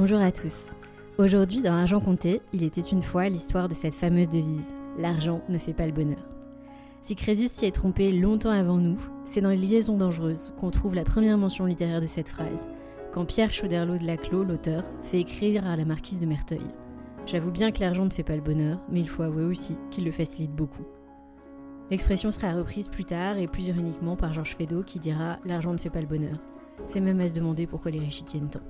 Bonjour 0.00 0.20
à 0.22 0.32
tous. 0.32 0.70
Aujourd'hui, 1.18 1.60
dans 1.60 1.74
Argent 1.74 2.00
Compté, 2.00 2.40
il 2.54 2.62
était 2.62 2.80
une 2.80 3.02
fois 3.02 3.28
l'histoire 3.28 3.68
de 3.68 3.74
cette 3.74 3.94
fameuse 3.94 4.30
devise 4.30 4.74
L'argent 4.96 5.42
ne 5.50 5.58
fait 5.58 5.74
pas 5.74 5.84
le 5.84 5.92
bonheur. 5.92 6.26
Si 7.02 7.14
Crésus 7.14 7.48
s'y 7.48 7.66
est 7.66 7.70
trompé 7.70 8.10
longtemps 8.10 8.48
avant 8.48 8.78
nous, 8.78 8.98
c'est 9.26 9.42
dans 9.42 9.50
les 9.50 9.58
liaisons 9.58 9.98
dangereuses 9.98 10.54
qu'on 10.58 10.70
trouve 10.70 10.94
la 10.94 11.04
première 11.04 11.36
mention 11.36 11.66
littéraire 11.66 12.00
de 12.00 12.06
cette 12.06 12.30
phrase, 12.30 12.66
quand 13.12 13.26
Pierre 13.26 13.52
Chauderlot 13.52 13.98
de 13.98 14.06
Laclos, 14.06 14.42
l'auteur, 14.42 14.84
fait 15.02 15.20
écrire 15.20 15.66
à 15.66 15.76
la 15.76 15.84
marquise 15.84 16.20
de 16.20 16.26
Merteuil. 16.26 16.64
J'avoue 17.26 17.50
bien 17.50 17.70
que 17.70 17.80
l'argent 17.80 18.06
ne 18.06 18.10
fait 18.10 18.22
pas 18.22 18.36
le 18.36 18.40
bonheur, 18.40 18.80
mais 18.90 19.00
il 19.00 19.08
faut 19.08 19.22
avouer 19.22 19.44
aussi 19.44 19.76
qu'il 19.90 20.06
le 20.06 20.12
facilite 20.12 20.54
beaucoup. 20.56 20.86
L'expression 21.90 22.32
sera 22.32 22.54
reprise 22.54 22.88
plus 22.88 23.04
tard 23.04 23.36
et 23.36 23.48
plus 23.48 23.68
ironiquement 23.68 24.16
par 24.16 24.32
Georges 24.32 24.56
Feydeau 24.56 24.82
qui 24.82 24.98
dira 24.98 25.38
L'argent 25.44 25.74
ne 25.74 25.78
fait 25.78 25.90
pas 25.90 26.00
le 26.00 26.06
bonheur. 26.06 26.38
C'est 26.86 27.00
même 27.00 27.20
à 27.20 27.28
se 27.28 27.34
demander 27.34 27.66
pourquoi 27.66 27.90
les 27.90 27.98
riches 27.98 28.22
y 28.22 28.24
tiennent 28.24 28.48
tant. 28.48 28.60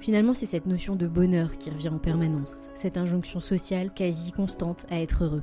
Finalement, 0.00 0.32
c'est 0.32 0.46
cette 0.46 0.64
notion 0.64 0.96
de 0.96 1.06
bonheur 1.06 1.58
qui 1.58 1.68
revient 1.68 1.90
en 1.90 1.98
permanence, 1.98 2.68
cette 2.72 2.96
injonction 2.96 3.38
sociale 3.38 3.92
quasi 3.92 4.32
constante 4.32 4.86
à 4.88 4.98
être 4.98 5.24
heureux. 5.24 5.42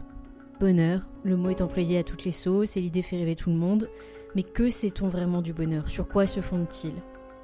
Bonheur, 0.59 1.05
le 1.23 1.37
mot 1.37 1.51
est 1.51 1.61
employé 1.61 1.99
à 1.99 2.03
toutes 2.03 2.23
les 2.23 2.31
sauces 2.31 2.75
et 2.75 2.81
l'idée 2.81 3.03
fait 3.03 3.17
rêver 3.17 3.35
tout 3.35 3.51
le 3.51 3.55
monde, 3.55 3.87
mais 4.33 4.41
que 4.41 4.71
sait-on 4.71 5.09
vraiment 5.09 5.43
du 5.43 5.53
bonheur? 5.53 5.87
Sur 5.87 6.07
quoi 6.07 6.25
se 6.25 6.41
fonde-t-il? 6.41 6.93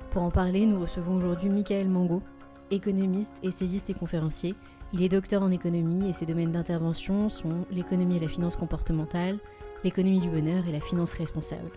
Pour 0.10 0.24
en 0.24 0.32
parler, 0.32 0.66
nous 0.66 0.80
recevons 0.80 1.16
aujourd'hui 1.16 1.50
Michael 1.50 1.88
Mango, 1.88 2.24
économiste, 2.72 3.36
essayiste 3.44 3.92
et 3.92 3.94
conférencier. 3.94 4.56
Il 4.92 5.04
est 5.04 5.10
docteur 5.10 5.44
en 5.44 5.52
économie 5.52 6.10
et 6.10 6.14
ses 6.14 6.26
domaines 6.26 6.52
d'intervention 6.52 7.30
sont 7.30 7.68
l'économie 7.70 8.18
et 8.18 8.22
la 8.22 8.28
finance 8.28 8.56
comportementale, 8.56 9.38
l'économie 9.84 10.20
du 10.20 10.30
bonheur 10.30 10.68
et 10.68 10.72
la 10.72 10.82
finance 10.82 11.14
responsable. 11.14 11.70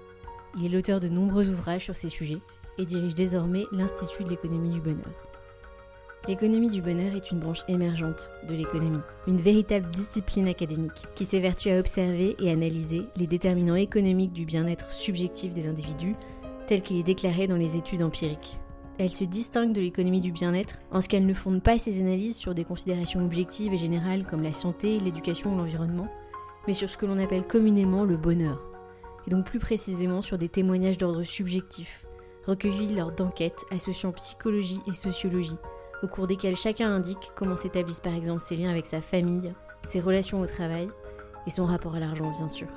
Il 0.57 0.65
est 0.65 0.71
l'auteur 0.71 1.01
de 1.01 1.09
nombreux 1.09 1.47
ouvrages 1.47 1.85
sur 1.85 1.95
ces 1.95 2.09
sujets 2.09 2.41
et 2.79 2.85
dirige 2.85 3.15
désormais 3.15 3.65
l'Institut 3.73 4.25
de 4.25 4.31
l'économie 4.31 4.71
du 4.71 4.81
bonheur. 4.81 5.27
L'économie 6.29 6.71
du 6.71 6.83
bonheur 6.83 7.15
est 7.15 7.31
une 7.31 7.39
branche 7.39 7.63
émergente 7.69 8.31
de 8.49 8.55
l'économie, 8.55 9.03
une 9.29 9.37
véritable 9.37 9.89
discipline 9.91 10.49
académique 10.49 11.05
qui 11.15 11.25
s'évertue 11.25 11.71
à 11.71 11.79
observer 11.79 12.35
et 12.41 12.51
analyser 12.51 13.03
les 13.17 13.29
déterminants 13.29 13.77
économiques 13.77 14.33
du 14.33 14.45
bien-être 14.45 14.91
subjectif 14.91 15.53
des 15.53 15.69
individus 15.69 16.17
tel 16.67 16.83
qu'il 16.83 16.99
est 16.99 17.05
déclaré 17.05 17.47
dans 17.47 17.57
les 17.57 17.77
études 17.77 18.03
empiriques. 18.03 18.59
Elle 18.99 19.11
se 19.11 19.25
distingue 19.25 19.73
de 19.73 19.81
l'économie 19.81 20.21
du 20.21 20.33
bien-être 20.33 20.79
en 20.91 21.01
ce 21.01 21.09
qu'elle 21.09 21.27
ne 21.27 21.35
fonde 21.35 21.63
pas 21.63 21.79
ses 21.79 22.01
analyses 22.01 22.37
sur 22.37 22.55
des 22.55 22.65
considérations 22.65 23.25
objectives 23.25 23.75
et 23.75 23.79
générales 23.79 24.25
comme 24.25 24.43
la 24.43 24.53
santé, 24.53 24.99
l'éducation 24.99 25.55
ou 25.55 25.59
l'environnement, 25.59 26.09
mais 26.67 26.73
sur 26.73 26.91
ce 26.91 26.97
que 26.97 27.07
l'on 27.07 27.19
appelle 27.19 27.47
communément 27.47 28.05
le 28.05 28.17
bonheur, 28.17 28.61
et 29.27 29.31
donc 29.31 29.45
plus 29.45 29.59
précisément 29.59 30.23
sur 30.23 30.39
des 30.39 30.49
témoignages 30.49 30.99
d'ordre 30.99 31.23
subjectif, 31.23 32.06
recueillis 32.47 32.95
lors 32.95 33.13
d'enquêtes 33.13 33.65
associant 33.71 34.13
psychologie 34.13 34.81
et 34.87 34.95
sociologie, 34.95 35.57
au 36.03 36.07
cours 36.07 36.27
desquelles 36.27 36.57
chacun 36.57 36.93
indique 36.93 37.33
comment 37.35 37.57
s'établissent 37.57 38.01
par 38.01 38.15
exemple 38.15 38.41
ses 38.41 38.57
liens 38.57 38.71
avec 38.71 38.87
sa 38.87 39.01
famille, 39.01 39.53
ses 39.85 40.01
relations 40.01 40.41
au 40.41 40.47
travail 40.47 40.89
et 41.47 41.51
son 41.51 41.65
rapport 41.65 41.95
à 41.95 42.01
l'argent 42.01 42.31
bien 42.31 42.49
sûr. 42.49 42.69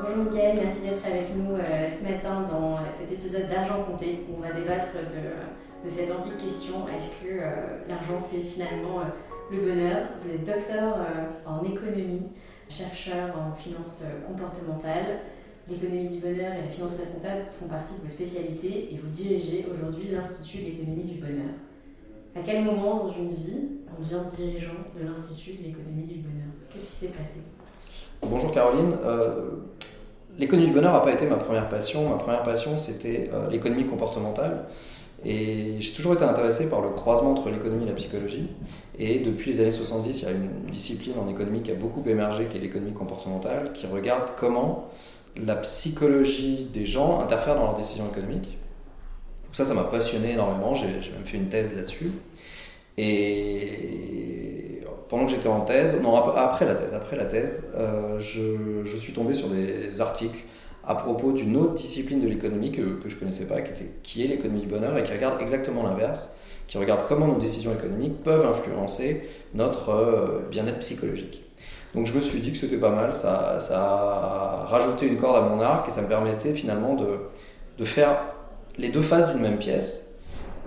Bonjour 0.00 0.24
Mickaël, 0.24 0.58
merci 0.62 0.82
d'être 0.82 1.06
avec 1.06 1.34
nous 1.36 1.54
euh, 1.54 1.88
ce 1.88 2.02
matin 2.02 2.46
dans 2.50 2.78
cet 2.98 3.12
épisode 3.12 3.48
d'Argent 3.48 3.84
compté. 3.84 4.26
Où 4.28 4.38
on 4.38 4.40
va 4.40 4.52
débattre 4.52 4.88
de, 4.94 5.88
cette 5.88 6.10
antique 6.10 6.38
question. 6.38 6.86
Est-ce 6.88 7.10
que 7.22 7.38
euh, 7.40 7.78
l'argent 7.88 8.20
fait 8.30 8.40
finalement 8.40 9.00
euh, 9.00 9.04
le 9.50 9.58
bonheur? 9.58 10.08
Vous 10.22 10.30
êtes 10.30 10.44
docteur 10.44 10.98
en 11.46 11.64
économie, 11.64 12.24
chercheur 12.72 13.34
en 13.36 13.54
finance 13.54 14.02
comportementale. 14.26 15.20
L'économie 15.68 16.08
du 16.08 16.18
bonheur 16.18 16.52
et 16.54 16.62
la 16.62 16.68
finance 16.68 16.96
responsable 16.98 17.44
font 17.60 17.68
partie 17.68 17.94
de 17.94 18.00
vos 18.00 18.08
spécialités 18.08 18.88
et 18.92 18.96
vous 18.96 19.10
dirigez 19.10 19.66
aujourd'hui 19.72 20.08
l'Institut 20.10 20.58
de 20.58 20.64
l'économie 20.64 21.04
du 21.04 21.20
bonheur. 21.20 21.54
À 22.34 22.40
quel 22.40 22.64
moment 22.64 23.04
dans 23.04 23.12
une 23.12 23.34
vie 23.34 23.68
on 23.86 24.02
devient 24.02 24.24
dirigeant 24.34 24.80
de 24.98 25.06
l'Institut 25.06 25.52
de 25.52 25.64
l'économie 25.64 26.04
du 26.04 26.20
bonheur? 26.20 26.48
Qu'est-ce 26.72 26.86
qui 26.86 26.96
s'est 26.96 27.12
passé? 27.12 27.40
Bonjour 28.22 28.52
Caroline. 28.52 28.96
l'économie 30.38 30.68
du 30.68 30.74
bonheur 30.74 30.94
n'a 30.94 31.00
pas 31.00 31.12
été 31.12 31.26
ma 31.26 31.36
première 31.36 31.68
passion. 31.68 32.08
Ma 32.08 32.16
première 32.16 32.42
passion, 32.42 32.78
c'était 32.78 33.30
l'économie 33.50 33.86
comportementale. 33.86 34.64
Et 35.24 35.76
j'ai 35.78 35.92
toujours 35.92 36.14
été 36.14 36.24
intéressé 36.24 36.68
par 36.68 36.80
le 36.80 36.90
croisement 36.90 37.32
entre 37.32 37.48
l'économie 37.48 37.84
et 37.84 37.88
la 37.88 37.94
psychologie. 37.94 38.48
Et 38.98 39.20
depuis 39.20 39.52
les 39.52 39.60
années 39.60 39.70
70, 39.70 40.20
il 40.20 40.24
y 40.24 40.28
a 40.28 40.32
une 40.32 40.70
discipline 40.70 41.14
en 41.18 41.28
économie 41.28 41.62
qui 41.62 41.70
a 41.70 41.74
beaucoup 41.74 42.02
émergé, 42.06 42.46
qui 42.46 42.58
est 42.58 42.60
l'économie 42.60 42.92
comportementale, 42.92 43.72
qui 43.72 43.86
regarde 43.86 44.30
comment 44.36 44.90
la 45.36 45.56
psychologie 45.56 46.68
des 46.72 46.86
gens 46.86 47.20
interfère 47.20 47.54
dans 47.54 47.62
leurs 47.62 47.76
décisions 47.76 48.08
économiques. 48.08 48.58
Donc 49.44 49.54
ça, 49.54 49.64
ça 49.64 49.74
m'a 49.74 49.84
passionné 49.84 50.32
énormément. 50.32 50.74
J'ai 50.74 50.86
même 50.86 51.24
fait 51.24 51.36
une 51.38 51.48
thèse 51.48 51.74
là-dessus. 51.76 52.10
Et 52.98 54.82
pendant 55.08 55.26
que 55.26 55.30
j'étais 55.30 55.48
en 55.48 55.60
thèse, 55.60 55.94
non, 56.02 56.16
après 56.16 56.64
la 56.64 56.74
thèse, 56.74 56.94
après 56.94 57.16
la 57.16 57.26
thèse, 57.26 57.70
euh, 57.76 58.18
je, 58.18 58.84
je, 58.84 58.96
suis 58.96 59.12
tombé 59.12 59.34
sur 59.34 59.48
des 59.48 60.00
articles 60.00 60.38
à 60.86 60.94
propos 60.94 61.32
d'une 61.32 61.56
autre 61.56 61.74
discipline 61.74 62.20
de 62.20 62.28
l'économie 62.28 62.72
que, 62.72 62.82
je 63.06 63.14
ne 63.14 63.20
connaissais 63.20 63.46
pas, 63.46 63.60
qui, 64.02 64.24
est 64.24 64.26
l'économie 64.26 64.62
du 64.62 64.66
bonheur, 64.66 64.96
et 64.98 65.04
qui 65.04 65.12
regarde 65.12 65.40
exactement 65.40 65.82
l'inverse, 65.84 66.34
qui 66.66 66.78
regarde 66.78 67.02
comment 67.06 67.26
nos 67.26 67.38
décisions 67.38 67.72
économiques 67.72 68.22
peuvent 68.22 68.46
influencer 68.46 69.28
notre 69.54 69.90
euh, 69.90 70.48
bien-être 70.50 70.80
psychologique. 70.80 71.42
Donc 71.94 72.06
je 72.06 72.14
me 72.14 72.20
suis 72.20 72.40
dit 72.40 72.52
que 72.52 72.58
c'était 72.58 72.78
pas 72.78 72.90
mal, 72.90 73.14
ça, 73.14 73.58
ça 73.60 73.78
a 73.78 74.66
rajouté 74.66 75.06
une 75.06 75.18
corde 75.18 75.36
à 75.36 75.48
mon 75.48 75.60
arc 75.60 75.88
et 75.88 75.90
ça 75.90 76.02
me 76.02 76.08
permettait 76.08 76.54
finalement 76.54 76.94
de, 76.94 77.84
faire 77.84 78.16
les 78.78 78.90
deux 78.90 79.02
faces 79.02 79.32
d'une 79.32 79.42
même 79.42 79.58
pièce, 79.58 80.08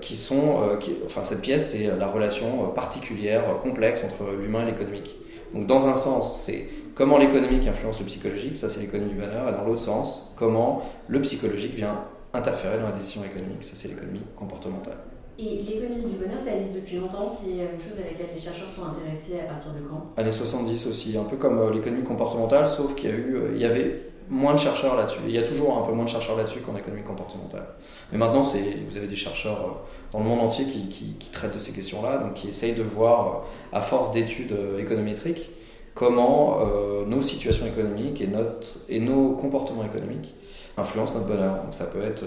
qui 0.02 0.18
sont, 0.18 0.64
euh, 0.64 0.78
enfin 1.06 1.24
cette 1.24 1.42
pièce 1.42 1.72
c'est 1.72 1.98
la 1.98 2.08
relation 2.08 2.68
particulière, 2.76 3.44
complexe 3.64 4.04
entre 4.04 4.32
l'humain 4.32 4.64
et 4.64 4.72
l'économique. 4.72 5.16
Donc 5.54 5.66
dans 5.66 5.88
un 5.88 5.96
sens 5.96 6.44
c'est 6.46 6.68
comment 6.96 7.18
l'économique 7.18 7.68
influence 7.68 8.00
le 8.00 8.06
psychologique, 8.06 8.56
ça 8.56 8.70
c'est 8.70 8.80
l'économie 8.80 9.14
du 9.14 9.20
bonheur, 9.20 9.50
et 9.50 9.52
dans 9.52 9.66
l'autre 9.66 9.82
sens, 9.82 10.34
comment 10.36 10.84
le 11.08 11.22
psychologique 11.22 11.76
vient 11.76 12.06
interférer 12.34 12.80
dans 12.80 12.86
la 12.86 12.92
décision 12.94 13.24
économique, 13.24 13.64
ça 13.64 13.74
c'est 13.76 13.90
l'économie 13.90 14.24
comportementale. 14.36 14.98
Et 15.38 15.64
l'économie 15.68 16.06
du 16.06 16.18
bonheur, 16.18 16.40
ça 16.46 16.56
existe 16.56 16.76
depuis 16.76 16.96
longtemps, 16.96 17.28
c'est 17.30 17.52
une 17.52 17.82
chose 17.82 18.00
à 18.00 18.10
laquelle 18.10 18.30
les 18.34 18.42
chercheurs 18.42 18.70
sont 18.70 18.84
intéressés 18.86 19.46
à 19.46 19.52
partir 19.52 19.72
de 19.74 19.80
quand? 19.80 20.14
Années 20.16 20.32
70 20.32 20.88
aussi, 20.88 21.18
un 21.18 21.26
peu 21.26 21.36
comme 21.36 21.60
euh, 21.60 21.74
l'économie 21.74 22.06
comportementale, 22.06 22.68
sauf 22.70 22.96
qu'il 22.96 23.10
y 23.10 23.14
a 23.14 23.16
eu, 23.16 23.36
euh, 23.36 23.52
il 23.54 23.62
y 23.62 23.66
avait 23.66 24.06
moins 24.30 24.54
de 24.54 24.60
chercheurs 24.60 24.96
là-dessus. 24.96 25.20
Il 25.28 25.34
y 25.34 25.38
a 25.38 25.44
toujours 25.44 25.78
un 25.78 25.84
peu 25.84 25.94
moins 25.94 26.06
de 26.06 26.10
chercheurs 26.10 26.38
là-dessus 26.38 26.60
qu'en 26.60 26.76
économie 26.76 27.04
comportementale. 27.04 27.68
Mais 28.12 28.18
maintenant, 28.18 28.44
c'est, 28.44 28.78
vous 28.90 28.98
avez 28.98 29.08
des 29.08 29.16
chercheurs 29.16 29.62
euh, 29.62 30.12
dans 30.12 30.20
le 30.20 30.26
monde 30.26 30.40
entier 30.40 30.66
qui, 30.66 30.88
qui, 30.88 31.30
traitent 31.32 31.56
de 31.56 31.60
ces 31.60 31.72
questions-là, 31.72 32.18
donc 32.18 32.34
qui 32.34 32.48
essayent 32.48 32.74
de 32.74 32.84
voir, 32.84 33.28
euh, 33.28 33.78
à 33.78 33.82
force 33.82 34.12
d'études 34.14 34.52
euh, 34.52 34.80
économétriques, 34.80 35.50
comment 35.96 36.60
nos 37.08 37.22
situations 37.22 37.66
économiques 37.66 38.22
et, 38.22 38.28
notre, 38.28 38.68
et 38.88 39.00
nos 39.00 39.32
comportements 39.32 39.86
économiques 39.86 40.36
influencent 40.78 41.14
notre 41.14 41.28
bonheur. 41.28 41.56
Donc 41.64 41.74
ça 41.74 41.86
peut 41.86 42.04
être, 42.04 42.24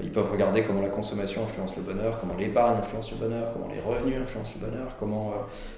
ils 0.00 0.10
peuvent 0.10 0.30
regarder 0.30 0.62
comment 0.62 0.80
la 0.80 0.88
consommation 0.88 1.42
influence 1.42 1.76
le 1.76 1.82
bonheur, 1.82 2.18
comment 2.20 2.34
l'épargne 2.38 2.78
influence 2.78 3.10
le 3.10 3.16
bonheur, 3.16 3.52
comment 3.52 3.68
les 3.74 3.80
revenus 3.80 4.22
influencent 4.22 4.52
le 4.60 4.70
bonheur, 4.70 4.96
comment 4.98 5.32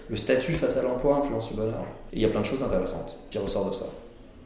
le 0.08 0.16
statut 0.16 0.52
face 0.52 0.76
à 0.76 0.82
l'emploi 0.82 1.16
influence 1.16 1.50
le 1.50 1.56
bonheur. 1.56 1.84
Et 2.12 2.16
il 2.16 2.22
y 2.22 2.26
a 2.26 2.28
plein 2.28 2.42
de 2.42 2.46
choses 2.46 2.62
intéressantes 2.62 3.16
qui 3.30 3.38
ressortent 3.38 3.70
de 3.70 3.74
ça. 3.74 3.86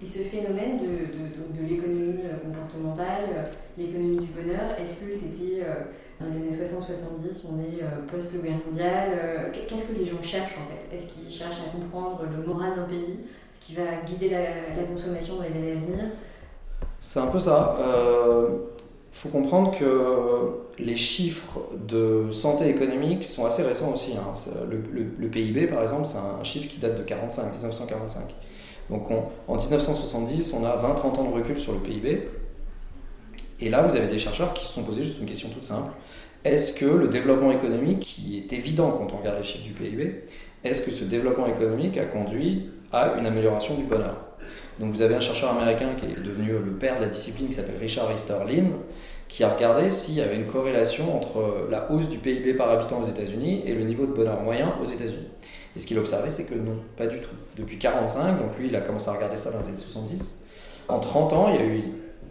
Et 0.01 0.07
ce 0.07 0.21
phénomène 0.21 0.79
de, 0.79 0.85
de, 0.85 1.61
de, 1.61 1.69
l'économie 1.69 2.23
euh, 2.23 2.39
comportementale, 2.45 3.25
euh, 3.37 3.45
l'économie 3.77 4.19
du 4.19 4.29
bonheur, 4.29 4.79
est-ce 4.79 5.01
que 5.01 5.13
c'était 5.13 5.63
euh, 5.65 5.75
dans 6.21 6.27
les 6.27 6.37
années 6.37 6.57
60-70, 6.57 7.47
on 7.51 7.61
est 7.61 7.83
post-guerre 8.11 8.59
mondiale 8.67 9.53
Qu'est-ce 9.69 9.89
que 9.89 9.99
les 9.99 10.07
gens 10.07 10.23
cherchent 10.23 10.57
en 10.57 10.69
fait? 10.71 10.97
Est-ce 10.97 11.07
qu'ils 11.07 11.33
cherchent 11.33 11.61
à 11.67 11.77
comprendre 11.77 12.23
le 12.31 12.47
moral 12.47 12.75
d'un 12.77 12.85
pays? 12.85 13.21
Ce 13.53 13.67
qui 13.67 13.75
va 13.75 13.83
guider 14.05 14.31
la, 14.31 14.83
consommation 14.85 15.37
dans 15.37 15.43
les 15.43 15.51
années 15.51 15.73
à 15.73 15.75
venir? 15.75 16.05
C'est 17.01 17.21
un 17.21 17.29
peu 17.29 17.39
ça. 17.39 17.77
Il 19.19 19.23
faut 19.23 19.29
comprendre 19.31 19.77
que 19.77 20.81
les 20.81 20.95
chiffres 20.95 21.59
de 21.89 22.31
santé 22.31 22.69
économique 22.69 23.25
sont 23.25 23.47
assez 23.47 23.65
récents 23.65 23.93
aussi. 23.93 24.13
Hein. 24.13 24.33
Le, 24.71 24.81
le, 25.19 25.29
PIB, 25.29 25.67
par 25.67 25.83
exemple, 25.83 26.07
c'est 26.07 26.19
un 26.19 26.45
chiffre 26.45 26.69
qui 26.69 26.79
date 26.79 26.97
de 26.97 27.03
45, 27.03 27.51
1945. 27.51 28.23
Donc 28.91 29.11
en 29.11 29.57
1970, 29.57 30.55
on 30.55 30.65
a 30.65 30.77
20-30 30.77 31.19
ans 31.19 31.25
de 31.25 31.35
recul 31.35 31.59
sur 31.59 31.73
le 31.73 31.81
PIB. 31.81 32.29
Et 33.59 33.71
là, 33.71 33.83
vous 33.83 33.97
avez 33.97 34.07
des 34.07 34.21
chercheurs 34.21 34.55
qui 34.55 34.65
se 34.65 34.75
sont 34.75 34.85
posés 34.85 35.03
juste 35.03 35.19
une 35.19 35.27
question 35.27 35.49
toute 35.49 35.65
simple. 35.65 35.91
Est-ce 36.45 36.79
que 36.79 36.87
le 36.87 37.09
développement 37.09 37.51
économique, 37.51 37.99
qui 37.99 38.39
est 38.39 38.53
évident 38.53 38.93
quand 38.93 39.13
on 39.13 39.17
regarde 39.17 39.39
les 39.39 39.45
chiffres 39.45 39.65
du 39.65 39.73
PIB, 39.73 40.27
est-ce 40.63 40.83
que 40.83 40.93
ce 40.93 41.03
développement 41.03 41.49
économique 41.49 41.99
a 41.99 42.05
conduit 42.05 42.71
à 42.93 43.15
une 43.19 43.27
amélioration 43.27 43.75
du 43.75 43.83
bonheur? 43.83 44.29
Donc 44.79 44.93
vous 44.93 45.03
avez 45.03 45.17
un 45.17 45.21
chercheur 45.21 45.51
américain 45.51 45.89
qui 45.99 46.07
est 46.07 46.23
devenu 46.23 46.53
le 46.53 46.73
père 46.73 46.97
de 46.97 47.03
la 47.03 47.09
discipline 47.09 47.49
qui 47.49 47.55
s'appelle 47.55 47.79
Richard 47.81 48.13
Easterlin, 48.13 48.67
qui 49.29 49.45
a 49.45 49.51
regardé 49.51 49.91
s'il 49.91 50.15
y 50.15 50.21
avait 50.21 50.37
une 50.37 50.47
corrélation 50.47 51.17
entre 51.17 51.69
la 51.71 51.91
hausse 51.91 52.09
du 52.09 52.19
PIB 52.19 52.55
par 52.55 52.71
habitant 52.71 53.01
aux 53.01 53.07
États-Unis 53.07 53.63
et 53.67 53.75
le 53.75 53.85
niveau 53.85 54.07
de 54.07 54.13
bonheur 54.13 54.41
moyen 54.41 54.75
aux 54.83 54.87
États-Unis. 54.87 55.29
Et 55.77 55.81
ce 55.81 55.87
qu'il 55.87 55.99
a 55.99 56.01
observé, 56.01 56.31
c'est 56.31 56.45
que 56.45 56.55
non, 56.55 56.77
pas 56.97 57.07
du 57.07 57.21
tout. 57.21 57.35
Depuis 57.57 57.79
45, 57.79 58.39
donc 58.39 58.59
lui, 58.59 58.69
il 58.69 58.77
a 58.77 58.81
commencé 58.81 59.09
à 59.09 59.13
regarder 59.13 59.37
ça 59.37 59.51
dans 59.51 59.61
les 59.61 59.67
années 59.67 59.77
70. 59.77 60.43
En 60.89 60.99
30 60.99 61.33
ans, 61.35 61.51
il 61.51 61.57
y 61.57 61.59
a 61.59 61.67
eu 61.67 61.83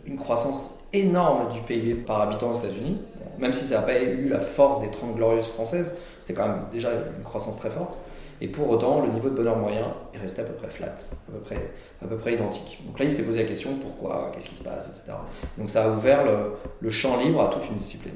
une 0.07 0.17
croissance 0.17 0.83
énorme 0.91 1.49
du 1.49 1.61
PIB 1.61 1.95
par 1.95 2.21
habitant 2.21 2.51
aux 2.51 2.59
États-Unis. 2.59 2.97
Même 3.37 3.53
si 3.53 3.65
ça 3.65 3.75
n'a 3.75 3.81
pas 3.83 3.99
eu 4.01 4.27
la 4.29 4.39
force 4.39 4.81
des 4.81 4.89
30 4.89 5.15
glorieuses 5.15 5.47
françaises, 5.47 5.95
c'était 6.19 6.33
quand 6.33 6.47
même 6.47 6.63
déjà 6.71 6.89
une 7.17 7.23
croissance 7.23 7.57
très 7.57 7.69
forte. 7.69 7.99
Et 8.41 8.47
pour 8.47 8.69
autant, 8.69 9.01
le 9.01 9.11
niveau 9.11 9.29
de 9.29 9.35
bonheur 9.35 9.57
moyen 9.57 9.93
est 10.13 10.19
resté 10.19 10.41
à 10.41 10.45
peu 10.45 10.53
près 10.53 10.69
flat, 10.69 10.95
à 11.27 11.31
peu 11.31 11.39
près, 11.39 11.71
à 12.03 12.07
peu 12.07 12.17
près 12.17 12.33
identique. 12.33 12.81
Donc 12.85 12.99
là, 12.99 13.05
il 13.05 13.11
s'est 13.11 13.23
posé 13.23 13.43
la 13.43 13.47
question 13.47 13.75
pourquoi, 13.81 14.31
qu'est-ce 14.33 14.49
qui 14.49 14.55
se 14.55 14.63
passe, 14.63 14.89
etc. 14.89 15.17
Donc 15.57 15.69
ça 15.69 15.85
a 15.85 15.89
ouvert 15.89 16.23
le, 16.81 16.89
champ 16.89 17.17
libre 17.17 17.41
à 17.41 17.47
toute 17.47 17.67
une 17.69 17.77
discipline. 17.77 18.15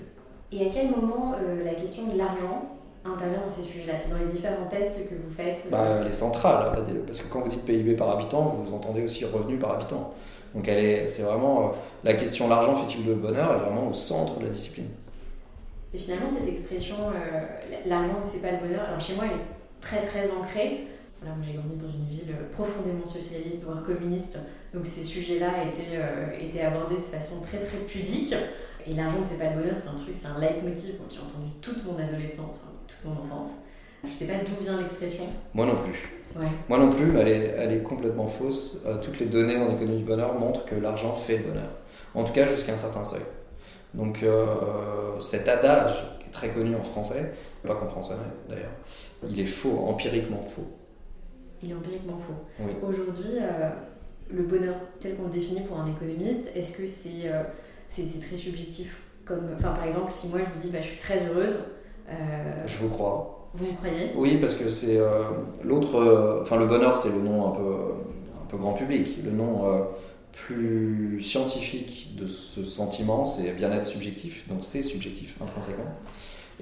Et 0.52 0.68
à 0.68 0.70
quel 0.72 0.92
moment 0.92 1.34
euh, 1.34 1.64
la 1.64 1.74
question 1.74 2.08
de 2.08 2.18
l'argent 2.18 2.70
intervient 3.04 3.42
dans 3.42 3.50
ces 3.50 3.64
sujets-là? 3.64 3.98
C'est 3.98 4.12
dans 4.12 4.20
les 4.20 4.32
différents 4.32 4.68
tests 4.70 5.10
que 5.10 5.16
vous 5.16 5.34
faites? 5.36 5.68
Bah, 5.72 5.80
euh, 5.82 6.04
Les 6.04 6.12
centrales, 6.12 6.72
parce 7.06 7.22
que 7.22 7.32
quand 7.32 7.42
vous 7.42 7.50
dites 7.50 7.66
PIB 7.66 7.96
par 7.96 8.12
habitant, 8.12 8.44
vous 8.44 8.74
entendez 8.76 9.04
aussi 9.04 9.26
revenu 9.26 9.58
par 9.58 9.72
habitant. 9.72 10.14
Donc 10.54 10.66
c'est 10.66 11.22
vraiment 11.22 11.62
euh, 11.62 11.72
la 12.04 12.14
question 12.14 12.50
l'argent 12.50 12.76
fait-il 12.76 13.06
le 13.06 13.16
bonheur 13.16 13.54
est 13.54 13.60
vraiment 13.60 13.88
au 13.90 13.94
centre 13.94 14.38
de 14.40 14.46
la 14.46 14.50
discipline. 14.50 14.90
Et 15.94 15.98
finalement, 15.98 16.30
cette 16.30 16.48
expression 16.48 16.96
euh, 16.96 17.42
l'argent 17.86 18.20
ne 18.26 18.30
fait 18.30 18.40
pas 18.40 18.52
le 18.52 18.68
bonheur, 18.68 18.86
alors 18.88 19.00
chez 19.00 19.16
moi, 19.16 19.26
elle 19.26 19.38
est 19.38 19.61
très 19.82 20.02
très 20.06 20.32
ancrée. 20.32 20.88
Voilà, 21.22 21.36
j'ai 21.46 21.54
grandi 21.54 21.76
dans 21.76 21.92
une 21.92 22.06
ville 22.06 22.34
profondément 22.54 23.06
socialiste, 23.06 23.64
voire 23.64 23.84
communiste, 23.84 24.40
donc 24.74 24.88
ces 24.88 25.04
sujets-là 25.04 25.50
étaient, 25.72 26.44
étaient 26.44 26.62
abordés 26.62 26.96
de 26.96 27.04
façon 27.04 27.42
très 27.42 27.60
très 27.60 27.78
pudique. 27.78 28.34
Et 28.88 28.94
l'argent 28.96 29.20
ne 29.20 29.26
fait 29.26 29.36
pas 29.36 29.54
le 29.54 29.62
bonheur, 29.62 29.78
c'est 29.78 29.90
un 29.90 30.02
truc, 30.02 30.16
c'est 30.20 30.26
un 30.26 30.40
leitmotiv 30.40 30.94
que 30.94 31.14
j'ai 31.14 31.20
entendu 31.20 31.52
toute 31.62 31.86
mon 31.86 31.96
adolescence 32.00 32.64
mon 33.06 33.12
enfance. 33.14 33.52
Je 34.04 34.10
sais 34.10 34.26
pas 34.26 34.34
d'où 34.34 34.64
vient 34.64 34.80
l'expression. 34.80 35.26
Moi 35.54 35.66
non 35.66 35.76
plus. 35.76 36.10
Moi 36.70 36.78
non 36.78 36.90
plus, 36.90 37.06
mais 37.06 37.22
elle 37.22 37.28
est, 37.28 37.56
elle 37.58 37.74
est 37.74 37.84
complètement 37.84 38.28
fausse. 38.28 38.82
Euh, 38.86 38.98
toutes 39.02 39.20
les 39.20 39.26
données 39.26 39.58
en 39.58 39.76
économie 39.76 39.98
du 39.98 40.04
bonheur 40.04 40.34
montrent 40.40 40.66
que 40.66 40.76
l'argent 40.76 41.16
fait 41.16 41.38
le 41.38 41.44
bonheur. 41.50 41.70
En 42.16 42.24
tout 42.24 42.34
cas, 42.34 42.46
jusqu'à 42.46 42.74
un 42.74 42.78
certain 42.78 43.04
seuil. 43.04 43.22
Donc 43.94 44.24
euh, 44.24 45.20
cet 45.20 45.48
adage, 45.48 45.94
qui 46.20 46.28
est 46.28 46.32
très 46.32 46.50
connu 46.50 46.76
en 46.76 46.84
français, 46.84 47.34
pas 47.68 47.76
qu'en 47.76 47.88
français 47.88 48.16
d'ailleurs, 48.50 48.72
il 49.28 49.40
est 49.40 49.46
faux, 49.46 49.86
empiriquement 49.88 50.42
faux. 50.42 50.68
Il 51.64 51.72
est 51.72 51.74
empiriquement 51.74 52.20
faux. 52.20 52.64
Aujourd'hui, 52.88 53.38
euh, 53.40 53.70
le 54.30 54.44
bonheur 54.44 54.76
tel 55.00 55.16
qu'on 55.16 55.26
le 55.26 55.34
définit 55.34 55.62
pour 55.62 55.80
un 55.80 55.88
économiste, 55.88 56.50
est-ce 56.56 56.72
que 56.72 56.88
c'est 56.88 57.32
c'est 57.90 58.22
très 58.22 58.38
subjectif 58.38 59.02
comme, 59.26 59.50
enfin, 59.56 59.72
Par 59.72 59.84
exemple, 59.84 60.12
si 60.14 60.28
moi 60.28 60.40
je 60.40 60.46
vous 60.46 60.66
dis 60.66 60.72
bah, 60.72 60.82
je 60.82 60.88
suis 60.88 61.00
très 61.00 61.28
heureuse, 61.28 61.56
euh, 62.10 62.14
je 62.66 62.78
vous 62.78 62.90
crois. 62.90 63.50
Vous 63.54 63.66
me 63.66 63.74
croyez? 63.74 64.12
Oui, 64.16 64.38
parce 64.38 64.56
que 64.56 64.70
c'est 64.70 64.98
euh, 64.98 65.24
l'autre. 65.64 65.96
Euh, 65.96 66.42
enfin, 66.42 66.58
le 66.58 66.66
bonheur, 66.66 66.96
c'est 66.96 67.10
le 67.10 67.22
nom 67.22 67.48
un 67.48 67.52
peu, 67.52 67.76
un 68.42 68.46
peu 68.48 68.58
grand 68.58 68.74
public. 68.74 69.20
Le 69.24 69.32
nom 69.32 69.88
plus 70.32 71.22
scientifique 71.22 72.16
de 72.16 72.28
ce 72.28 72.64
sentiment, 72.64 73.26
c'est 73.26 73.52
bien-être 73.52 73.84
subjectif. 73.84 74.48
Donc, 74.48 74.60
c'est 74.62 74.82
subjectif 74.82 75.36
intrinsèquement. 75.42 75.98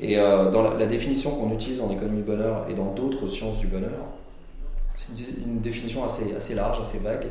Et 0.02 0.16
dans 0.16 0.62
la, 0.78 0.86
définition 0.86 1.32
qu'on 1.32 1.54
utilise 1.54 1.82
en 1.82 1.90
économie 1.92 2.18
du 2.18 2.24
bonheur 2.24 2.66
et 2.70 2.74
dans 2.74 2.94
d'autres 2.94 3.28
sciences 3.28 3.60
du 3.60 3.68
bonheur, 3.68 4.06
c'est 4.96 5.08
une, 5.46 5.60
définition 5.60 6.06
assez, 6.06 6.56
large, 6.56 6.80
assez 6.80 7.00
vague, 7.00 7.28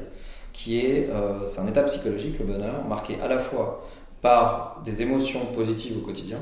qui 0.53 0.81
est, 0.81 1.09
c'est 1.47 1.61
un 1.61 1.67
état 1.67 1.83
psychologique, 1.85 2.39
le 2.39 2.45
bonheur, 2.45 2.85
marqué 2.87 3.17
à 3.23 3.29
la 3.29 3.39
fois 3.39 3.89
par 4.21 4.83
des 4.85 5.01
émotions 5.01 5.47
positives 5.55 5.97
au 5.97 6.01
quotidien, 6.01 6.41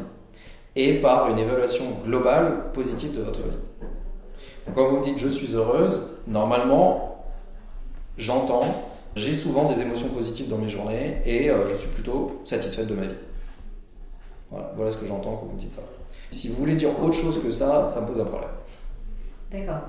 et 0.77 0.95
par 1.01 1.31
une 1.31 1.39
évaluation 1.39 1.85
globale 2.05 2.71
positive 2.73 3.17
de 3.17 3.23
votre 3.23 3.41
vie. 3.41 3.57
Quand 4.75 4.91
vous 4.91 4.99
me 4.99 5.05
dites 5.05 5.19
je 5.19 5.29
suis 5.29 5.55
heureuse, 5.55 6.03
normalement, 6.27 7.25
j'entends, 8.19 8.61
j'ai 9.17 9.35
souvent 9.35 9.73
des 9.73 9.81
émotions 9.81 10.11
positives 10.11 10.49
dans 10.49 10.59
mes 10.59 10.69
journées 10.69 11.23
et 11.25 11.49
euh, 11.49 11.67
je 11.67 11.75
suis 11.75 11.89
plutôt 11.89 12.43
satisfaite 12.45 12.87
de 12.87 12.95
ma 12.95 13.03
vie. 13.03 13.15
Voilà 14.51 14.91
ce 14.91 14.97
que 14.97 15.07
j'entends 15.07 15.37
quand 15.37 15.47
vous 15.47 15.55
me 15.57 15.61
dites 15.61 15.73
ça. 15.73 15.83
Si 16.31 16.49
vous 16.49 16.57
voulez 16.57 16.75
dire 16.75 16.91
autre 17.01 17.13
chose 17.13 17.43
que 17.43 17.53
ça, 17.53 17.87
ça 17.87 18.01
me 18.01 18.07
pose 18.07 18.21
un 18.21 18.25
problème. 18.25 18.51
D'accord. 19.51 19.89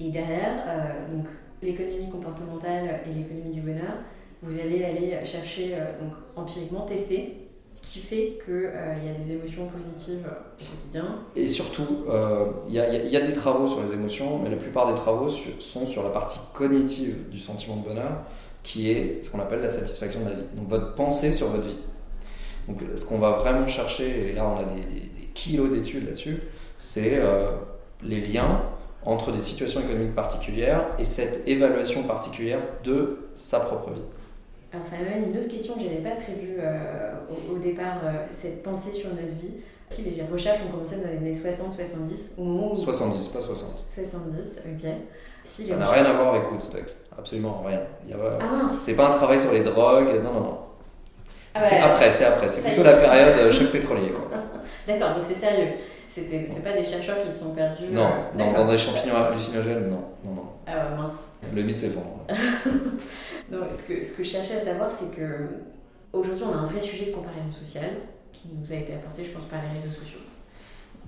Et 0.00 0.10
derrière, 0.10 0.64
euh, 0.66 1.16
donc 1.16 1.26
l'économie 1.62 2.10
comportementale 2.10 3.00
et 3.06 3.14
l'économie 3.14 3.54
du 3.54 3.60
bonheur, 3.60 3.94
vous 4.42 4.58
allez 4.58 4.84
aller 4.84 5.24
chercher 5.24 5.74
euh, 5.74 6.00
donc 6.00 6.12
empiriquement 6.36 6.82
tester 6.82 7.48
qui 7.82 8.00
fait 8.00 8.38
qu'il 8.44 8.54
euh, 8.54 8.94
y 9.04 9.08
a 9.08 9.24
des 9.24 9.32
émotions 9.32 9.66
positives 9.66 10.26
au 10.26 10.64
quotidien. 10.64 11.20
Et 11.36 11.46
surtout, 11.46 12.04
euh, 12.08 12.46
il 12.68 12.74
y, 12.74 12.80
a 13.16 13.20
des 13.20 13.32
travaux 13.32 13.68
sur 13.68 13.82
les 13.82 13.92
émotions, 13.92 14.38
mais 14.42 14.50
la 14.50 14.56
plupart 14.56 14.92
des 14.92 14.94
travaux 14.94 15.28
sont 15.60 15.86
sur 15.86 16.02
la 16.02 16.10
partie 16.10 16.38
cognitive 16.54 17.28
du 17.30 17.38
sentiment 17.38 17.76
de 17.76 17.84
bonheur, 17.84 18.24
qui 18.62 18.90
est 18.90 19.24
ce 19.24 19.30
qu'on 19.30 19.40
appelle 19.40 19.60
la 19.60 19.68
satisfaction 19.68 20.20
de 20.20 20.30
la 20.30 20.36
vie. 20.36 20.44
Donc 20.54 20.68
votre 20.68 20.94
pensée 20.94 21.32
sur 21.32 21.48
votre 21.48 21.66
vie. 21.68 21.76
Donc 22.68 22.82
ce 22.94 23.04
qu'on 23.04 23.18
va 23.18 23.30
vraiment 23.32 23.66
chercher, 23.66 24.28
et 24.28 24.32
là 24.32 24.46
on 24.46 24.60
a 24.60 24.64
des, 24.64 25.08
kilos 25.34 25.70
d'études 25.70 26.04
là-dessus, 26.04 26.42
c'est 26.78 27.14
euh, 27.14 27.50
les 28.02 28.20
liens 28.20 28.60
entre 29.04 29.32
des 29.32 29.40
situations 29.40 29.80
économiques 29.80 30.14
particulières 30.14 30.84
et 30.98 31.04
cette 31.04 31.46
évaluation 31.46 32.02
particulière 32.02 32.58
de 32.84 33.30
sa 33.36 33.60
propre 33.60 33.90
vie. 33.90 34.02
Alors 34.72 34.84
ça 34.84 34.96
m'amène 34.96 35.30
une 35.30 35.38
autre 35.38 35.48
question 35.48 35.74
que 35.74 35.80
je 35.80 35.86
n'avais 35.86 36.02
pas 36.02 36.16
prévue 36.16 36.56
euh, 36.58 37.12
au, 37.50 37.58
départ, 37.58 37.98
euh, 38.04 38.26
cette 38.30 38.62
pensée 38.62 38.92
sur 38.92 39.08
notre 39.10 39.34
vie. 39.40 39.54
Si 39.88 40.02
les 40.02 40.22
recherches 40.30 40.58
ont 40.68 40.70
commencé 40.70 40.96
dans 40.96 41.08
les 41.08 41.16
années 41.16 41.32
60-70, 41.32 42.38
au 42.38 42.44
moment 42.44 42.72
où... 42.72 42.76
70, 42.76 43.28
pas 43.28 43.40
60. 43.40 43.86
70, 43.88 44.28
ok. 44.66 44.90
Si 45.44 45.66
ça 45.66 45.76
n'a 45.76 45.90
rien 45.90 46.04
à 46.04 46.12
voir 46.12 46.34
avec 46.34 46.50
Woodstock, 46.50 46.84
absolument 47.16 47.62
rien. 47.66 47.80
Il 48.04 48.10
y 48.10 48.12
ah 48.12 48.66
C'est 48.68 48.94
pas 48.94 49.08
un 49.08 49.16
travail 49.16 49.40
sur 49.40 49.52
les 49.52 49.62
drogues, 49.62 50.20
non, 50.22 50.34
non, 50.34 50.40
non. 50.40 50.58
Ah 51.60 51.64
c'est 51.64 51.80
après, 51.80 52.12
c'est 52.12 52.24
après, 52.24 52.48
c'est 52.48 52.62
plutôt 52.62 52.82
la 52.82 52.94
période 52.94 53.38
euh, 53.38 53.52
choc 53.52 53.70
pétrolier. 53.70 54.12
D'accord, 54.86 55.14
donc 55.14 55.24
c'est 55.26 55.34
sérieux. 55.34 55.74
C'est 56.06 56.64
pas 56.64 56.72
des 56.72 56.84
chercheurs 56.84 57.18
qui 57.22 57.30
sont 57.30 57.54
perdus. 57.54 57.86
Non, 57.90 58.10
non 58.36 58.52
dans 58.52 58.66
des 58.66 58.78
champignons 58.78 59.16
hallucinogènes, 59.16 59.88
non. 59.88 60.04
non, 60.24 60.34
non. 60.34 60.48
Ah 60.66 60.94
mince. 60.96 61.28
Le 61.54 61.62
mythe 61.62 61.76
s'effondre. 61.76 62.26
Donc, 63.50 63.64
ce 63.70 63.84
que, 63.84 64.04
ce 64.04 64.12
que 64.12 64.24
je 64.24 64.28
cherchais 64.28 64.56
à 64.56 64.64
savoir, 64.64 64.90
c'est 64.90 65.14
que 65.14 65.48
aujourd'hui, 66.12 66.44
on 66.44 66.52
a 66.52 66.60
un 66.62 66.66
vrai 66.66 66.80
sujet 66.80 67.06
de 67.06 67.12
comparaison 67.12 67.52
sociale 67.52 67.90
qui 68.32 68.48
nous 68.54 68.72
a 68.72 68.76
été 68.76 68.94
apporté, 68.94 69.24
je 69.24 69.30
pense, 69.30 69.44
par 69.44 69.60
les 69.62 69.80
réseaux 69.80 69.94
sociaux. 69.94 70.20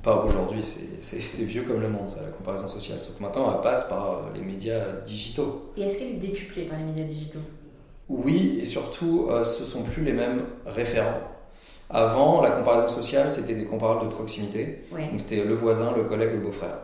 Pas 0.03 0.25
aujourd'hui, 0.25 0.63
c'est 1.03 1.45
vieux 1.45 1.63
comme 1.63 1.81
le 1.81 1.89
monde, 1.89 2.09
ça, 2.09 2.23
la 2.23 2.31
comparaison 2.31 2.69
sociale. 2.69 2.99
Sauf 3.01 3.19
que 3.19 3.23
maintenant, 3.23 3.55
elle 3.55 3.61
passe 3.63 3.87
par 3.89 4.31
les 4.35 4.41
médias 4.41 4.93
digitaux. 5.05 5.73
Et 5.77 5.83
est-ce 5.83 5.99
qu'elle 5.99 6.13
est 6.13 6.21
décuplée 6.21 6.65
par 6.65 6.79
les 6.79 6.85
médias 6.85 7.05
digitaux? 7.05 7.41
Oui, 8.11 8.59
et 8.61 8.65
surtout, 8.65 9.29
euh, 9.31 9.45
ce 9.45 9.65
sont 9.65 9.83
plus 9.85 10.03
les 10.05 10.13
mêmes 10.13 10.43
référents. 10.67 11.21
Avant, 11.89 12.43
la 12.43 12.51
comparaison 12.51 12.89
sociale, 12.89 13.31
c'était 13.31 13.55
des 13.55 13.65
comparables 13.67 14.09
de 14.09 14.13
proximité. 14.15 14.85
Ouais. 14.93 15.07
Donc 15.07 15.21
c'était 15.21 15.45
le 15.45 15.55
voisin, 15.55 15.93
le 15.97 16.05
collègue, 16.05 16.33
le 16.33 16.41
beau-frère, 16.41 16.79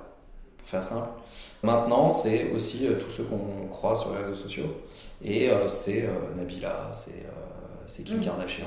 pour 0.58 0.68
faire 0.68 0.84
simple. 0.84 1.08
Maintenant, 1.62 2.10
c'est 2.10 2.50
aussi 2.54 2.86
euh, 2.86 2.94
tous 3.00 3.10
ceux 3.10 3.24
qu'on 3.24 3.66
croit 3.70 3.96
sur 3.96 4.12
les 4.12 4.18
réseaux 4.24 4.36
sociaux. 4.36 4.66
Et 5.24 5.50
euh, 5.50 5.66
c'est 5.66 6.04
euh, 6.04 6.36
Nabila, 6.36 6.90
c'est 7.86 8.02
Kim 8.04 8.18
Mhm. 8.18 8.24
Kardashian. 8.24 8.66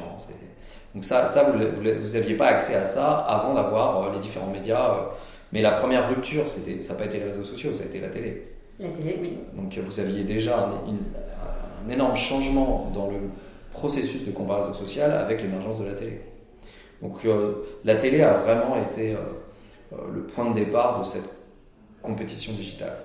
Donc 0.96 1.04
ça, 1.06 1.28
ça 1.28 1.52
vous 1.52 1.58
n'aviez 1.58 2.36
pas 2.36 2.48
accès 2.48 2.76
à 2.76 2.84
ça 2.84 3.20
avant 3.20 3.54
d'avoir 3.54 4.12
les 4.12 4.20
différents 4.20 4.48
médias. 4.52 4.96
Mais 5.54 5.62
la 5.62 5.72
première 5.72 6.10
rupture, 6.10 6.50
ça 6.50 6.60
n'a 6.60 7.00
pas 7.00 7.06
été 7.06 7.20
les 7.20 7.26
réseaux 7.26 7.44
sociaux, 7.44 7.74
ça 7.74 7.84
a 7.84 7.86
été 7.86 8.00
la 8.02 8.10
télé. 8.10 8.48
La 8.80 8.90
télé, 8.90 9.18
oui. 9.22 9.38
Donc 9.56 9.78
vous 9.78 10.00
aviez 10.00 10.24
déjà 10.24 10.58
un, 10.60 10.88
une- 10.88 11.00
un 11.86 11.90
énorme 11.90 12.16
changement 12.16 12.92
dans 12.94 13.10
le 13.10 13.18
processus 13.72 14.26
de 14.26 14.32
comparaison 14.32 14.74
sociale 14.74 15.12
avec 15.12 15.42
l'émergence 15.42 15.80
de 15.80 15.86
la 15.86 15.94
télé. 15.94 16.22
Donc 17.02 17.24
euh, 17.26 17.66
la 17.86 17.96
télé 17.96 18.22
a 18.24 18.34
vraiment 18.34 18.76
été 18.82 19.14
euh, 19.14 19.18
euh, 19.94 19.98
le 20.14 20.24
point 20.24 20.50
de 20.50 20.56
départ 20.56 21.00
de 21.00 21.06
cette 21.06 21.30
compétition 22.02 22.54
digitale. 22.54 22.98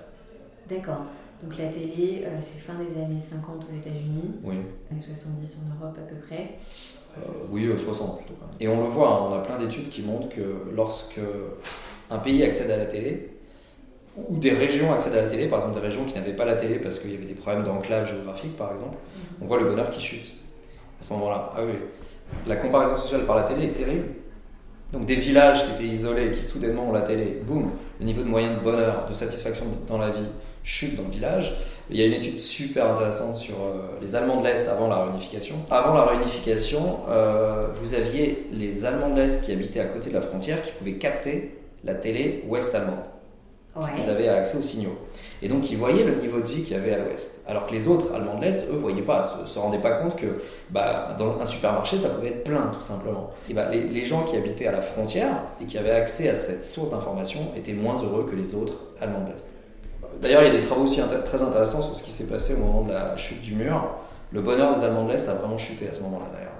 D'accord. 0.69 1.01
Donc 1.43 1.57
la 1.57 1.67
télé, 1.67 2.23
euh, 2.25 2.37
c'est 2.41 2.59
fin 2.59 2.73
des 2.75 2.99
années 3.01 3.21
50 3.21 3.55
aux 3.69 3.75
États-Unis, 3.75 4.35
Oui, 4.43 4.55
années 4.91 5.01
70 5.05 5.57
en 5.63 5.75
Europe 5.85 5.97
à 5.97 6.09
peu 6.09 6.15
près. 6.27 6.55
Oui 7.49 7.65
euh, 7.67 7.77
60 7.77 8.17
plutôt. 8.17 8.33
quand 8.39 8.47
même. 8.47 8.55
Et 8.59 8.67
on 8.67 8.81
le 8.83 8.89
voit, 8.89 9.09
hein, 9.09 9.19
on 9.29 9.33
a 9.35 9.39
plein 9.39 9.57
d'études 9.59 9.89
qui 9.89 10.01
montrent 10.01 10.29
que 10.29 10.69
lorsque 10.73 11.19
un 12.09 12.17
pays 12.19 12.43
accède 12.43 12.69
à 12.71 12.77
la 12.77 12.85
télé, 12.87 13.34
ou 14.17 14.37
des 14.37 14.51
régions 14.51 14.93
accèdent 14.93 15.15
à 15.15 15.23
la 15.23 15.27
télé, 15.27 15.47
par 15.47 15.59
exemple 15.59 15.75
des 15.75 15.85
régions 15.85 16.05
qui 16.05 16.15
n'avaient 16.15 16.33
pas 16.33 16.45
la 16.45 16.55
télé 16.55 16.75
parce 16.75 16.99
qu'il 16.99 17.11
y 17.11 17.15
avait 17.15 17.25
des 17.25 17.33
problèmes 17.33 17.63
d'enclave 17.63 18.09
géographique 18.09 18.55
par 18.57 18.71
exemple, 18.71 18.97
on 19.41 19.45
voit 19.45 19.59
le 19.59 19.65
bonheur 19.65 19.91
qui 19.91 20.01
chute 20.01 20.33
à 20.99 21.03
ce 21.03 21.13
moment-là. 21.13 21.51
Ah 21.55 21.61
oui, 21.65 21.73
la 22.47 22.55
comparaison 22.55 22.97
sociale 22.97 23.25
par 23.25 23.35
la 23.35 23.43
télé 23.43 23.65
est 23.65 23.73
terrible. 23.73 24.07
Donc 24.93 25.05
des 25.05 25.15
villages 25.15 25.65
qui 25.65 25.71
étaient 25.73 25.93
isolés, 25.93 26.31
qui 26.31 26.41
soudainement 26.41 26.89
ont 26.89 26.93
la 26.93 27.01
télé, 27.01 27.39
boum, 27.43 27.71
le 27.99 28.05
niveau 28.05 28.21
de 28.21 28.29
moyen 28.29 28.53
de 28.53 28.59
bonheur, 28.59 29.05
de 29.09 29.13
satisfaction 29.13 29.65
dans 29.87 29.97
la 29.97 30.09
vie 30.09 30.27
chute 30.63 30.95
dans 30.95 31.03
le 31.03 31.11
village. 31.11 31.55
Il 31.89 31.97
y 31.97 32.01
a 32.01 32.07
une 32.07 32.13
étude 32.13 32.39
super 32.39 32.91
intéressante 32.91 33.37
sur 33.37 33.55
euh, 33.55 33.99
les 34.01 34.15
Allemands 34.15 34.41
de 34.41 34.47
l'Est 34.47 34.67
avant 34.67 34.87
la 34.87 35.03
réunification. 35.03 35.55
Avant 35.69 35.93
la 35.93 36.05
réunification, 36.05 37.01
euh, 37.07 37.67
vous 37.79 37.93
aviez 37.93 38.47
les 38.51 38.85
Allemands 38.85 39.11
de 39.11 39.21
l'Est 39.21 39.45
qui 39.45 39.51
habitaient 39.51 39.81
à 39.81 39.85
côté 39.85 40.09
de 40.09 40.15
la 40.15 40.21
frontière 40.21 40.63
qui 40.63 40.71
pouvaient 40.71 40.97
capter 40.97 41.59
la 41.83 41.93
télé 41.93 42.43
ouest-allemande. 42.47 43.03
Parce 43.75 43.91
qu'ils 43.91 44.09
avaient 44.09 44.29
accès 44.29 44.57
aux 44.57 44.61
signaux. 44.61 44.97
Et 45.41 45.49
donc 45.49 45.69
ils 45.69 45.77
voyaient 45.77 46.05
le 46.05 46.15
niveau 46.15 46.39
de 46.39 46.45
vie 46.45 46.63
qu'il 46.63 46.77
y 46.77 46.79
avait 46.79 46.93
à 46.93 46.99
l'ouest. 46.99 47.43
Alors 47.45 47.67
que 47.67 47.73
les 47.73 47.87
autres 47.89 48.13
Allemands 48.15 48.37
de 48.37 48.45
l'Est, 48.45 48.69
eux, 48.71 48.77
voyaient 48.77 49.01
pas, 49.01 49.21
se, 49.21 49.45
se 49.45 49.59
rendaient 49.59 49.81
pas 49.81 49.91
compte 49.91 50.15
que 50.15 50.41
bah, 50.69 51.15
dans 51.17 51.39
un 51.41 51.45
supermarché, 51.45 51.97
ça 51.97 52.07
pouvait 52.09 52.29
être 52.29 52.43
plein, 52.45 52.71
tout 52.73 52.81
simplement. 52.81 53.31
Et 53.49 53.53
bah, 53.53 53.69
les, 53.69 53.81
les 53.83 54.05
gens 54.05 54.23
qui 54.23 54.37
habitaient 54.37 54.67
à 54.67 54.71
la 54.71 54.81
frontière 54.81 55.35
et 55.61 55.65
qui 55.65 55.77
avaient 55.77 55.91
accès 55.91 56.29
à 56.29 56.35
cette 56.35 56.63
source 56.63 56.91
d'information 56.91 57.51
étaient 57.55 57.73
moins 57.73 58.01
heureux 58.01 58.25
que 58.29 58.35
les 58.35 58.55
autres 58.55 58.75
Allemands 59.01 59.25
de 59.25 59.31
l'Est. 59.33 59.47
D'ailleurs, 60.21 60.43
il 60.43 60.53
y 60.53 60.57
a 60.57 60.59
des 60.59 60.65
travaux 60.65 60.83
aussi 60.83 61.01
très 61.25 61.43
intéressants 61.43 61.81
sur 61.81 61.95
ce 61.95 62.01
qui 62.03 62.11
s'est 62.11 62.27
passé 62.27 62.53
au 62.53 62.59
moment 62.59 62.83
de 62.83 62.93
la 62.93 63.17
chute 63.17 63.41
du 63.41 63.55
mur. 63.55 63.83
Le 64.31 64.41
bonheur 64.41 64.73
des 64.73 64.85
Allemands 64.85 65.05
de 65.05 65.11
l'Est 65.11 65.27
a 65.27 65.33
vraiment 65.33 65.57
chuté 65.57 65.89
à 65.89 65.93
ce 65.93 66.01
moment-là, 66.03 66.25
d'ailleurs. 66.33 66.51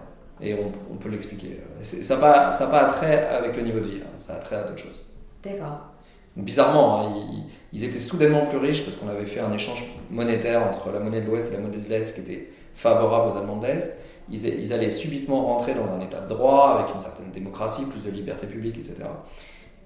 Et 0.41 0.53
on, 0.61 0.93
on 0.93 0.97
peut 0.97 1.07
l'expliquer. 1.09 1.61
Ça 1.81 2.15
n'a 2.15 2.21
pas, 2.21 2.53
ça 2.53 2.67
pas 2.67 2.79
attrait 2.79 3.29
avec 3.29 3.55
le 3.55 3.63
niveau 3.63 3.79
de 3.79 3.85
vie, 3.85 4.01
hein. 4.03 4.09
ça 4.19 4.33
a 4.33 4.35
attrait 4.35 4.57
à 4.57 4.63
d'autres 4.63 4.83
choses. 4.83 5.05
D'accord. 5.41 5.94
Donc, 6.35 6.45
bizarrement, 6.45 7.01
hein, 7.01 7.13
ils, 7.15 7.43
ils 7.79 7.83
étaient 7.83 7.99
soudainement 7.99 8.45
plus 8.45 8.57
riches 8.57 8.83
parce 8.83 8.97
qu'on 8.97 9.07
avait 9.09 9.25
fait 9.25 9.39
un 9.39 9.53
échange 9.53 9.83
monétaire 10.09 10.63
entre 10.67 10.91
la 10.91 10.99
monnaie 10.99 11.21
de 11.21 11.27
l'Ouest 11.27 11.51
et 11.51 11.55
la 11.55 11.61
monnaie 11.61 11.77
de 11.77 11.89
l'Est 11.89 12.13
qui 12.15 12.21
était 12.21 12.49
favorable 12.73 13.31
aux 13.33 13.37
Allemands 13.37 13.57
de 13.57 13.67
l'Est. 13.67 14.01
Ils, 14.29 14.45
ils 14.45 14.73
allaient 14.73 14.89
subitement 14.89 15.45
rentrer 15.45 15.73
dans 15.75 15.91
un 15.91 16.01
état 16.01 16.19
de 16.21 16.27
droit 16.29 16.77
avec 16.79 16.93
une 16.93 16.99
certaine 17.01 17.31
démocratie, 17.31 17.85
plus 17.85 18.01
de 18.01 18.09
liberté 18.11 18.47
publique, 18.47 18.77
etc. 18.77 18.95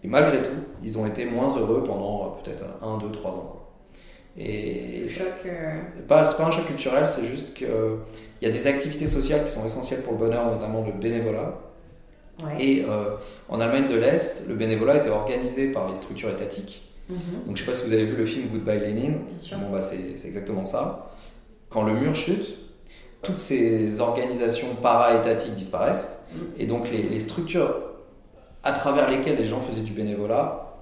Et 0.04 0.08
malgré 0.08 0.38
tout, 0.42 0.56
ils 0.82 0.98
ont 0.98 1.06
été 1.06 1.26
moins 1.26 1.56
heureux 1.58 1.84
pendant 1.84 2.24
euh, 2.26 2.44
peut-être 2.44 2.64
1, 2.82 2.98
2, 3.00 3.12
3 3.12 3.32
ans. 3.32 3.48
quoi. 3.52 3.70
Et 4.38 5.02
Le 5.02 5.08
choc. 5.08 5.28
euh, 5.46 5.82
c'est 5.98 6.08
pas, 6.08 6.24
c'est 6.26 6.38
pas 6.38 6.46
un 6.46 6.52
choc 6.52 6.66
culturel, 6.68 7.08
c'est 7.08 7.26
juste 7.26 7.54
qu'il 7.56 7.68
y 8.42 8.46
a 8.46 8.50
des 8.50 8.68
activités 8.68 9.08
sociales 9.08 9.44
qui 9.46 9.52
sont 9.52 9.66
essentielles 9.66 10.02
pour 10.04 10.14
le 10.14 10.20
bonheur, 10.20 10.50
notamment 10.52 10.84
le 10.86 10.94
bénévolat. 10.94 11.60
Ouais. 12.44 12.64
Et 12.64 12.86
euh, 12.88 13.16
en 13.50 13.60
Allemagne 13.60 13.88
de 13.88 13.96
l'Est, 13.96 14.48
le 14.48 14.56
bénévolat 14.56 14.98
était 14.98 15.10
organisé 15.10 15.72
par 15.72 15.90
les 15.90 15.96
structures 15.96 16.30
étatiques. 16.30 16.84
Mhm. 17.10 17.18
Donc 17.48 17.58
je 17.58 17.64
sais 17.64 17.72
pas 17.72 17.76
si 17.76 17.86
vous 17.88 17.94
avez 17.94 18.06
vu 18.06 18.16
le 18.16 18.26
film 18.26 18.48
Goodbye 18.50 18.80
Lenin. 18.80 19.14
Bon 19.58 19.72
bah 19.72 19.82
c'est 19.82 20.12
exactement 20.28 20.66
ça. 20.66 21.12
Quand 21.70 21.84
le 21.84 21.94
mur 21.94 22.16
chute, 22.16 22.56
toutes 23.24 23.38
ces 23.40 24.00
organisations 24.00 24.76
para-étatiques 24.82 25.56
disparaissent 25.56 26.16
Mhm. 26.34 26.42
et 26.60 26.66
donc 26.68 26.92
les, 26.92 27.02
les 27.04 27.20
structures 27.20 27.76
à 28.64 28.72
travers 28.74 29.10
lesquelles 29.10 29.38
les 29.38 29.46
gens 29.46 29.62
faisaient 29.62 29.82
du 29.82 29.94
bénévolat 29.94 30.76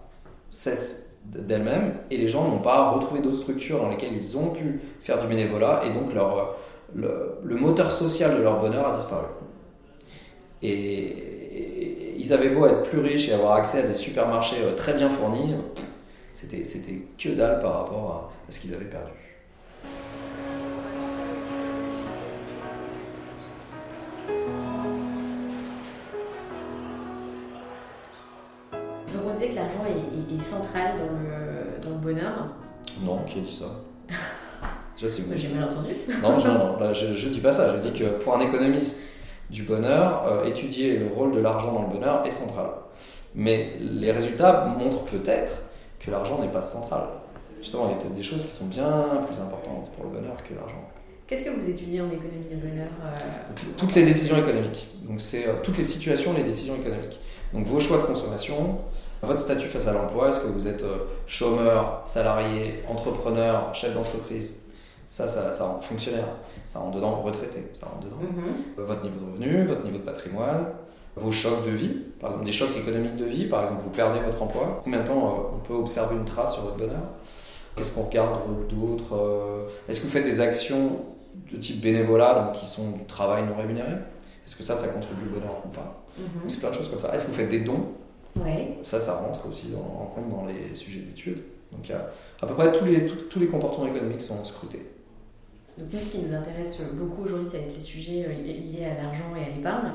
cessent 0.50 1.14
d'elles-mêmes 1.26 1.94
et 2.12 2.18
les 2.18 2.28
gens 2.28 2.48
n'ont 2.50 2.60
pas 2.60 2.92
retrouvé 2.92 3.22
d'autres 3.22 3.38
structures 3.38 3.82
dans 3.82 3.90
lesquelles 3.90 4.14
ils 4.16 4.38
ont 4.38 4.50
pu 4.50 4.82
faire 5.02 5.20
du 5.20 5.28
bénévolat 5.28 5.84
et 5.86 5.92
donc 5.94 6.14
leur, 6.14 6.56
le, 6.94 7.36
le 7.44 7.56
moteur 7.56 7.92
social 7.92 8.38
de 8.38 8.42
leur 8.42 8.60
bonheur 8.60 8.90
a 8.90 8.96
disparu. 8.96 9.26
Et- 10.62 11.34
ils 12.18 12.34
avaient 12.34 12.50
beau 12.50 12.66
être 12.68 12.84
plus 12.84 13.00
riches 13.00 13.30
et 13.30 13.34
avoir 13.34 13.54
accès 13.54 13.80
à 13.80 13.82
des 13.84 13.94
supermarchés 13.94 14.58
euh, 14.64 14.76
très 14.76 14.94
bien 14.94 15.10
fournis, 15.10 15.54
c'était, 16.34 16.64
c'était 16.64 17.02
que 17.18 17.30
dalle 17.30 17.62
par 17.62 17.80
rapport 17.80 18.32
à, 18.48 18.52
ce 18.52 18.60
qu'ils 18.60 18.74
avaient 18.74 18.86
perdu. 18.86 19.12
Donc 29.14 29.24
on 29.26 29.34
disait 29.34 29.50
que 29.50 29.56
l'argent 29.56 29.86
est, 29.88 30.34
est- 30.34 30.38
est 30.38 30.42
central 30.44 30.94
dans 30.98 31.14
le, 31.20 31.82
dans 31.84 31.96
le 31.98 32.02
bonheur. 32.14 32.48
Non, 33.02 33.20
qui 33.28 33.40
a 33.40 33.42
dit 33.42 33.56
ça? 33.56 33.66
J'ai 34.98 35.54
mal 35.54 35.70
entendu. 35.70 35.94
Non, 36.22 36.38
non, 36.40 36.54
non, 36.74 36.80
là, 36.80 36.92
je, 36.94 37.14
je 37.14 37.30
dis 37.30 37.40
pas 37.40 37.52
ça. 37.52 37.76
Je 37.76 37.88
dis 37.90 37.98
que 37.98 38.06
pour 38.24 38.36
un 38.36 38.40
économiste 38.40 39.14
du 39.50 39.64
bonheur, 39.64 40.26
euh, 40.28 40.46
étudier 40.46 40.98
le 40.98 41.08
rôle 41.08 41.34
de 41.34 41.40
l'argent 41.40 41.74
dans 41.74 41.84
le 41.84 41.88
bonheur 41.88 42.26
est 42.26 42.32
central. 42.32 42.68
Mais 43.36 43.74
les 43.80 44.12
résultats 44.12 44.66
montrent 44.78 45.04
peut-être 45.06 45.64
que 46.00 46.12
l'argent 46.12 46.42
n'est 46.42 46.50
pas 46.50 46.64
central. 46.64 47.04
Justement, 47.62 47.88
il 47.88 47.92
y 47.92 47.94
a 47.94 47.98
peut-être 47.98 48.14
des 48.14 48.24
choses 48.24 48.46
qui 48.46 48.52
sont 48.52 48.66
bien 48.66 49.06
plus 49.26 49.40
importantes 49.40 49.92
pour 49.96 50.06
le 50.06 50.12
bonheur 50.12 50.36
que 50.48 50.54
l'argent. 50.54 50.90
Qu'est-ce 51.28 51.44
que 51.44 51.50
vous 51.50 51.70
étudiez 51.70 52.00
en 52.00 52.08
économie 52.08 52.48
de 52.50 52.56
bonheur 52.56 52.88
euh, 53.04 53.70
Toutes 53.78 53.96
les 53.96 54.04
décisions 54.04 54.38
économiques. 54.38 54.88
Donc 55.04 55.20
c'est 55.20 55.48
euh, 55.48 55.54
toutes 55.64 55.78
les 55.78 55.84
situations, 55.84 56.34
les 56.34 56.44
décisions 56.44 56.76
économiques. 56.76 57.20
Donc 57.54 57.66
vos 57.66 57.80
choix 57.80 57.98
de 57.98 58.04
consommation, 58.04 58.80
votre 59.22 59.40
statut 59.40 59.68
face 59.68 59.88
à 59.88 59.94
l'emploi, 59.94 60.30
est-ce 60.30 60.40
que 60.40 60.48
vous 60.48 60.68
êtes 60.68 60.84
chômeur, 61.26 62.02
salarié, 62.06 62.84
entrepreneur, 62.88 63.74
chef 63.74 63.94
d'entreprise 63.94 64.58
Ça, 65.08 65.28
ça, 65.28 65.54
ça 65.54 65.66
rentre 65.66 65.86
fonctionnaire, 65.86 66.28
ça 66.68 66.80
rentre 66.80 66.98
dedans, 66.98 67.22
retraité, 67.22 67.64
ça 67.74 67.86
rentre 67.86 68.06
dedans. 68.06 68.18
mhm. 68.22 68.44
Euh, 68.80 68.86
Votre 68.86 69.04
niveau 69.06 69.20
de 69.26 69.32
revenu, 69.32 69.64
votre 69.66 69.84
niveau 69.86 69.98
de 70.00 70.04
patrimoine, 70.04 70.66
vos 71.16 71.32
chocs 71.32 71.66
de 71.66 71.72
vie, 71.72 71.94
par 72.20 72.32
exemple 72.32 72.46
des 72.46 72.52
chocs 72.52 72.76
économiques 72.78 73.16
de 73.16 73.26
vie, 73.26 73.46
par 73.48 73.64
exemple 73.64 73.84
vous 73.84 73.90
perdez 73.90 74.20
votre 74.20 74.42
emploi, 74.42 74.82
combien 74.84 75.00
de 75.00 75.08
temps 75.08 75.28
euh, 75.28 75.56
on 75.56 75.60
peut 75.60 75.74
observer 75.74 76.16
une 76.18 76.26
trace 76.26 76.54
sur 76.54 76.64
votre 76.64 76.76
bonheur? 76.78 77.00
Qu'est-ce 77.76 77.92
qu'on 77.94 78.04
regarde 78.04 78.40
d'autre 78.70 79.16
euh, 79.16 79.68
Est-ce 79.88 80.00
que 80.02 80.06
vous 80.08 80.12
faites 80.12 80.26
des 80.26 80.42
actions 80.42 81.00
de 81.52 81.58
type 81.58 81.80
bénévolat, 81.82 82.34
donc 82.52 82.60
qui 82.60 82.66
sont 82.66 82.92
du 82.92 83.06
travail 83.06 83.44
non 83.46 83.56
rémunéré? 83.56 83.94
Est-ce 84.46 84.56
que 84.56 84.64
ça, 84.64 84.76
ça 84.76 84.88
contribue 84.90 85.28
au 85.30 85.40
bonheur 85.40 85.62
ou 85.66 85.70
pas? 85.70 86.04
Mhm. 86.18 86.24
Donc 86.42 86.50
c'est 86.50 86.60
plein 86.60 86.70
de 86.70 86.76
choses 86.76 86.90
comme 86.90 87.00
ça. 87.00 87.14
Est-ce 87.14 87.26
que 87.26 87.32
vous 87.32 87.38
faites 87.38 87.50
des 87.50 87.62
dons? 87.62 87.86
Ouais. 88.36 88.78
Ça, 88.84 89.00
ça 89.00 89.16
rentre 89.16 89.48
aussi 89.48 89.68
dans- 89.68 89.80
en 89.80 90.06
compte 90.14 90.30
dans 90.30 90.46
les 90.46 90.76
sujets 90.76 91.00
d'études. 91.00 91.44
Donc 91.72 91.90
à 92.42 92.46
peu 92.48 92.54
près 92.56 92.72
tous 92.72 92.86
les, 92.86 93.06
tous, 93.06 93.16
tous 93.30 93.40
les 93.40 93.48
comportements 93.48 93.88
économiques 93.88 94.22
sont 94.22 94.44
scrutés. 94.46 94.86
Donc 95.78 95.88
nous, 95.94 96.00
ce 96.00 96.10
qui 96.12 96.20
nous 96.20 96.34
intéresse 96.34 96.80
beaucoup 96.94 97.24
aujourd'hui, 97.24 97.48
ça 97.48 97.58
va 97.58 97.64
être 97.66 97.76
les 97.76 97.82
sujets 97.82 98.26
euh, 98.28 98.34
li- 98.34 98.72
liés 98.72 98.86
à 98.86 99.02
l'argent 99.04 99.36
et 99.36 99.44
à 99.52 99.56
l'épargne, 99.56 99.92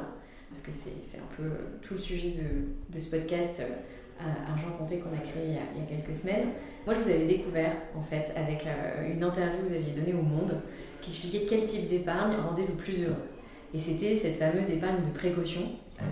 parce 0.50 0.62
que 0.62 0.70
c'est 0.70 1.18
un 1.18 1.36
peu 1.36 1.48
tout 1.80 1.94
le 1.94 2.00
sujet 2.00 2.30
de, 2.30 2.94
de 2.94 2.98
ce 3.00 3.10
podcast 3.10 3.60
euh, 3.60 4.24
Argent 4.48 4.70
Compté 4.78 4.98
qu'on 4.98 5.12
a 5.12 5.20
créé 5.20 5.44
il 5.48 5.54
y 5.54 5.56
a, 5.56 5.62
il 5.74 5.80
y 5.80 5.84
a 5.84 5.86
quelques 5.98 6.16
semaines. 6.16 6.48
Moi, 6.86 6.94
je 6.94 7.00
vous 7.00 7.10
avais 7.10 7.26
découvert, 7.26 7.72
en 7.96 8.02
fait, 8.02 8.32
avec 8.36 8.64
euh, 8.66 9.12
une 9.12 9.24
interview 9.24 9.62
que 9.62 9.68
vous 9.68 9.74
aviez 9.74 9.92
donnée 9.92 10.14
au 10.14 10.22
Monde, 10.22 10.54
qui 11.00 11.10
expliquait 11.10 11.46
quel 11.48 11.66
type 11.66 11.88
d'épargne 11.88 12.34
rendait 12.36 12.66
le 12.66 12.74
plus 12.74 13.02
heureux. 13.02 13.16
Et 13.74 13.78
c'était 13.78 14.14
cette 14.16 14.36
fameuse 14.36 14.68
épargne 14.70 15.02
de 15.04 15.10
précaution, 15.18 15.62
euh, 16.00 16.04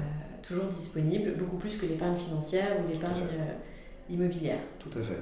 toujours 0.43 0.65
disponible, 0.67 1.35
beaucoup 1.39 1.59
plus 1.59 1.77
que 1.77 1.87
l'épargne 1.87 2.17
financière 2.17 2.71
ou 2.83 2.91
l'épargne 2.91 3.21
euh, 3.33 3.53
immobilière. 4.13 4.59
Tout 4.81 4.99
à 4.99 5.03
fait. 5.03 5.19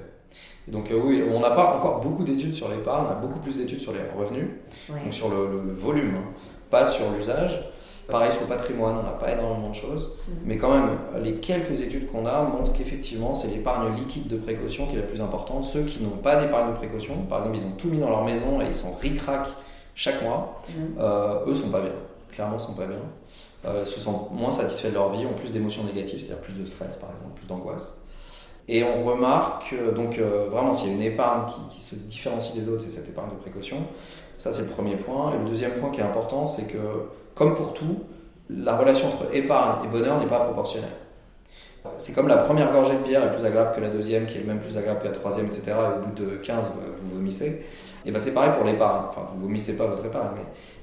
Et 0.67 0.71
donc 0.71 0.91
euh, 0.91 0.99
oui, 1.03 1.23
on 1.33 1.39
n'a 1.39 1.51
pas 1.51 1.75
encore 1.77 2.01
beaucoup 2.01 2.23
d'études 2.23 2.53
sur 2.53 2.69
l'épargne, 2.69 3.05
on 3.07 3.11
a 3.11 3.15
beaucoup 3.15 3.39
plus 3.39 3.57
d'études 3.57 3.79
sur 3.81 3.91
les 3.93 3.99
revenus, 4.17 4.47
Ouais. 4.89 5.03
donc 5.03 5.13
sur 5.13 5.29
le, 5.29 5.73
volume, 5.73 6.15
hein, 6.15 6.29
pas 6.69 6.85
sur 6.85 7.05
l'usage. 7.15 7.65
Pareil 8.07 8.31
sur 8.31 8.41
le 8.41 8.47
patrimoine, 8.47 8.95
on 8.99 9.03
n'a 9.03 9.11
pas 9.11 9.31
énormément 9.31 9.69
de 9.69 9.75
choses, 9.75 10.13
Mhm. 10.27 10.33
mais 10.43 10.57
quand 10.57 10.73
même, 10.73 10.89
les 11.23 11.35
quelques 11.35 11.79
études 11.79 12.11
qu'on 12.11 12.25
a 12.25 12.41
montrent 12.41 12.73
qu'effectivement, 12.73 13.35
c'est 13.35 13.49
l'épargne 13.49 13.95
liquide 13.95 14.27
de 14.27 14.35
précaution 14.37 14.87
qui 14.87 14.95
est 14.95 14.99
la 14.99 15.03
plus 15.05 15.21
importante. 15.21 15.63
Ceux 15.65 15.83
qui 15.83 16.01
n'ont 16.03 16.17
pas 16.17 16.41
d'épargne 16.41 16.71
de 16.71 16.77
précaution, 16.77 17.17
par 17.29 17.37
exemple, 17.37 17.57
ils 17.57 17.65
ont 17.67 17.75
tout 17.77 17.87
mis 17.89 17.99
dans 17.99 18.09
leur 18.09 18.23
maison 18.23 18.61
et 18.61 18.65
ils 18.65 18.73
sont 18.73 18.93
ric-rac 18.99 19.49
chaque 19.93 20.23
mois, 20.23 20.59
euh, 20.99 21.45
eux 21.45 21.53
sont 21.53 21.69
pas 21.69 21.81
bien. 21.81 21.91
Clairement, 22.31 22.57
sont 22.57 22.73
pas 22.73 22.85
bien. 22.87 22.97
Euh, 23.65 23.85
se 23.85 23.99
sentent 23.99 24.31
moins 24.31 24.51
satisfaits 24.51 24.87
de 24.89 24.93
leur 24.95 25.11
vie, 25.11 25.25
ont 25.27 25.33
plus 25.37 25.51
d'émotions 25.51 25.83
négatives, 25.83 26.19
c'est-à-dire 26.21 26.41
plus 26.41 26.53
de 26.53 26.65
stress 26.65 26.95
par 26.95 27.11
exemple, 27.11 27.31
plus 27.35 27.45
d'angoisse. 27.47 27.99
Et 28.71 28.83
on 28.83 29.03
remarque, 29.03 29.73
donc 29.95 30.19
vraiment, 30.19 30.75
s'il 30.75 30.89
y 30.89 30.91
a 30.91 30.95
une 30.95 31.01
épargne 31.01 31.51
qui, 31.71 31.81
se 31.81 31.95
différencie 31.95 32.53
des 32.53 32.69
autres, 32.69 32.83
c'est 32.83 32.91
cette 32.91 33.09
épargne 33.09 33.31
de 33.31 33.41
précaution. 33.41 33.77
Ça, 34.37 34.53
c'est 34.53 34.61
le 34.61 34.67
premier 34.67 34.95
point. 34.95 35.33
Et 35.33 35.39
le 35.39 35.49
deuxième 35.49 35.73
point 35.73 35.89
qui 35.89 36.01
est 36.01 36.03
important, 36.03 36.45
c'est 36.45 36.67
que, 36.67 36.77
comme 37.33 37.55
pour 37.55 37.73
tout, 37.73 38.03
la 38.47 38.77
relation 38.77 39.07
entre 39.07 39.33
épargne 39.33 39.85
et 39.85 39.87
bonheur 39.87 40.19
n'est 40.19 40.27
pas 40.27 40.41
proportionnelle. 40.41 40.89
C'est 41.97 42.13
comme 42.13 42.27
la 42.27 42.37
première 42.37 42.71
gorgée 42.71 42.95
de 42.95 43.03
bière 43.03 43.23
est 43.23 43.35
plus 43.35 43.45
agréable 43.45 43.75
que 43.75 43.81
la 43.81 43.89
deuxième, 43.89 44.27
qui 44.27 44.37
est 44.37 44.43
même 44.43 44.59
plus 44.59 44.77
agréable 44.77 44.99
que 45.01 45.07
la 45.07 45.13
troisième, 45.13 45.47
etc. 45.47 45.63
Et 45.67 45.97
au 45.97 46.05
bout 46.05 46.23
de 46.23 46.35
15, 46.35 46.71
vous 47.01 47.15
vomissez. 47.15 47.65
Et 48.05 48.11
ben 48.11 48.19
c'est 48.19 48.33
pareil 48.33 48.51
pour 48.55 48.65
l'épargne. 48.65 49.05
Enfin, 49.09 49.21
vous 49.33 49.41
vomissez 49.41 49.77
pas 49.77 49.85
votre 49.85 50.05
épargne, 50.05 50.27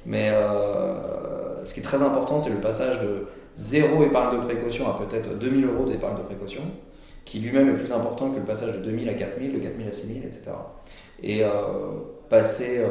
mais, 0.04 0.30
euh, 0.30 1.64
ce 1.64 1.74
qui 1.74 1.80
est 1.80 1.82
très 1.82 2.02
important, 2.02 2.38
c'est 2.38 2.50
le 2.50 2.56
passage 2.56 3.00
de 3.00 3.26
zéro 3.56 4.02
épargne 4.02 4.38
de 4.38 4.44
précaution 4.44 4.88
à 4.88 4.98
peut-être 4.98 5.38
2000 5.38 5.66
euros 5.66 5.86
d'épargne 5.86 6.16
de 6.16 6.22
précaution, 6.22 6.62
qui 7.26 7.40
lui-même 7.40 7.68
est 7.68 7.76
plus 7.76 7.92
important 7.92 8.30
que 8.30 8.38
le 8.38 8.44
passage 8.44 8.74
de 8.74 8.78
2000 8.78 9.08
à 9.10 9.14
4000, 9.14 9.52
de 9.52 9.58
4000 9.58 9.88
à 9.88 9.92
6000, 9.92 10.24
etc. 10.24 10.44
Et 11.22 11.44
euh, 11.44 11.50
passer 12.30 12.78
euh, 12.78 12.88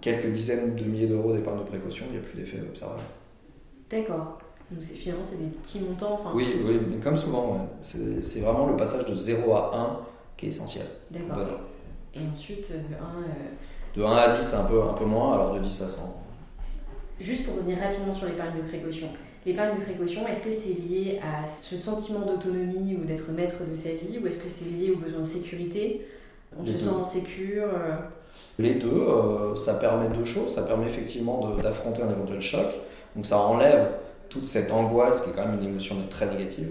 quelques 0.00 0.32
dizaines 0.32 0.74
de 0.74 0.84
milliers 0.84 1.06
d'euros 1.06 1.34
d'épargne 1.34 1.58
de 1.58 1.64
précaution, 1.64 2.06
il 2.08 2.18
n'y 2.18 2.18
a 2.18 2.26
plus 2.26 2.40
d'effet 2.40 2.58
observable. 2.68 3.02
D'accord. 3.90 4.38
Donc 4.70 4.82
finalement, 4.82 5.24
c'est 5.24 5.38
des 5.38 5.50
petits 5.50 5.80
montants. 5.80 6.20
Oui, 6.34 6.62
oui, 6.64 6.80
mais 6.90 6.96
comme 6.98 7.16
souvent, 7.16 7.68
c'est 7.82 8.40
vraiment 8.40 8.66
le 8.66 8.76
passage 8.76 9.04
de 9.04 9.14
0 9.14 9.52
à 9.54 9.72
1 9.76 10.06
qui 10.36 10.46
est 10.46 10.48
essentiel. 10.48 10.86
D'accord. 11.10 11.60
Et 12.14 12.20
ensuite, 12.32 12.72
de 12.72 12.76
1... 12.76 12.78
Euh, 12.78 13.96
de 13.96 14.02
1 14.02 14.10
à 14.10 14.28
10, 14.28 14.54
un 14.54 14.64
peu, 14.64 14.82
un 14.82 14.94
peu 14.94 15.04
moins, 15.04 15.34
alors 15.34 15.54
de 15.54 15.58
10 15.58 15.82
à 15.82 15.88
100. 15.88 16.22
Juste 17.20 17.44
pour 17.44 17.56
revenir 17.56 17.78
rapidement 17.78 18.14
sur 18.14 18.26
l'épargne 18.26 18.56
de 18.56 18.66
précaution. 18.66 19.08
L'épargne 19.46 19.78
de 19.78 19.84
précaution, 19.84 20.26
est-ce 20.28 20.42
que 20.42 20.52
c'est 20.52 20.74
lié 20.74 21.18
à 21.22 21.46
ce 21.46 21.76
sentiment 21.76 22.20
d'autonomie 22.20 22.94
ou 22.94 23.04
d'être 23.04 23.30
maître 23.30 23.56
de 23.68 23.74
sa 23.74 23.90
vie, 23.90 24.18
ou 24.22 24.26
est-ce 24.26 24.38
que 24.38 24.48
c'est 24.48 24.66
lié 24.66 24.90
au 24.90 24.96
besoin 24.96 25.20
de 25.20 25.26
sécurité? 25.26 26.06
On 26.58 26.66
se 26.66 26.76
sent 26.76 27.04
sécure 27.04 27.68
euh, 27.72 27.96
Les 28.58 28.74
deux, 28.74 28.88
euh, 28.88 29.54
ça 29.54 29.74
permet 29.74 30.08
deux 30.08 30.24
choses. 30.24 30.54
Ça 30.54 30.62
permet 30.62 30.86
effectivement 30.86 31.56
d'affronter 31.56 32.02
un 32.02 32.10
éventuel 32.10 32.40
choc. 32.40 32.66
Donc 33.14 33.24
ça 33.24 33.38
enlève 33.38 33.88
toute 34.28 34.46
cette 34.46 34.70
angoisse 34.72 35.22
qui 35.22 35.30
est 35.30 35.32
quand 35.32 35.46
même 35.46 35.60
une 35.60 35.68
émotion 35.68 35.96
très 36.10 36.26
négative. 36.26 36.70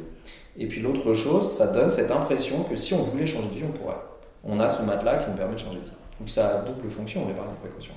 Et 0.58 0.68
puis 0.68 0.82
l'autre 0.82 1.14
chose, 1.14 1.52
ça 1.52 1.68
donne 1.68 1.90
cette 1.90 2.12
impression 2.12 2.64
que 2.64 2.76
si 2.76 2.94
on 2.94 3.04
voulait 3.04 3.26
changer 3.26 3.48
de 3.48 3.56
vie, 3.56 3.64
on 3.68 3.78
pourrait. 3.78 3.96
On 4.44 4.60
a 4.60 4.70
ce 4.70 4.82
matelas 4.84 5.18
qui 5.18 5.30
nous 5.30 5.38
permet 5.38 5.56
de 5.56 5.60
changer 5.60 5.80
de 5.80 5.86
vie. 5.86 5.92
Donc 6.20 6.30
ça 6.30 6.60
a 6.60 6.62
double 6.64 6.90
fonction, 6.90 7.28
l'épargne 7.28 7.52
de 7.52 7.68
précaution. 7.68 7.94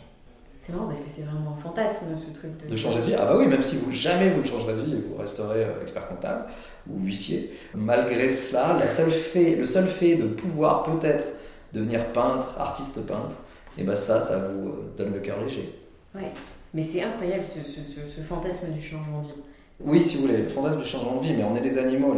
C'est 0.63 0.73
marrant 0.73 0.87
parce 0.87 1.01
que 1.01 1.11
c'est 1.11 1.23
vraiment 1.23 1.57
un 1.59 1.61
fantasme 1.61 2.07
ce 2.17 2.39
truc 2.39 2.57
de... 2.57 2.71
de 2.71 2.77
changer 2.77 3.01
de 3.01 3.07
vie. 3.07 3.15
Ah 3.19 3.27
bah 3.27 3.37
oui, 3.37 3.49
même 3.49 3.65
si 3.65 3.75
vous 3.79 3.91
jamais 3.91 4.31
vous 4.31 4.43
ne 4.43 4.47
changerez 4.47 4.75
de 4.75 4.83
vie, 4.83 4.95
vous 4.95 5.17
resterez 5.17 5.65
euh, 5.65 5.83
expert 5.83 6.07
comptable 6.07 6.45
ou 6.89 7.01
huissier. 7.01 7.53
Malgré 7.75 8.31
cela, 8.31 8.77
la 8.79 8.89
seule 8.89 9.11
fait, 9.11 9.57
le 9.57 9.67
seul 9.67 9.89
fait 9.89 10.15
de 10.15 10.29
pouvoir 10.29 10.85
peut-être 10.85 11.25
devenir 11.73 12.05
peintre, 12.13 12.55
artiste 12.61 13.05
peintre, 13.05 13.35
et 13.77 13.81
eh 13.81 13.83
ben 13.83 13.97
ça, 13.97 14.21
ça 14.21 14.39
vous 14.39 14.69
euh, 14.69 14.95
donne 14.97 15.13
le 15.13 15.19
cœur 15.19 15.43
léger. 15.43 15.75
Ouais, 16.15 16.31
mais 16.75 16.85
c'est 16.85 17.03
incroyable 17.03 17.45
ce, 17.45 17.59
ce, 17.69 18.07
ce, 18.07 18.21
fantasme 18.21 18.71
du 18.71 18.81
changement 18.81 19.23
de 19.23 19.29
vie. 19.29 19.43
Oui, 19.81 20.01
si 20.01 20.15
vous 20.15 20.29
voulez, 20.29 20.43
le 20.43 20.49
fantasme 20.49 20.79
du 20.79 20.87
changement 20.87 21.17
de 21.17 21.27
vie, 21.27 21.35
mais 21.35 21.43
on 21.43 21.57
est 21.57 21.61
des 21.61 21.77
animaux. 21.77 22.15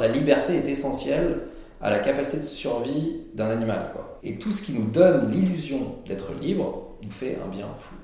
La 0.00 0.08
liberté 0.08 0.56
est 0.56 0.68
essentielle 0.68 1.42
à 1.80 1.90
la 1.90 2.00
capacité 2.00 2.38
de 2.38 2.42
survie 2.42 3.20
d'un 3.34 3.50
animal. 3.50 3.90
Quoi. 3.92 4.18
Et 4.24 4.36
tout 4.38 4.50
ce 4.50 4.62
qui 4.62 4.72
nous 4.72 4.86
donne 4.86 5.30
l'illusion 5.30 5.94
d'être 6.08 6.32
libre 6.40 6.83
nous 7.04 7.10
fait 7.10 7.38
un 7.44 7.48
bien 7.48 7.68
fou. 7.78 7.96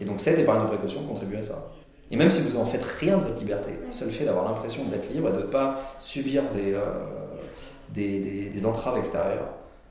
Et 0.00 0.04
donc 0.04 0.20
cette 0.20 0.38
épargne 0.38 0.62
de 0.62 0.68
précaution 0.68 1.04
contribue 1.04 1.36
à 1.36 1.42
ça. 1.42 1.70
Et 2.10 2.16
même 2.16 2.30
si 2.30 2.40
vous 2.42 2.58
en 2.58 2.64
faites 2.64 2.84
rien 2.84 3.18
de 3.18 3.24
votre 3.24 3.38
liberté, 3.38 3.70
le 3.86 3.92
seul 3.92 4.10
fait 4.10 4.24
d'avoir 4.24 4.44
l'impression 4.46 4.84
d'être 4.86 5.12
libre 5.12 5.28
et 5.28 5.32
de 5.32 5.38
ne 5.38 5.42
pas 5.42 5.94
subir 5.98 6.44
des, 6.54 6.72
euh, 6.72 6.80
des, 7.90 8.48
des, 8.48 8.66
entraves 8.66 8.96
extérieures 8.96 9.48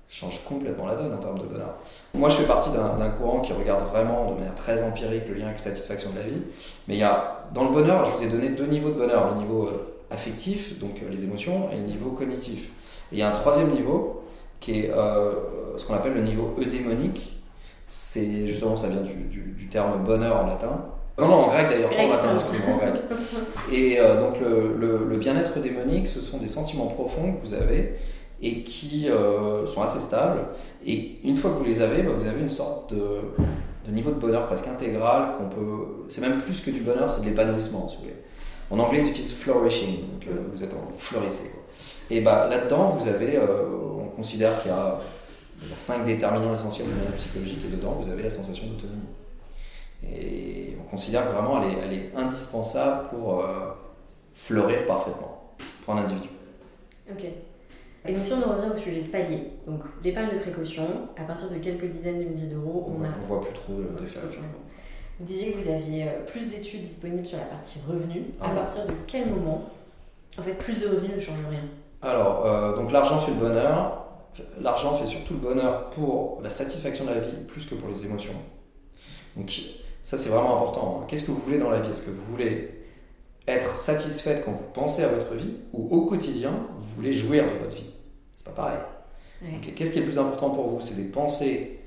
change 0.10 0.42
complètement 0.46 0.88
la 0.88 0.96
donne 0.96 1.14
en 1.14 1.18
termes 1.18 1.38
de 1.38 1.44
bonheur. 1.44 1.76
Moi, 2.14 2.30
je 2.30 2.38
fais 2.38 2.48
partie 2.48 2.70
d'un 2.72 3.10
courant 3.10 3.42
qui 3.42 3.52
regarde 3.52 3.90
vraiment 3.90 4.32
de 4.32 4.36
manière 4.36 4.56
très 4.56 4.82
empirique 4.82 5.28
le 5.28 5.36
lien 5.36 5.48
avec 5.48 5.60
satisfaction 5.60 6.12
de 6.12 6.20
la 6.20 6.24
vie. 6.24 6.42
Mais 6.88 6.96
il 6.96 7.00
y 7.00 7.04
a, 7.04 7.46
dans 7.54 7.66
le 7.66 7.72
bonheur, 7.72 8.06
je 8.06 8.12
vous 8.12 8.24
ai 8.24 8.28
donné 8.28 8.50
deux 8.50 8.68
niveaux 8.68 8.90
de 8.90 8.96
bonheur. 8.96 9.34
Le 9.34 9.42
niveau 9.42 9.68
euh, 9.68 9.96
affectif, 10.10 10.80
donc 10.80 11.02
euh, 11.04 11.10
les 11.12 11.26
émotions, 11.26 11.70
et 11.74 11.76
le 11.76 11.84
niveau 11.84 12.12
cognitif. 12.12 12.70
Et 13.12 13.16
il 13.16 13.18
y 13.20 13.22
a 13.22 13.28
un 13.28 13.34
troisième 13.34 13.70
niveau 13.72 14.24
qui 14.62 14.80
est 14.80 14.92
ce 15.78 15.86
qu'on 15.86 15.94
appelle 15.94 16.14
le 16.14 16.24
niveau 16.24 16.56
eudémonique. 16.58 17.37
C'est 17.88 18.48
justement, 18.48 18.76
ça 18.76 18.90
vient 18.90 19.02
du, 19.02 19.70
terme 19.70 20.04
bonheur 20.04 20.44
en 20.44 20.48
latin. 20.48 20.86
Non, 21.18 21.28
non, 21.28 21.34
en 21.36 21.48
grec 21.48 21.70
d'ailleurs, 21.70 21.90
pas 21.90 22.04
en 22.04 22.10
latin, 22.10 22.34
excusez-moi, 22.36 22.76
en 22.76 22.78
grec. 22.78 23.02
Et 23.72 23.98
donc 23.98 24.40
le, 24.40 25.06
le 25.10 25.18
bien-être 25.18 25.58
eudémonique, 25.58 26.08
ce 26.08 26.22
sont 26.22 26.38
des 26.38 26.48
sentiments 26.48 26.88
profonds 26.88 27.34
que 27.34 27.48
vous 27.48 27.54
avez 27.54 27.98
et 28.42 28.64
qui 28.64 29.10
euh, 29.10 29.66
sont 29.66 29.82
assez 29.82 30.00
stables. 30.00 30.42
Et 30.86 31.18
une 31.24 31.36
fois 31.36 31.52
que 31.52 31.58
vous 31.58 31.64
les 31.64 31.82
avez, 31.82 32.04
bah, 32.04 32.12
vous 32.18 32.28
avez 32.28 32.42
une 32.42 32.50
sorte 32.50 32.94
de, 32.94 33.20
de, 33.86 33.92
niveau 33.92 34.12
de 34.12 34.20
bonheur 34.20 34.48
presque 34.48 34.68
intégral 34.68 35.34
qu'on 35.38 35.50
peut. 35.50 36.06
C'est 36.10 36.22
même 36.22 36.40
plus 36.40 36.62
que 36.62 36.72
du 36.72 36.82
bonheur, 36.82 37.10
c'est 37.10 37.22
de 37.22 37.26
l'épanouissement, 37.26 37.90
si 37.90 37.96
vous 37.96 38.04
voulez. 38.04 38.16
En 38.70 38.80
anglais, 38.80 39.00
ils 39.02 39.10
utilisent 39.10 39.34
flourishing, 39.34 40.02
donc 40.12 40.28
euh, 40.28 40.42
vous 40.54 40.64
êtes 40.64 40.74
en 40.74 40.98
fleurissez. 40.98 41.52
Quoi. 41.52 41.64
Et 42.10 42.22
bah, 42.22 42.48
là-dedans, 42.50 42.90
vous 42.90 43.08
avez, 43.08 43.38
euh, 43.38 43.64
on 44.00 44.08
considère 44.08 44.62
qu'il 44.62 44.72
y 44.72 44.74
a 44.74 45.00
cinq 45.76 46.06
déterminants 46.06 46.54
essentiels 46.54 46.88
de 46.88 46.94
manière 46.94 47.14
psychologique, 47.16 47.60
et 47.66 47.70
dedans, 47.70 47.94
vous 48.00 48.10
avez 48.10 48.24
la 48.24 48.30
sensation 48.30 48.68
d'autonomie. 48.68 49.08
Et 50.08 50.78
on 50.80 50.90
considère 50.90 51.28
que 51.28 51.34
vraiment, 51.34 51.64
elle 51.64 51.72
est, 51.72 51.82
elle 51.82 51.94
est 51.94 52.12
indispensable 52.16 53.10
pour 53.10 53.44
fleurir 54.36 54.86
parfaitement 54.86 55.54
pour 55.84 55.96
un 55.96 56.04
individu. 56.04 56.30
Ok. 57.10 57.26
Et 58.06 58.14
donc 58.14 58.24
si 58.24 58.32
on 58.32 58.38
revient 58.38 58.72
au 58.74 58.78
sujet 58.78 59.02
de 59.02 59.08
palier, 59.08 59.40
donc 59.66 59.82
l'épargne 60.04 60.30
de 60.30 60.40
précaution, 60.40 60.88
à 61.18 61.24
partir 61.24 61.50
de 61.50 61.56
quelques 61.56 61.86
dizaines 61.86 62.20
de 62.20 62.26
milliers 62.26 62.48
d'euros, 62.48 62.94
on, 62.96 63.04
a... 63.04 63.08
On 63.22 63.26
voit 63.26 63.42
plus 63.42 63.54
trop 63.54 63.74
d'effets. 64.00 64.20
Vous 65.20 65.26
disiez 65.26 65.52
que 65.52 65.60
vous 65.60 65.70
aviez 65.70 66.04
euh, 66.04 66.26
plus 66.26 66.50
d'études 66.50 66.84
disponibles 66.84 67.26
sur 67.26 67.38
la 67.38 67.46
partie 67.46 67.80
revenus. 67.88 68.24
À 68.40 68.52
ah 68.52 68.56
partir 68.56 68.86
de 68.86 68.94
quel 69.08 69.30
moment, 69.30 69.64
en 70.38 70.44
fait, 70.44 70.54
plus 70.54 70.80
de 70.80 70.88
revenus 70.88 71.16
ne 71.16 71.20
change 71.20 71.40
rien? 71.50 71.64
Alors, 72.02 72.46
euh, 72.46 72.76
donc 72.76 72.92
l'argent 72.92 73.20
fait 73.20 73.32
le 73.32 73.38
bonheur. 73.38 74.07
L'argent 74.60 74.96
fait 74.96 75.08
surtout 75.08 75.34
le 75.34 75.40
bonheur 75.40 75.90
pour 75.92 76.40
la 76.42 76.50
satisfaction 76.50 77.06
de 77.06 77.12
la 77.12 77.20
vie, 77.20 77.38
plus 77.48 77.66
que 77.66 77.76
pour 77.76 77.90
les 77.90 78.06
émotions. 78.06 78.34
Donc 79.36 79.52
ça, 80.04 80.18
c'est 80.18 80.30
vraiment 80.30 80.56
important. 80.56 81.00
Hein. 81.02 81.06
Qu'est-ce 81.08 81.24
que 81.24 81.32
vous 81.32 81.42
voulez 81.42 81.58
dans 81.58 81.70
la 81.70 81.80
vie? 81.80 81.92
Est-ce 81.92 82.02
que 82.02 82.12
vous 82.12 82.24
voulez 82.24 82.72
être 83.48 83.76
satisfaite 83.76 84.44
quand 84.46 84.52
vous 84.52 84.68
pensez 84.74 85.04
à 85.04 85.08
votre 85.08 85.34
vie 85.36 85.54
ou 85.74 85.88
au 85.96 86.06
quotidien, 86.06 86.52
vous 86.78 86.96
voulez 86.96 87.14
jouir 87.14 87.46
de 87.46 87.58
votre 87.64 87.76
vie? 87.76 87.86
Pas 88.44 88.52
pareil. 88.52 88.78
Qu'est-ce 89.76 89.92
qui 89.92 90.00
est 90.00 90.02
le 90.02 90.08
plus 90.08 90.20
important 90.20 90.50
pour 90.50 90.68
vous? 90.68 90.82
C'est 90.82 90.96
des 90.96 91.10
pensées 91.10 91.80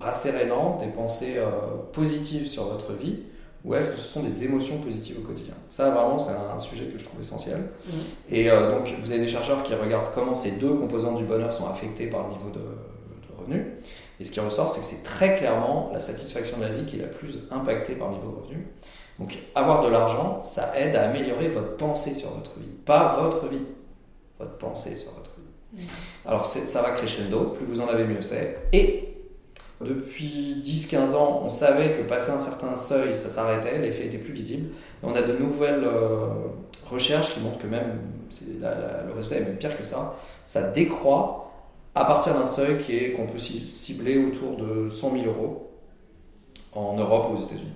rassérénantes, 0.00 0.80
des 0.80 0.92
pensées 0.92 1.34
euh, 1.38 1.48
positives 1.92 2.46
sur 2.46 2.64
votre 2.64 2.92
vie, 2.92 3.20
ou 3.64 3.74
est-ce 3.74 3.90
que 3.90 3.96
ce 3.98 4.06
sont 4.06 4.22
des 4.22 4.44
émotions 4.44 4.78
positives 4.78 5.18
au 5.18 5.26
quotidien? 5.26 5.54
Ça, 5.68 5.90
vraiment, 5.90 6.18
c'est 6.18 6.32
un, 6.32 6.58
sujet 6.58 6.86
que 6.86 6.98
je 6.98 7.04
trouve 7.04 7.20
essentiel. 7.20 7.58
Mm. 7.58 7.90
Et 8.30 8.50
euh, 8.50 8.70
donc, 8.70 8.88
vous 9.02 9.10
avez 9.10 9.20
des 9.20 9.28
chercheurs 9.28 9.62
qui 9.62 9.74
regardent 9.74 10.12
comment 10.14 10.36
ces 10.36 10.52
deux 10.52 10.74
composantes 10.74 11.18
du 11.18 11.24
bonheur 11.24 11.52
sont 11.52 11.66
affectées 11.68 12.06
par 12.06 12.28
le 12.28 12.34
niveau 12.34 12.50
de, 12.50 12.60
de 12.60 13.38
revenus. 13.38 13.66
Et 14.20 14.24
ce 14.24 14.32
qui 14.32 14.40
ressort, 14.40 14.72
c'est 14.72 14.80
que 14.80 14.86
c'est 14.86 15.02
très 15.02 15.34
clairement 15.36 15.90
la 15.92 16.00
satisfaction 16.00 16.58
de 16.58 16.62
la 16.62 16.68
vie 16.70 16.86
qui 16.86 16.96
est 16.96 17.02
la 17.02 17.08
plus 17.08 17.42
impactée 17.50 17.94
par 17.94 18.08
le 18.10 18.16
niveau 18.16 18.30
de 18.30 18.36
revenus. 18.36 18.66
Donc, 19.18 19.36
avoir 19.54 19.82
de 19.82 19.88
l'argent, 19.88 20.40
ça 20.42 20.72
aide 20.78 20.94
à 20.94 21.08
améliorer 21.08 21.48
votre 21.48 21.76
pensée 21.76 22.14
sur 22.14 22.30
votre 22.30 22.58
vie. 22.58 22.68
Pas 22.86 23.18
votre 23.20 23.48
vie, 23.48 23.66
votre 24.38 24.56
pensée 24.58 24.96
sur 24.96 25.10
votre 25.12 25.30
vie. 25.36 25.82
Mm. 25.82 25.86
Alors 26.24 26.46
ça 26.46 26.82
va 26.82 26.90
crescendo, 26.92 27.56
plus 27.56 27.66
vous 27.66 27.80
en 27.80 27.88
avez 27.88 28.04
mieux 28.04 28.22
c'est. 28.22 28.58
Et 28.72 29.17
depuis 29.80 30.60
10-15 30.64 31.14
ans, 31.14 31.40
on 31.44 31.50
savait 31.50 31.92
que 31.92 32.02
passer 32.02 32.32
un 32.32 32.38
certain 32.38 32.74
seuil, 32.74 33.16
ça 33.16 33.28
s'arrêtait, 33.28 33.78
l'effet 33.78 34.06
était 34.06 34.18
plus 34.18 34.32
visible. 34.32 34.70
on 35.02 35.14
a 35.14 35.22
de 35.22 35.32
nouvelles 35.34 35.84
euh, 35.84 36.28
recherches 36.84 37.32
qui 37.32 37.40
montrent 37.40 37.58
que 37.58 37.68
même, 37.68 38.00
le 38.60 39.12
résultat 39.14 39.36
est 39.36 39.40
même 39.40 39.56
pire 39.56 39.78
que 39.78 39.84
ça, 39.84 40.16
ça 40.44 40.72
décroît 40.72 41.52
à 41.94 42.04
partir 42.04 42.34
d'un 42.34 42.46
seuil 42.46 42.78
qui 42.78 42.96
est 42.96 43.12
qu'on 43.12 43.26
peut 43.26 43.38
cibler 43.38 44.18
autour 44.18 44.56
de 44.56 44.88
100 44.88 45.12
000 45.12 45.24
euros 45.26 45.70
en 46.72 46.96
Europe 46.96 47.28
ou 47.30 47.34
aux 47.34 47.44
États-Unis. 47.44 47.72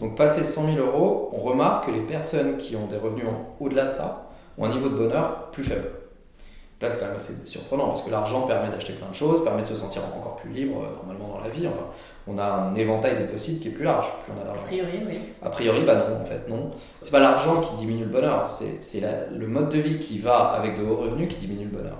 Donc 0.00 0.16
passer 0.16 0.42
100 0.42 0.74
000 0.74 0.86
euros, 0.86 1.30
on 1.32 1.40
remarque 1.40 1.86
que 1.86 1.90
les 1.90 2.00
personnes 2.00 2.58
qui 2.58 2.76
ont 2.76 2.86
des 2.86 2.96
revenus 2.96 3.26
au-delà 3.60 3.86
de 3.86 3.90
ça 3.90 4.30
ont 4.58 4.64
un 4.64 4.74
niveau 4.74 4.88
de 4.88 4.96
bonheur 4.96 5.50
plus 5.52 5.64
faible. 5.64 5.90
Là, 6.84 6.90
c'est 6.90 7.00
quand 7.00 7.06
même 7.06 7.16
assez 7.16 7.32
surprenant 7.46 7.88
parce 7.88 8.02
que 8.02 8.10
l'argent 8.10 8.42
permet 8.42 8.68
d'acheter 8.68 8.92
plein 8.92 9.08
de 9.08 9.14
choses, 9.14 9.42
permet 9.42 9.62
de 9.62 9.66
se 9.66 9.74
sentir 9.74 10.02
encore 10.14 10.36
plus 10.36 10.50
libre 10.50 10.82
euh, 10.82 10.96
normalement 10.96 11.34
dans 11.34 11.40
la 11.42 11.48
vie. 11.48 11.66
Enfin, 11.66 11.86
on 12.26 12.36
a 12.36 12.44
un 12.44 12.74
éventail 12.74 13.16
des 13.16 13.24
possibles 13.24 13.58
qui 13.58 13.68
est 13.68 13.70
plus 13.70 13.84
large, 13.84 14.06
plus 14.22 14.32
on 14.36 14.42
a 14.42 14.44
d'argent. 14.44 14.64
A 14.64 14.66
priori, 14.66 15.02
oui. 15.08 15.18
A 15.42 15.48
priori, 15.48 15.80
bah 15.86 15.94
non, 15.94 16.20
en 16.20 16.24
fait, 16.26 16.46
non. 16.46 16.72
C'est 17.00 17.10
pas 17.10 17.20
l'argent 17.20 17.62
qui 17.62 17.74
diminue 17.76 18.04
le 18.04 18.10
bonheur, 18.10 18.46
c'est 18.48 19.02
le 19.32 19.46
mode 19.46 19.70
de 19.70 19.78
vie 19.78 19.98
qui 19.98 20.18
va 20.18 20.50
avec 20.50 20.78
de 20.78 20.84
hauts 20.84 20.96
revenus 20.96 21.28
qui 21.34 21.46
diminue 21.46 21.64
le 21.64 21.78
bonheur. 21.78 21.96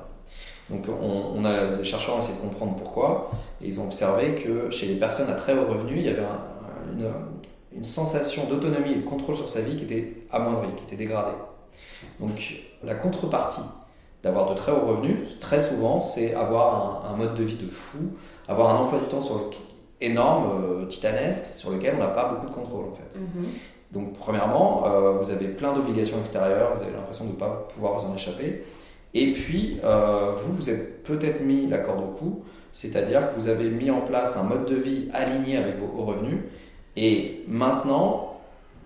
Donc 0.69 0.87
on, 0.89 1.45
a 1.47 1.77
des 1.77 1.85
chercheurs 1.85 2.17
ont 2.17 2.19
essayé 2.21 2.35
de 2.35 2.41
comprendre 2.41 2.77
pourquoi, 2.77 3.31
et 3.63 3.67
ils 3.67 3.81
ont 3.81 3.85
observé 3.85 4.35
que 4.35 4.71
chez 4.71 4.87
les 4.87 4.97
personnes 4.97 5.31
à 5.31 5.35
très 5.35 5.55
haut 5.55 5.67
revenu, 5.67 5.97
il 5.97 6.05
y 6.05 6.09
avait 6.09 6.23
une, 6.93 7.07
une, 7.75 7.85
sensation 7.85 8.45
d'autonomie 8.45 8.93
et 8.93 8.97
de 8.97 9.03
contrôle 9.03 9.37
sur 9.37 9.49
sa 9.49 9.61
vie 9.61 9.77
qui 9.77 9.85
était 9.85 10.15
amoindrie, 10.31 10.75
qui 10.77 10.85
était 10.85 10.97
dégradée. 10.97 11.37
Donc 12.19 12.65
la 12.83 12.95
contrepartie 12.95 13.61
d'avoir 14.25 14.49
de 14.51 14.55
très 14.55 14.73
hauts 14.73 14.87
revenus, 14.87 15.39
très 15.39 15.61
souvent, 15.61 16.01
c'est 16.01 16.35
avoir 16.35 17.05
un, 17.13 17.17
mode 17.17 17.37
de 17.37 17.45
vie 17.45 17.57
de 17.57 17.69
fou, 17.69 17.99
avoir 18.49 18.75
un 18.75 18.79
emploi 18.79 18.99
du 18.99 19.07
temps 19.07 19.21
sur 19.21 19.37
le, 19.37 19.45
énorme, 20.01 20.51
euh, 20.65 20.87
titanesque, 20.87 21.45
sur 21.47 21.71
lequel 21.71 21.95
on 21.97 22.01
n'a 22.01 22.09
pas 22.09 22.31
beaucoup 22.31 22.47
de 22.47 22.55
contrôle 22.55 22.87
en 22.87 22.95
fait. 22.95 23.19
Mhm. 23.19 23.47
Donc 23.93 24.15
premièrement, 24.15 24.85
euh, 24.87 25.13
vous 25.13 25.31
avez 25.31 25.49
plein 25.49 25.75
d'obligations 25.75 26.19
extérieures, 26.19 26.73
vous 26.75 26.83
avez 26.83 26.93
l'impression 26.93 27.27
de 27.27 27.31
ne 27.31 27.37
pas 27.37 27.69
pouvoir 27.73 27.99
vous 27.99 28.07
en 28.09 28.15
échapper. 28.15 28.65
Et 29.13 29.33
puis, 29.33 29.79
euh, 29.85 30.33
vous, 30.35 30.55
vous 30.55 30.71
êtes 30.71 31.05
peut-être 31.05 31.43
mis 31.43 31.69
la 31.69 31.79
corde 31.79 32.01
au 32.01 32.09
cou, 32.19 32.43
c'est-à-dire 32.73 33.31
que 33.31 33.39
vous 33.39 33.49
avez 33.49 33.71
mis 33.71 33.91
en 33.91 34.01
place 34.01 34.37
un 34.37 34.43
mode 34.43 34.65
de 34.65 34.75
vie 34.75 35.09
aligné 35.13 35.59
avec 35.59 35.79
vos 35.79 35.87
hauts 35.97 36.07
revenus. 36.07 36.41
Et 36.97 37.45
maintenant, 37.47 38.41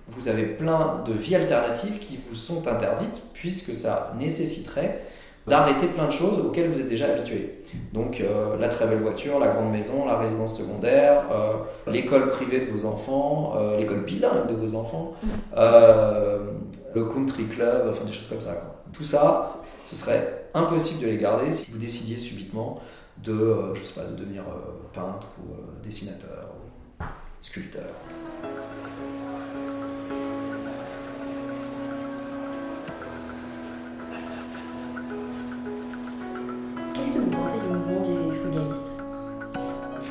vous 0.09 0.29
avez 0.29 0.45
plein 0.45 1.03
de 1.07 1.13
vies 1.13 1.37
alternatives 1.37 1.99
qui 2.01 2.19
vous 2.29 2.35
sont 2.35 2.67
interdites, 2.67 3.23
puisque 3.33 3.75
ça 3.75 4.13
nécessiterait 4.19 5.03
d'arrêter 5.49 5.87
plein 5.87 6.07
de 6.07 6.13
choses 6.13 6.39
auxquelles 6.39 6.71
vous 6.71 6.81
êtes 6.81 6.89
déjà 6.89 7.07
habitué. 7.07 7.63
Donc 7.93 8.21
euh, 8.21 8.57
la 8.59 8.69
très 8.69 8.87
belle 8.87 9.01
voiture, 9.01 9.39
la 9.39 9.49
grande 9.49 9.73
maison, 9.73 10.07
la 10.07 10.19
résidence 10.19 10.57
secondaire, 10.59 11.25
euh, 11.33 11.55
l'école 11.91 12.31
privée 12.31 12.67
de 12.67 12.71
vos 12.71 12.87
enfants, 12.87 13.55
euh, 13.57 13.79
l'école 13.79 14.05
bilingue 14.05 14.47
de 14.49 14.55
vos 14.55 14.77
enfants, 14.77 15.15
le 15.57 17.05
country 17.05 17.45
club, 17.45 17.89
enfin 17.91 18.05
des 18.05 18.13
choses 18.13 18.29
comme 18.29 18.41
ça. 18.41 18.83
Tout 18.93 19.05
ça, 19.05 19.43
ce 19.87 19.97
serait 19.97 20.47
impossible 20.55 21.03
de 21.03 21.07
les 21.09 21.19
garder 21.19 21.53
si 21.53 21.71
vous 21.71 21.79
décidiez 21.79 22.17
subitement 22.17 22.81
de, 23.23 23.75
je 23.75 23.83
sais 23.83 23.95
pas, 23.95 24.07
de 24.07 24.15
devenir 24.15 24.45
peintre 24.93 25.29
ou 25.41 25.83
dessinateur 25.83 26.49
ou 26.57 27.05
sculpteur. 27.41 27.85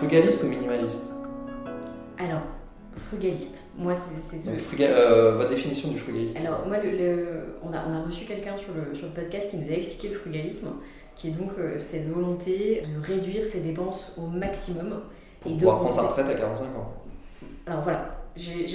Frugaliste 0.08 0.43
ou 0.43 0.48
minimaliste 0.48 1.04
Alors, 2.17 2.39
frugaliste. 2.96 3.58
Moi, 3.78 3.93
c'est. 3.93 4.48
Euh, 4.82 5.36
votre 5.36 5.50
définition 5.50 5.89
du 5.89 5.98
frugalisme 5.98 6.38
Alors, 6.46 6.65
moi, 6.65 6.78
le, 6.78 7.58
on, 7.62 7.74
a, 7.74 7.84
on, 7.89 7.93
a, 7.93 8.04
reçu 8.06 8.24
quelqu'un 8.24 8.56
sur 8.56 8.70
le, 8.74 8.96
sur 8.96 9.08
le 9.08 9.13
podcast 9.13 9.52
qui 9.52 9.58
nous 9.58 9.70
a 9.70 9.76
expliqué 9.76 10.08
le 10.08 10.15
frugalisme, 10.15 10.70
qui 11.17 11.28
est 11.28 11.32
donc 11.32 11.52
euh, 11.60 11.78
cette 11.80 12.08
volonté 12.08 12.84
de 12.84 13.06
réduire 13.06 13.46
ses 13.46 13.60
dépenses 13.60 14.15
au 14.17 14.28
maximum. 14.28 15.02
Pour 15.41 15.52
et 15.52 15.56
pouvoir 15.56 15.80
prendre 15.80 15.93
sa 15.93 16.04
retraite 16.04 16.30
à 16.30 16.36
45 16.36 16.63
ans. 16.63 16.93
Alors 17.65 17.82
voilà, 17.82 18.17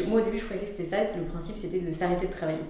moi 0.06 0.20
au 0.20 0.24
début 0.24 0.38
je 0.38 0.44
croyais 0.44 0.62
que 0.62 0.68
c'était 0.68 0.84
ça, 0.90 0.98
le 1.16 1.24
principe 1.24 1.56
c'était 1.58 1.80
de 1.80 1.92
s'arrêter 1.94 2.26
de 2.26 2.32
travailler. 2.32 2.64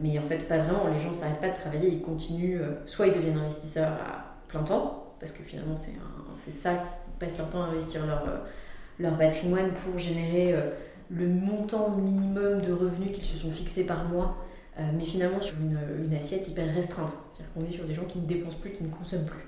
Mais 0.00 0.16
en 0.16 0.22
fait 0.22 0.46
pas 0.46 0.58
vraiment, 0.58 0.86
les 0.94 1.00
gens 1.00 1.08
ne 1.08 1.14
s'arrêtent 1.14 1.40
pas 1.40 1.48
de 1.48 1.56
travailler, 1.56 1.88
ils 1.88 2.02
continuent, 2.02 2.60
euh, 2.60 2.74
soit 2.86 3.08
ils 3.08 3.14
deviennent 3.14 3.38
investisseurs 3.38 3.88
à 3.88 4.36
plein 4.46 4.62
temps, 4.62 5.12
parce 5.18 5.32
que 5.32 5.42
finalement 5.42 5.74
c'est 5.74 6.52
ça 6.52 6.84
passent 7.18 7.38
leur 7.38 7.50
temps 7.50 7.62
à 7.62 7.66
investir 7.66 8.06
leur, 8.06 8.22
euh, 8.28 8.38
leur 8.98 9.16
patrimoine 9.16 9.70
pour 9.72 9.98
générer 9.98 10.52
euh, 10.52 10.70
le 11.10 11.26
montant 11.28 11.90
minimum 11.90 12.62
de 12.62 12.72
revenus 12.72 13.12
qu'ils 13.12 13.24
se 13.24 13.36
sont 13.36 13.50
fixés 13.50 13.84
par 13.84 14.04
mois, 14.04 14.36
euh, 14.78 14.82
mais 14.96 15.04
finalement 15.04 15.40
sur 15.40 15.56
une, 15.60 15.78
une 16.04 16.14
assiette 16.14 16.48
hyper 16.48 16.72
restreinte. 16.74 17.12
C'est-à-dire 17.32 17.52
qu'on 17.54 17.64
est 17.64 17.76
sur 17.76 17.84
des 17.84 17.94
gens 17.94 18.04
qui 18.04 18.18
ne 18.18 18.26
dépensent 18.26 18.58
plus, 18.58 18.72
qui 18.72 18.84
ne 18.84 18.90
consomment 18.90 19.26
plus. 19.26 19.46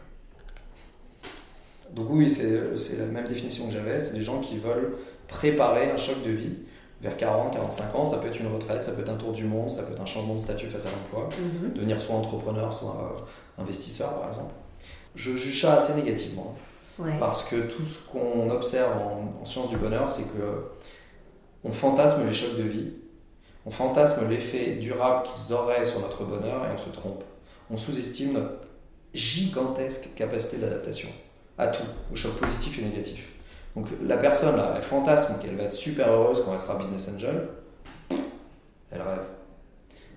Donc 1.95 2.09
oui, 2.11 2.29
c'est 2.29 2.99
la 2.99 3.07
même 3.07 3.27
définition 3.27 3.67
que 3.67 3.73
j'avais, 3.73 3.99
c'est 3.99 4.15
des 4.15 4.23
gens 4.23 4.41
qui 4.41 4.59
veulent 4.59 4.97
préparer 5.27 5.91
un 5.91 5.97
choc 5.97 6.23
de 6.23 6.31
vie 6.31 6.57
vers 7.01 7.17
40, 7.17 7.53
45 7.53 7.95
ans, 7.95 8.07
ça 8.07 8.19
peut 8.19 8.29
être 8.29 8.41
une 8.41 8.53
retraite, 8.53 8.83
ça 8.85 8.93
peut 8.93 9.03
être 9.03 9.09
un 9.09 9.17
tour 9.17 9.33
du 9.33 9.45
monde, 9.45 9.71
ça 9.71 9.85
peut 9.85 9.93
être 9.93 10.01
un 10.01 10.07
changement 10.07 10.35
de 10.35 10.41
statut 10.41 10.67
face 10.67 10.87
à 10.87 10.91
l'emploi, 10.91 11.29
mhm. 11.39 11.73
devenir 11.75 12.01
soit 12.01 12.17
entrepreneur, 12.17 12.73
soit 12.73 13.17
investisseur 13.57 14.21
par 14.21 14.29
exemple. 14.29 14.53
Je 15.15 15.37
juge 15.37 15.61
ça 15.61 15.75
assez 15.75 15.95
négativement. 15.95 16.57
Parce 17.21 17.45
que 17.45 17.57
tout 17.57 17.85
ce 17.85 18.09
qu'on 18.09 18.51
observe 18.51 18.93
en, 19.41 19.45
sciences 19.45 19.71
du 19.71 19.77
bonheur, 19.77 20.09
c'est 20.09 20.25
que 20.25 20.65
on 21.65 21.71
fantasme 21.71 22.27
les 22.27 22.35
chocs 22.35 22.57
de 22.57 22.63
vie, 22.63 22.93
on 23.67 23.71
fantasme 23.71 24.29
l'effet 24.29 24.77
durable 24.77 25.27
qu'ils 25.27 25.53
auraient 25.53 25.85
sur 25.85 26.01
notre 26.01 26.25
bonheur 26.25 26.65
et 26.65 26.73
on 26.75 26.79
se 26.79 26.91
trompe. 26.91 27.23
On 27.71 27.77
sous-estime 27.77 28.33
notre 28.33 28.53
gigantesque 29.15 30.09
capacité 30.17 30.59
d'adaptation 30.59 31.09
à 31.57 31.69
tout, 31.69 31.85
aux 32.13 32.17
chocs 32.17 32.39
positifs 32.39 32.79
et 32.79 32.83
négatifs. 32.83 33.33
Donc 33.77 33.87
la 34.05 34.17
personne, 34.17 34.57
là, 34.57 34.73
elle 34.77 34.83
fantasme 34.83 35.39
qu'elle 35.41 35.57
va 35.57 35.65
être 35.65 35.73
super 35.73 36.11
heureuse 36.11 36.43
quand 36.45 36.53
elle 36.53 36.61
sera 36.61 36.79
business 36.79 37.11
angel. 37.15 37.49
Elle 38.91 39.03
rêve. 39.03 39.25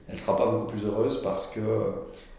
Elle 0.07 0.15
ne 0.15 0.19
sera 0.19 0.37
pas 0.37 0.47
beaucoup 0.47 0.71
plus 0.71 0.85
heureuse 0.85 1.21
parce 1.21 1.47
que 1.47 1.61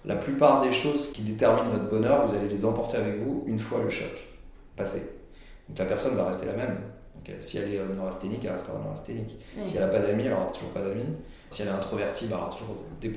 la 0.05 0.17
plupart 0.17 0.63
des 0.63 0.73
choses 0.73 1.13
qui 1.13 1.23
déterminent 1.23 1.71
votre 1.71 1.89
bonheur, 1.89 2.27
vous 2.27 2.35
allez 2.35 2.49
les 2.49 2.65
emporter 2.65 2.97
avec 2.97 3.23
vous 3.23 3.45
une 3.47 3.59
fois 3.59 3.81
le 3.83 3.91
choc 3.91 4.32
passé. 4.77 5.21
Donc 5.69 5.79
la 5.79 5.85
personne 5.87 6.17
va 6.17 6.27
rester 6.27 6.47
la 6.47 6.55
même. 6.55 6.79
Donc, 7.15 7.37
si 7.41 7.59
elle 7.59 7.75
est 7.75 7.79
neurasthénique, 7.95 8.45
elle 8.45 8.53
restera 8.53 8.79
neurasthénique. 8.79 9.39
Si 9.65 9.77
elle 9.77 9.83
n'a 9.83 9.89
pas 9.89 10.01
d'amis, 10.01 10.25
elle 10.25 10.31
n'aura 10.31 10.47
toujours 10.47 10.71
pas 10.71 10.81
d'amis. 10.81 11.05
Si 11.51 11.63
elle 11.63 11.69
est 11.69 11.73
introvertie, 11.73 12.25
elle 12.27 12.35
aura 12.35 12.51
toujours 12.51 12.77
des 13.01 13.13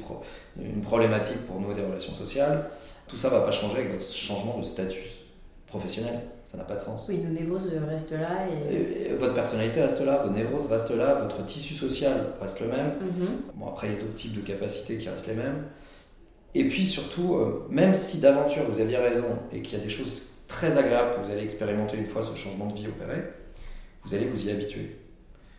une 0.61 0.81
problématique 0.81 1.47
pour 1.47 1.59
nouer 1.59 1.75
des 1.75 1.81
relations 1.81 2.13
sociales. 2.13 2.69
Tout 3.07 3.17
ça 3.17 3.29
ne 3.29 3.35
va 3.35 3.41
pas 3.41 3.51
changer 3.51 3.77
avec 3.77 3.91
votre 3.93 4.03
changement 4.03 4.57
de 4.57 4.63
statut 4.63 5.05
professionnel. 5.67 6.21
Ça 6.43 6.57
n'a 6.57 6.63
pas 6.63 6.75
de 6.75 6.81
sens. 6.81 7.05
Oui, 7.09 7.17
nos 7.17 7.31
névroses 7.31 7.71
restent 7.89 8.11
là. 8.11 8.45
Et... 8.71 9.13
votre 9.13 9.33
personnalité 9.33 9.81
reste 9.81 10.01
là, 10.01 10.23
vos 10.23 10.31
névroses 10.31 10.67
restent 10.67 10.95
là, 10.95 11.15
votre 11.15 11.43
tissu 11.45 11.73
social 11.73 12.33
reste 12.41 12.59
le 12.59 12.67
même. 12.67 12.87
Mm-hmm. 12.87 13.55
Bon, 13.55 13.67
après, 13.67 13.87
il 13.87 13.93
y 13.93 13.97
a 13.97 13.99
d'autres 14.01 14.15
types 14.15 14.35
de 14.35 14.41
capacités 14.41 14.97
qui 14.97 15.09
restent 15.09 15.27
les 15.27 15.35
mêmes. 15.35 15.65
Et 16.53 16.67
puis 16.67 16.85
surtout, 16.85 17.35
euh, 17.35 17.67
même 17.69 17.93
si 17.93 18.19
d'aventure 18.19 18.63
vous 18.69 18.79
aviez 18.79 18.97
raison 18.97 19.37
et 19.51 19.61
qu'il 19.61 19.77
y 19.77 19.81
a 19.81 19.83
des 19.83 19.89
choses 19.89 20.23
très 20.47 20.77
agréable 20.77 21.15
que 21.15 21.21
vous 21.21 21.31
allez 21.31 21.43
expérimenter 21.43 21.97
une 21.97 22.05
fois 22.05 22.21
ce 22.23 22.35
changement 22.35 22.67
de 22.67 22.75
vie 22.75 22.87
opéré, 22.87 23.23
vous 24.03 24.13
allez 24.13 24.25
vous 24.25 24.47
y 24.47 24.51
habituer. 24.51 24.95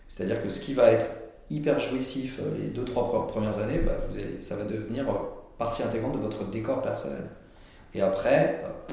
C'est-à-dire 0.09 0.43
que 0.43 0.49
ce 0.49 0.61
qui 0.61 0.75
va 0.75 0.93
être 0.93 1.07
hyper 1.51 1.79
jouissif 1.79 2.41
euh, 2.41 2.57
les 2.59 2.83
2-3 2.83 3.29
premières 3.29 3.59
années, 3.59 3.79
bah, 3.79 3.99
ça 4.41 4.57
va 4.57 4.65
devenir 4.65 5.09
euh, 5.09 5.15
partie 5.59 5.83
intégrante 5.83 6.15
de 6.15 6.19
votre 6.19 6.45
décor 6.45 6.83
personnel. 6.83 7.25
Et 7.95 8.01
après, 8.01 8.63
euh, 8.65 8.93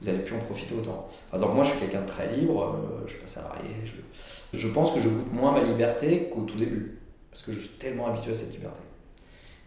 vous 0.00 0.06
n'allez 0.06 0.22
plus 0.24 0.36
en 0.36 0.40
profiter 0.40 0.74
autant. 0.74 1.08
Par 1.30 1.40
exemple, 1.40 1.54
moi 1.54 1.64
je 1.64 1.70
suis 1.70 1.80
quelqu'un 1.80 2.02
de 2.02 2.06
très 2.06 2.34
libre, 2.34 2.78
je 3.00 3.04
ne 3.04 3.08
suis 3.08 3.18
pas 3.20 3.26
salarié, 3.26 3.70
je, 3.84 4.58
je, 4.58 4.68
pense 4.68 4.92
que 4.92 5.00
je 5.00 5.08
goûte 5.08 5.32
moins 5.32 5.52
ma 5.52 5.62
liberté 5.62 6.30
qu'au 6.32 6.42
tout 6.42 6.56
début, 6.56 6.98
parce 7.30 7.42
que 7.42 7.52
je 7.52 7.58
suis 7.58 7.78
tellement 7.78 8.06
habitué 8.06 8.32
à 8.32 8.34
cette 8.34 8.52
liberté. 8.52 8.80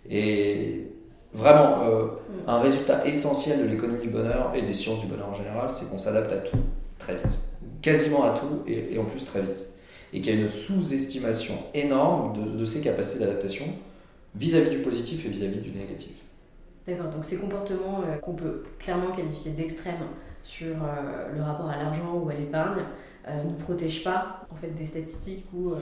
Et 0.09 0.87
Vraiment, 1.33 1.83
euh, 1.83 2.07
un 2.47 2.59
résultat 2.59 3.05
essentiel 3.07 3.61
de 3.61 3.65
l'économie 3.65 4.01
du 4.01 4.09
bonheur 4.09 4.51
et 4.53 4.61
des 4.63 4.73
sciences 4.73 5.01
du 5.01 5.07
bonheur 5.07 5.29
en 5.29 5.33
général, 5.33 5.69
c'est 5.69 5.89
qu'on 5.89 5.99
s'adapte 5.99 6.31
à 6.33 6.37
tout 6.37 6.57
très 6.99 7.15
vite. 7.15 7.39
Quasiment 7.81 8.23
à 8.25 8.37
tout 8.37 8.63
et, 8.67 8.97
en 8.99 9.05
plus 9.05 9.25
très 9.25 9.41
vite. 9.41 9.67
Et 10.13 10.21
qu'il 10.21 10.35
y 10.35 10.37
a 10.37 10.41
une 10.41 10.49
sous-estimation 10.49 11.53
énorme 11.73 12.57
de, 12.57 12.65
ses 12.65 12.81
capacités 12.81 13.19
d'adaptation 13.19 13.65
vis-à-vis 14.35 14.71
du 14.71 14.77
positif 14.79 15.25
et 15.25 15.29
vis-à-vis 15.29 15.61
du 15.61 15.71
négatif. 15.71 16.11
D'accord, 16.85 17.07
donc 17.07 17.23
ces 17.23 17.37
comportements 17.37 18.01
euh, 18.05 18.17
qu'on 18.17 18.33
peut 18.33 18.63
clairement 18.79 19.11
qualifier 19.11 19.51
d'extrêmes 19.51 20.07
sur 20.43 20.75
euh, 20.75 21.33
le 21.33 21.41
rapport 21.41 21.69
à 21.69 21.77
l'argent 21.77 22.19
ou 22.21 22.29
à 22.29 22.33
l'épargne 22.33 22.83
ne 23.27 23.63
protègent 23.63 24.03
pas 24.03 24.47
en 24.51 24.55
fait 24.55 24.69
des 24.69 24.85
statistiques 24.85 25.45
où 25.53 25.75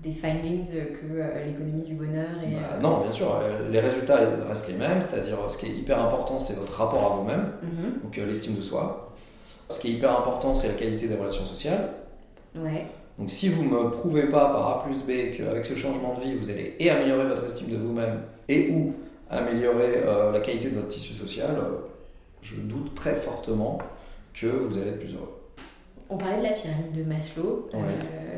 des 0.00 0.12
findings 0.12 0.68
que 0.68 1.06
euh, 1.06 1.44
l'économie 1.44 1.82
du 1.82 1.94
bonheur 1.94 2.28
et... 2.44 2.54
Bah, 2.54 2.60
euh, 2.74 2.80
non, 2.80 3.00
bien 3.00 3.12
sûr, 3.12 3.34
euh, 3.34 3.68
les 3.70 3.80
résultats 3.80 4.20
restent 4.48 4.68
les 4.68 4.76
mêmes, 4.76 5.02
c'est-à-dire 5.02 5.38
ce 5.48 5.58
qui 5.58 5.66
est 5.66 5.74
hyper 5.74 6.00
important, 6.00 6.38
c'est 6.38 6.54
votre 6.54 6.72
rapport 6.72 7.12
à 7.12 7.16
vous-même, 7.16 7.52
mhm. 7.62 8.02
donc 8.04 8.16
l'estime 8.16 8.56
de 8.56 8.62
soi. 8.62 9.12
Ce 9.68 9.80
qui 9.80 9.88
est 9.88 9.92
hyper 9.92 10.16
important, 10.18 10.54
c'est 10.54 10.68
la 10.68 10.74
qualité 10.74 11.08
des 11.08 11.16
relations 11.16 11.44
sociales. 11.44 11.90
Ouais. 12.54 12.86
Donc 13.18 13.30
si 13.30 13.48
vous 13.48 13.64
ne 13.64 13.68
me 13.68 13.90
prouvez 13.90 14.28
pas 14.28 14.46
par 14.46 14.68
A 14.68 14.84
plus 14.84 15.02
B 15.02 15.36
qu'avec 15.36 15.66
ce 15.66 15.74
changement 15.74 16.14
de 16.14 16.24
vie, 16.24 16.34
vous 16.36 16.48
allez 16.48 16.76
et 16.78 16.88
améliorer 16.88 17.26
votre 17.26 17.44
estime 17.44 17.70
de 17.70 17.76
vous-même 17.76 18.20
et 18.48 18.70
ou 18.70 18.94
améliorer 19.28 20.04
la 20.32 20.40
qualité 20.40 20.70
de 20.70 20.76
votre 20.76 20.88
tissu 20.88 21.12
social, 21.12 21.56
je 22.40 22.56
doute 22.60 22.94
très 22.94 23.14
fortement 23.14 23.78
que 24.32 24.46
vous 24.46 24.78
allez 24.78 24.90
être 24.90 25.00
plus 25.00 25.14
heureux. 25.14 25.37
On 26.10 26.16
parlait 26.16 26.38
de 26.38 26.42
la 26.42 26.52
pyramide 26.52 26.92
de 26.92 27.02
Maslow. 27.02 27.68
Euh, 27.74 27.78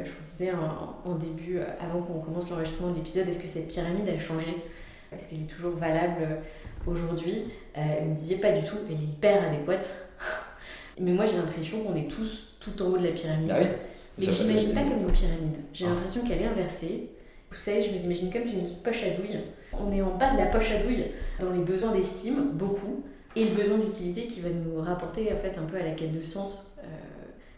je 0.04 0.11
vous 0.11 0.30
disais 0.33 0.52
en, 0.52 1.14
début, 1.14 1.59
euh, 1.59 1.64
avant 1.80 2.02
qu'on 2.02 2.18
commence 2.18 2.50
l'enregistrement 2.50 2.90
de 2.90 2.96
l'épisode, 2.96 3.28
est-ce 3.28 3.38
que 3.38 3.46
cette 3.46 3.68
pyramide 3.68 4.09
a 4.09 4.18
changé? 4.18 4.56
Est-ce 5.12 5.30
qu'elle 5.30 5.42
est 5.42 5.54
toujours 5.54 5.76
valable 5.76 6.22
euh, 6.22 6.90
aujourd'hui 6.90 7.44
Elle 7.74 8.09
me 8.09 8.14
disait 8.14 8.37
pas 8.37 8.52
du 8.52 8.66
tout, 8.66 8.76
elle 8.88 8.96
est 8.96 8.98
hyper 8.98 9.44
adéquate. 9.44 10.09
Mais 11.00 11.12
moi 11.12 11.26
j'ai 11.26 11.37
l'impression 11.37 11.83
qu'on 11.85 11.94
est 11.94 12.09
tous 12.09 12.56
tout 12.59 12.83
en 12.83 12.87
haut 12.87 12.98
de 12.98 13.06
la 13.06 13.12
pyramide. 13.12 13.50
Ah 13.52 13.59
oui. 13.61 13.66
Mais 14.18 14.33
j'imagine 14.33 14.74
pas 14.74 14.83
comme 14.83 15.00
une 15.00 15.12
pyramide. 15.12 15.56
J'ai 15.72 15.87
ah. 15.87 15.90
l'impression 15.90 16.24
qu'elle 16.26 16.42
est 16.42 16.46
inversée. 16.46 17.11
Vous 17.50 17.59
savez, 17.59 17.83
je 17.83 17.90
me 17.90 17.96
imagine 17.96 18.33
comme 18.33 18.42
une 18.42 18.76
poche 18.83 19.04
à 19.04 19.11
douille. 19.11 19.38
On 19.72 19.92
est 19.92 20.02
en 20.02 20.16
bas 20.16 20.33
de 20.33 20.38
la 20.38 20.46
poche 20.46 20.70
à 20.72 20.83
douille 20.83 21.04
dans 21.38 21.50
les 21.50 21.62
besoins 21.62 21.92
d'estime, 21.92 22.50
beaucoup. 22.52 23.04
Et 23.37 23.44
le 23.44 23.54
besoin 23.54 23.78
d'utilité 23.78 24.26
qui 24.26 24.40
va 24.40 24.48
nous 24.50 24.80
rapporter 24.80 25.33
en 25.33 25.37
fait 25.37 25.56
un 25.56 25.62
peu 25.62 25.76
à 25.76 25.85
la 25.85 25.92
quête 25.92 26.12
de 26.12 26.22
sens 26.22 26.69
euh, 26.69 26.69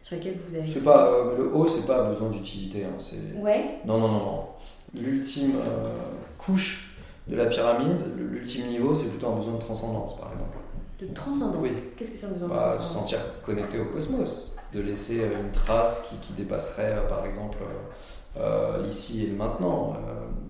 sur 0.03 0.17
laquelle 0.17 0.38
vous 0.49 0.55
avez. 0.55 0.67
C'est 0.67 0.83
pas 0.83 1.07
euh, 1.09 1.37
le 1.38 1.55
haut, 1.55 1.67
c'est 1.69 1.87
pas 1.87 2.03
besoin 2.05 2.31
d'utilité. 2.31 2.85
Hein, 2.85 2.97
c'est- 2.99 3.41
Ouais. 3.41 3.79
non, 3.85 3.99
non, 3.99 4.09
non, 4.09 4.19
non. 4.19 4.45
L'ultime 4.95 5.53
euh, 5.57 5.88
couche 6.38 6.97
de 7.29 7.37
la 7.37 7.47
pyramide, 7.47 7.99
l'ultime 8.17 8.67
niveau, 8.69 8.95
c'est 8.95 9.07
plutôt 9.09 9.29
un 9.29 9.37
besoin 9.37 9.55
de 9.55 9.59
transcendance, 9.61 10.19
par 10.19 10.31
exemple. 10.33 10.57
De 11.01 11.07
transcendance. 11.15 11.57
Oui. 11.62 11.71
Qu'est-ce 11.97 12.11
que 12.12 12.19
c'est 12.19 12.27
un 12.27 12.31
besoin 12.31 12.49
de 12.49 12.53
Bah, 12.53 12.73
se 12.73 12.77
transcendance 12.79 13.11
sentir 13.11 13.19
connecté 13.45 13.79
au 13.81 13.87
cosmos, 13.87 14.55
de 14.73 14.81
laisser 14.81 15.21
euh, 15.21 15.41
une 15.45 15.51
trace 15.53 16.09
qui, 16.09 16.17
qui 16.17 16.33
dépasserait, 16.35 16.97
par 17.09 17.25
exemple, 17.25 17.59
euh, 18.37 18.83
l'ici 18.83 19.25
et 19.25 19.27
le 19.29 19.37
maintenant. 19.37 19.97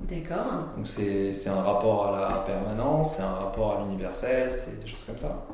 D'accord. 0.09 0.67
Donc 0.77 0.87
c'est 0.87 1.33
c'est 1.33 1.49
un 1.49 1.63
rapport 1.63 2.07
à 2.09 2.21
la 2.29 2.37
permanence, 2.47 3.17
c'est 3.17 3.23
un 3.23 3.33
rapport 3.33 3.77
à 3.79 3.81
l'universel, 3.83 4.53
c'est 4.55 4.81
des 4.81 4.87
choses 4.87 5.05
comme 5.07 5.17
ça. 5.19 5.47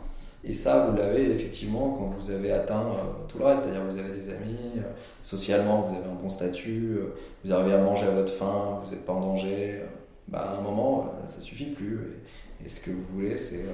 Et 0.45 0.55
ça, 0.55 0.87
vous 0.87 0.97
l'avez 0.97 1.31
effectivement 1.33 1.91
quand 1.91 2.15
vous 2.19 2.31
avez 2.31 2.53
atteint 2.53 2.81
euh, 2.81 3.27
tout 3.29 3.39
le 3.39 3.45
reste, 3.47 3.65
c'est-à-dire 3.65 3.83
vous 3.91 3.99
avez 3.99 4.13
des 4.13 4.31
amis, 4.31 4.57
euh, 4.77 4.83
socialement 5.23 5.83
vous 5.83 5.97
avez 5.97 6.05
un 6.09 6.15
bon 6.23 6.29
statut, 6.31 6.97
euh, 6.99 7.15
vous 7.45 7.53
arrivez 7.53 7.75
à 7.75 7.79
manger 7.79 8.07
à 8.07 8.11
votre 8.11 8.33
faim, 8.33 8.81
vous 8.85 8.91
n'êtes 8.91 9.05
pas 9.05 9.13
en 9.13 9.21
danger. 9.21 9.83
bah, 10.29 10.53
à 10.55 10.59
un 10.59 10.61
moment, 10.61 11.13
ça 11.27 11.41
suffit 11.41 11.67
plus. 11.67 12.21
Et, 12.63 12.67
et 12.67 12.69
ce 12.69 12.81
que 12.81 12.91
vous 12.91 13.03
voulez, 13.15 13.37
c'est 13.39 13.65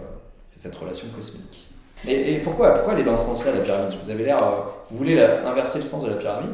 cette 0.48 0.74
relation 0.74 1.08
cosmique. 1.14 1.68
Et, 2.08 2.34
et 2.34 2.38
pourquoi, 2.40 2.74
pourquoi 2.74 2.94
elle 2.94 3.00
est 3.00 3.04
dans 3.04 3.16
ce 3.16 3.24
sens-là, 3.26 3.52
la 3.52 3.60
pyramide? 3.60 3.98
Vous 4.02 4.10
avez 4.10 4.24
l'air, 4.24 4.38
vous 4.90 4.96
voulez 4.96 5.14
la- 5.16 5.46
inverser 5.48 5.78
le 5.78 5.84
sens 5.84 6.02
de 6.04 6.10
la 6.10 6.16
pyramide, 6.16 6.50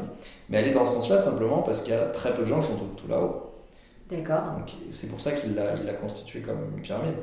mais 0.48 0.58
elle 0.58 0.68
est 0.68 0.72
dans 0.74 0.84
ce 0.84 0.94
sens-là 0.94 1.20
simplement 1.20 1.62
parce 1.62 1.82
qu'il 1.82 1.92
y 1.94 1.96
a 1.96 2.06
très 2.06 2.34
peu 2.34 2.40
de 2.42 2.46
gens 2.46 2.60
qui 2.60 2.66
sont 2.68 2.76
tout, 2.76 2.90
tout 2.96 3.08
là-haut. 3.08 3.52
D'accord. 4.10 4.42
Donc, 4.58 4.72
c'est 4.90 5.08
pour 5.08 5.20
ça 5.20 5.32
qu'il 5.32 5.54
l'a 5.54 5.76
il 5.76 5.84
l'a 5.84 5.94
constitué 5.94 6.40
comme 6.40 6.58
une 6.76 6.82
pyramide. 6.82 7.14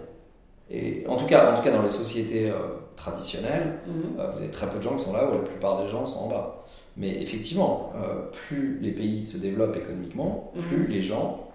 Et 0.70 1.06
en 1.08 1.16
tout 1.16 1.26
cas, 1.26 1.54
en 1.54 1.58
tout 1.58 1.64
cas 1.64 1.72
dans 1.72 1.82
les 1.84 1.90
sociétés 1.90 2.50
euh, 2.50 2.58
traditionnelles, 2.98 3.76
Mhm. 3.88 4.20
euh, 4.20 4.32
vous 4.32 4.40
avez 4.40 4.52
très 4.52 4.68
peu 4.70 4.78
de 4.78 4.84
gens 4.84 4.96
qui 4.98 5.04
sont 5.06 5.14
là 5.14 5.28
où 5.30 5.34
la 5.34 5.40
plupart 5.40 5.82
des 5.84 5.90
gens 5.90 6.06
sont 6.06 6.20
en 6.20 6.28
bas. 6.28 6.64
Mais 6.98 7.22
effectivement, 7.22 7.94
euh, 7.96 8.24
plus 8.32 8.80
les 8.82 8.92
pays 8.92 9.24
se 9.24 9.38
développent 9.38 9.78
économiquement, 9.78 10.52
plus 10.68 10.80
Mhm. 10.84 10.88
les 10.90 11.02
gens 11.02 11.48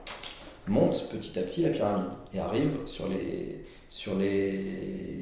montent 0.69 1.09
petit 1.11 1.39
à 1.39 1.43
petit 1.43 1.63
la 1.63 1.71
pyramide 1.71 2.07
et 2.33 2.39
arrivent 2.39 2.79
sur 2.87 3.09
les, 3.09 3.65
sur 3.89 4.15
les, 4.15 4.53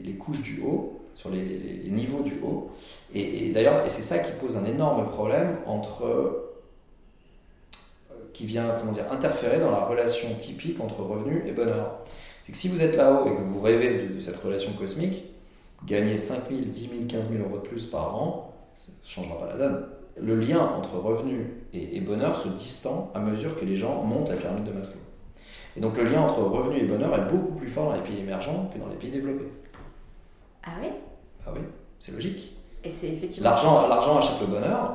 les 0.04 0.12
couches 0.12 0.42
du 0.42 0.60
haut, 0.62 1.00
sur 1.16 1.30
les, 1.30 1.42
les- 1.44 1.80
les 1.84 1.90
niveaux 1.90 2.22
du 2.22 2.34
haut. 2.44 2.70
Et, 3.14 3.46
et 3.48 3.50
d'ailleurs, 3.52 3.84
et 3.84 3.88
c'est 3.88 4.02
ça 4.02 4.18
qui 4.18 4.30
pose 4.32 4.56
un 4.56 4.64
énorme 4.66 5.08
problème 5.08 5.56
entre 5.66 6.46
qui 8.32 8.46
vient 8.46 8.74
comment 8.78 8.92
dire, 8.92 9.10
interférer 9.10 9.58
dans 9.58 9.70
la 9.70 9.84
relation 9.84 10.32
typique 10.38 10.80
entre 10.80 11.00
revenu 11.02 11.42
et 11.46 11.52
bonheur. 11.52 11.98
C'est 12.42 12.52
que 12.52 12.58
si 12.58 12.68
vous 12.68 12.80
êtes 12.82 12.96
là-haut 12.96 13.26
et 13.26 13.36
que 13.36 13.42
vous 13.42 13.60
rêvez 13.60 14.06
de, 14.08 14.14
de 14.14 14.20
cette 14.20 14.36
relation 14.36 14.72
cosmique, 14.72 15.24
gagner 15.86 16.18
5 16.18 16.48
000, 16.48 16.60
10 16.66 16.80
000, 16.80 16.92
15 17.08 17.30
000 17.30 17.44
euros 17.44 17.58
de 17.58 17.68
plus 17.68 17.86
par 17.86 18.14
an, 18.14 18.54
ça 18.74 18.90
ne 18.92 19.08
changera 19.08 19.38
pas 19.38 19.46
la 19.46 19.56
donne. 19.56 19.86
Le 20.20 20.36
lien 20.36 20.60
entre 20.60 20.96
revenu 20.96 21.64
et, 21.72 21.96
et 21.96 22.00
bonheur 22.00 22.36
se 22.36 22.48
distend 22.48 23.10
à 23.14 23.20
mesure 23.20 23.58
que 23.58 23.64
les 23.64 23.76
gens 23.76 24.02
montent 24.02 24.28
la 24.28 24.36
pyramide 24.36 24.64
de 24.64 24.72
Maslow. 24.72 25.00
Et 25.76 25.80
donc 25.80 25.96
le 25.96 26.04
lien 26.04 26.20
entre 26.22 26.40
revenu 26.40 26.80
et 26.80 26.84
bonheur 26.84 27.14
est 27.14 27.32
beaucoup 27.32 27.52
plus 27.52 27.68
fort 27.68 27.90
dans 27.90 27.94
les 27.96 28.02
pays 28.02 28.20
émergents 28.20 28.70
que 28.72 28.78
dans 28.78 28.88
les 28.88 28.96
pays 28.96 29.10
développés. 29.10 29.48
Ah 30.64 30.72
ouais 30.80 30.92
Ah 31.46 31.50
oui, 31.54 31.60
c'est 31.98 32.12
logique. 32.12 32.56
Et 32.82 32.90
c'est 32.90 33.08
effectivement. 33.08 33.50
L'argent, 33.50 33.88
l'argent 33.88 34.18
achète 34.18 34.40
le 34.40 34.46
bonheur 34.46 34.92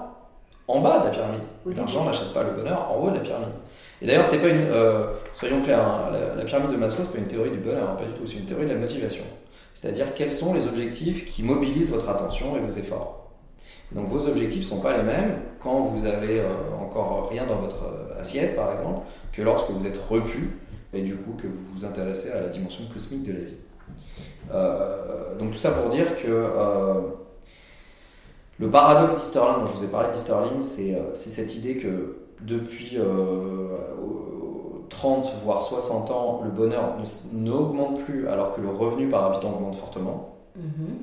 en 0.67 0.81
bas 0.81 0.99
de 0.99 1.05
la 1.05 1.11
pyramide. 1.11 1.41
L'argent 1.65 2.05
n'achète 2.05 2.33
pas 2.33 2.43
le 2.43 2.51
bonheur 2.51 2.91
en 2.91 2.97
haut 2.99 3.09
de 3.09 3.15
la 3.15 3.21
pyramide. 3.21 3.53
Et 4.01 4.07
d'ailleurs, 4.07 4.25
c'est 4.25 4.39
pas 4.39 4.49
une. 4.49 4.61
euh, 4.61 5.07
soyons 5.33 5.61
clairs, 5.61 5.79
hein, 5.79 6.11
la, 6.35 6.43
pyramide 6.43 6.71
de 6.71 6.77
Maslow, 6.77 7.05
c'est 7.05 7.13
pas 7.13 7.19
une 7.19 7.27
théorie 7.27 7.51
du 7.51 7.57
bonheur, 7.57 7.89
hein, 7.89 7.95
pas 7.95 8.05
du 8.05 8.13
tout. 8.13 8.25
C'est 8.25 8.37
une 8.37 8.45
théorie 8.45 8.65
de 8.65 8.73
la 8.73 8.79
motivation. 8.79 9.23
C'est-à-dire 9.73 10.13
quels 10.13 10.31
sont 10.31 10.53
les 10.53 10.67
objectifs 10.67 11.29
qui 11.29 11.43
mobilisent 11.43 11.91
votre 11.91 12.09
attention 12.09 12.57
et 12.57 12.59
vos 12.59 12.77
efforts? 12.77 13.31
Donc 13.91 14.09
vos 14.09 14.27
objectifs 14.27 14.63
ne 14.63 14.69
sont 14.69 14.81
pas 14.81 14.97
les 14.97 15.03
mêmes 15.03 15.39
quand 15.61 15.81
vous 15.81 16.05
avez 16.05 16.39
euh, 16.39 16.47
encore 16.79 17.29
rien 17.29 17.45
dans 17.45 17.57
votre 17.57 17.83
euh, 17.85 18.19
assiette, 18.19 18.55
par 18.55 18.71
exemple, 18.71 19.05
que 19.31 19.41
lorsque 19.41 19.69
vous 19.69 19.85
êtes 19.85 19.99
repu 20.09 20.57
et 20.93 21.01
du 21.01 21.15
coup 21.15 21.33
que 21.33 21.47
vous 21.47 21.63
vous 21.75 21.85
intéressez 21.85 22.31
à 22.31 22.41
la 22.41 22.49
dimension 22.49 22.85
cosmique 22.91 23.23
de 23.23 23.33
la 23.33 23.39
vie. 23.39 23.57
Donc 25.39 25.51
tout 25.51 25.57
ça 25.57 25.71
pour 25.71 25.89
dire 25.89 26.15
que 26.15 26.47
le 28.57 28.69
paradoxe 28.69 29.15
d'Easterlin, 29.15 29.59
dont 29.59 29.67
je 29.67 29.73
vous 29.73 29.83
ai 29.83 29.87
parlé 29.87 30.09
d'Easterlin, 30.09 30.61
c'est 30.61 30.95
cette 31.13 31.55
idée 31.55 31.75
que 31.75 32.24
depuis 32.45 32.97
euh, 32.97 33.67
au- 34.01 34.85
30 34.89 35.31
voire 35.43 35.61
60 35.63 36.11
ans, 36.11 36.41
le 36.43 36.51
bonheur 36.51 36.95
n'augmente 37.33 38.03
plus 38.05 38.27
alors 38.27 38.55
que 38.55 38.61
le 38.61 38.69
revenu 38.69 39.07
par 39.09 39.25
habitant 39.25 39.53
augmente 39.55 39.75
fortement. 39.75 40.35
Mhm. 40.55 40.99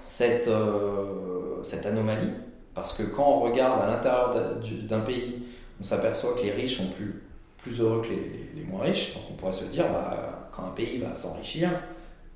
Cette, 0.00 0.48
euh, 0.48 1.62
cette 1.64 1.86
anomalie, 1.86 2.30
parce 2.74 2.92
que 2.96 3.02
quand 3.02 3.26
on 3.26 3.40
regarde 3.40 3.82
à 3.82 3.86
l'intérieur 3.86 4.34
d'un- 4.34 4.60
du- 4.60 4.82
d'un 4.82 5.00
pays, 5.00 5.42
on 5.80 5.84
s'aperçoit 5.84 6.34
que 6.34 6.42
les 6.42 6.50
riches 6.52 6.76
sont 6.78 6.88
plus, 6.88 7.22
plus 7.58 7.80
heureux 7.80 8.02
que 8.02 8.08
les, 8.10 8.64
moins 8.64 8.82
riches. 8.84 9.14
Donc 9.14 9.24
on 9.30 9.34
pourrait 9.34 9.52
se 9.52 9.64
dire, 9.64 9.86
bah, 9.92 10.48
quand 10.52 10.64
un 10.64 10.70
pays 10.70 10.98
va 10.98 11.14
s'enrichir, 11.14 11.70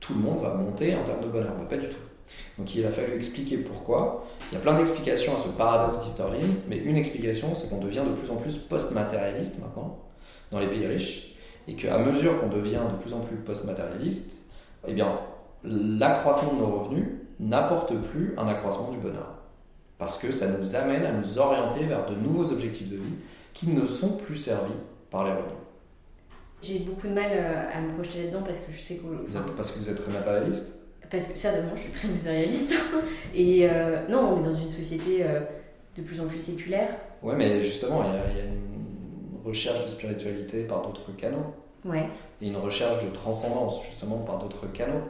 tout 0.01 0.15
le 0.15 0.21
monde 0.21 0.41
va 0.41 0.55
monter 0.55 0.95
en 0.97 1.05
termes 1.05 1.23
de 1.23 1.29
bonheur. 1.29 1.53
Mais 1.59 1.67
pas 1.69 1.77
du 1.83 1.89
tout. 1.89 1.97
Donc 2.59 2.75
il 2.75 2.87
a 2.87 2.91
fallu 2.91 3.15
expliquer 3.15 3.59
pourquoi. 3.59 4.27
Il 4.51 4.55
y 4.55 4.59
a 4.59 4.61
plein 4.61 4.77
d'explications 4.77 5.35
à 5.35 5.39
ce 5.39 5.49
paradoxe 5.49 6.05
d'Historine, 6.05 6.55
mais 6.69 6.79
une 6.79 6.97
explication, 6.97 7.55
c'est 7.55 7.69
qu'on 7.69 7.81
devient 7.81 8.05
de 8.07 8.15
plus 8.15 8.31
en 8.31 8.37
plus 8.37 8.57
post-matérialiste 8.57 9.61
maintenant 9.61 9.99
dans 10.51 10.61
les 10.61 10.67
pays 10.67 10.87
riches, 10.87 11.35
et 11.67 11.75
qu'à 11.75 11.99
mesure 11.99 12.41
qu'on 12.41 12.49
devient 12.49 12.83
de 12.91 13.03
plus 13.03 13.15
en 13.15 13.21
plus 13.21 13.37
post-matérialiste, 13.37 14.43
eh 14.87 14.93
bien, 14.93 15.19
l'accroissement 15.65 16.55
de 16.55 16.59
nos 16.59 16.79
revenus 16.79 17.09
n'apporte 17.41 17.95
plus 17.95 18.35
un 18.37 18.47
accroissement 18.47 18.91
du 18.91 18.99
bonheur. 18.99 19.39
Parce 19.99 20.19
que 20.19 20.33
ça 20.33 20.49
nous 20.49 20.75
amène 20.77 21.05
à 21.05 21.13
nous 21.13 21.39
orienter 21.39 21.85
vers 21.85 22.07
de 22.07 22.15
nouveaux 22.15 22.53
objectifs 22.53 22.91
de 22.91 22.97
vie 22.97 23.15
qui 23.53 23.69
ne 23.69 23.87
sont 23.87 24.17
plus 24.17 24.37
servis 24.37 24.75
par 25.11 25.25
les 25.25 25.31
revenus. 25.31 25.55
J'ai 26.61 26.81
beaucoup 26.81 27.07
de 27.07 27.13
mal 27.13 27.31
euh, 27.31 27.65
à 27.73 27.81
me 27.81 27.93
projeter 27.93 28.25
là-dedans 28.25 28.43
parce 28.43 28.61
que 28.61 28.73
je 28.73 28.81
sais 28.81 28.97
que. 28.97 29.03
Vous 29.03 29.37
êtes, 29.37 29.57
parce 29.57 29.71
que 29.71 29.79
vous 29.79 29.89
êtes 29.89 30.03
très 30.03 30.13
matérialiste? 30.13 30.75
Parce 31.16 31.33
que 31.33 31.38
certainement, 31.38 31.74
je 31.77 31.83
suis 31.83 31.92
très 31.92 32.09
matérialiste. 32.09 32.74
Et 33.35 33.68
euh, 33.68 34.07
non, 34.09 34.35
on 34.35 34.40
est 34.40 34.44
dans 34.50 34.57
une 34.57 34.68
société 34.68 35.18
euh, 35.22 35.40
de 35.96 36.03
plus 36.03 36.20
en 36.20 36.27
plus 36.27 36.40
séculaire. 36.40 36.88
Ouais, 37.22 37.35
mais 37.37 37.61
justement, 37.61 38.05
il 38.05 38.14
y, 38.14 38.16
a, 38.16 38.31
il 38.31 38.37
y 38.37 38.40
a 38.40 38.44
une 38.44 39.44
recherche 39.44 39.85
de 39.85 39.90
spiritualité 39.90 40.64
par 40.64 40.83
d'autres 40.83 41.14
canaux. 41.16 41.55
Ouais. 41.85 42.07
et 42.40 42.48
une 42.48 42.57
recherche 42.57 43.05
de 43.05 43.11
transcendance 43.11 43.85
justement 43.85 44.16
par 44.20 44.38
d'autres 44.38 44.66
canaux 44.72 45.03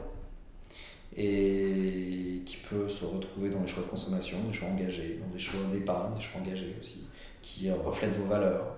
et 1.15 2.41
qui 2.45 2.57
peut 2.69 2.89
se 2.89 3.05
retrouver 3.05 3.49
dans 3.49 3.61
des 3.61 3.67
choix 3.67 3.83
de 3.83 3.87
consommation, 3.87 4.37
des 4.45 4.53
choix 4.53 4.67
engagés, 4.67 5.19
dans 5.25 5.33
des 5.33 5.39
choix 5.39 5.61
d'épargne, 5.71 6.13
des 6.13 6.21
choix 6.21 6.41
engagés 6.41 6.75
aussi, 6.81 7.05
qui 7.41 7.71
reflètent 7.71 8.17
vos 8.17 8.25
valeurs, 8.27 8.75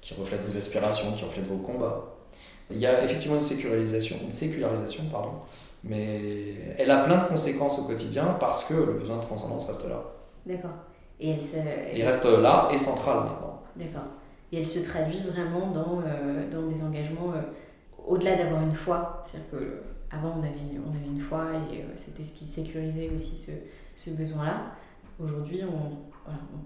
qui 0.00 0.14
reflètent 0.14 0.42
vos 0.42 0.56
aspirations, 0.56 1.12
qui 1.14 1.24
reflètent 1.24 1.48
vos 1.48 1.58
combats. 1.58 2.14
Il 2.70 2.78
y 2.78 2.86
a 2.86 3.04
effectivement 3.04 3.36
une 3.36 3.42
sécularisation, 3.42 4.16
une 4.22 4.30
sécularisation 4.30 5.04
pardon, 5.10 5.32
mais 5.84 6.74
elle 6.78 6.90
a 6.90 7.04
plein 7.04 7.22
de 7.24 7.28
conséquences 7.28 7.78
au 7.78 7.84
quotidien 7.84 8.36
parce 8.38 8.64
que 8.64 8.74
le 8.74 8.94
besoin 8.94 9.16
de 9.16 9.22
transcendance 9.22 9.66
reste 9.66 9.88
là. 9.88 10.02
D'accord. 10.46 10.70
Et 11.20 11.30
elle 11.30 11.40
se. 11.40 11.56
Il 11.94 12.04
reste 12.04 12.24
là 12.24 12.68
et 12.72 12.78
central 12.78 13.18
maintenant. 13.20 13.62
D'accord. 13.76 14.08
Et 14.50 14.58
elle 14.58 14.66
se 14.66 14.80
traduit 14.80 15.20
vraiment 15.20 15.70
dans, 15.70 16.00
euh, 16.06 16.50
dans 16.50 16.66
des 16.66 16.82
engagements 16.82 17.32
euh, 17.34 17.40
au-delà 18.06 18.36
d'avoir 18.36 18.62
une 18.62 18.74
foi. 18.74 19.22
C'est-à-dire 19.24 19.50
que 19.50 19.56
euh, 19.56 19.82
avant 20.10 20.34
on 20.38 20.42
avait, 20.42 20.78
on 20.84 20.90
avait 20.90 21.06
une 21.06 21.20
foi 21.20 21.44
et 21.72 21.78
euh, 21.78 21.84
c'était 21.96 22.24
ce 22.24 22.32
qui 22.34 22.44
sécurisait 22.44 23.10
aussi 23.14 23.34
ce, 23.34 23.52
ce 23.96 24.10
besoin-là. 24.10 24.74
Aujourd'hui, 25.18 25.62
on, 25.64 26.10
voilà, 26.24 26.40
on, 26.52 26.58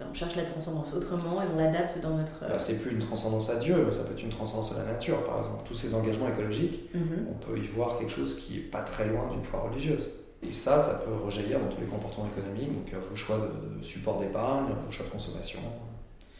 on 0.00 0.14
cherche 0.14 0.36
la 0.36 0.44
transcendance 0.44 0.92
autrement 0.92 1.40
et 1.42 1.46
on 1.54 1.56
l'adapte 1.56 2.00
dans 2.00 2.16
notre. 2.16 2.40
Bah, 2.40 2.58
c'est 2.58 2.80
plus 2.80 2.92
une 2.92 2.98
transcendance 2.98 3.50
à 3.50 3.56
Dieu, 3.56 3.84
mais 3.84 3.92
ça 3.92 4.04
peut 4.04 4.12
être 4.12 4.22
une 4.22 4.30
transcendance 4.30 4.72
à 4.72 4.78
la 4.78 4.92
nature, 4.92 5.24
par 5.24 5.38
exemple. 5.38 5.62
Tous 5.64 5.74
ces 5.74 5.94
engagements 5.94 6.28
écologiques, 6.28 6.90
mhm. 6.94 7.26
on 7.30 7.34
peut 7.34 7.58
y 7.58 7.66
voir 7.68 7.98
quelque 7.98 8.12
chose 8.12 8.36
qui 8.36 8.58
est 8.58 8.62
pas 8.62 8.82
très 8.82 9.06
loin 9.06 9.28
d'une 9.30 9.44
foi 9.44 9.60
religieuse. 9.60 10.10
Et 10.42 10.52
ça, 10.52 10.80
ça 10.80 11.02
peut 11.04 11.14
rejaillir 11.24 11.60
dans 11.60 11.68
tous 11.68 11.80
les 11.80 11.86
comportements 11.86 12.26
économiques, 12.26 12.72
donc 12.74 12.92
euh, 12.92 12.98
vos 13.08 13.16
choix 13.16 13.38
de, 13.38 13.78
de 13.78 13.82
support 13.82 14.20
d'épargne, 14.20 14.66
vos 14.84 14.90
choix 14.90 15.06
de 15.06 15.10
consommation, 15.10 15.60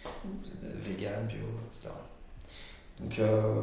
vous 0.05 0.49
êtes 0.49 0.64
euh, 0.64 0.77
vegan, 0.83 1.27
bio, 1.27 1.38
etc. 1.71 1.88
Donc, 3.01 3.19
euh, 3.19 3.62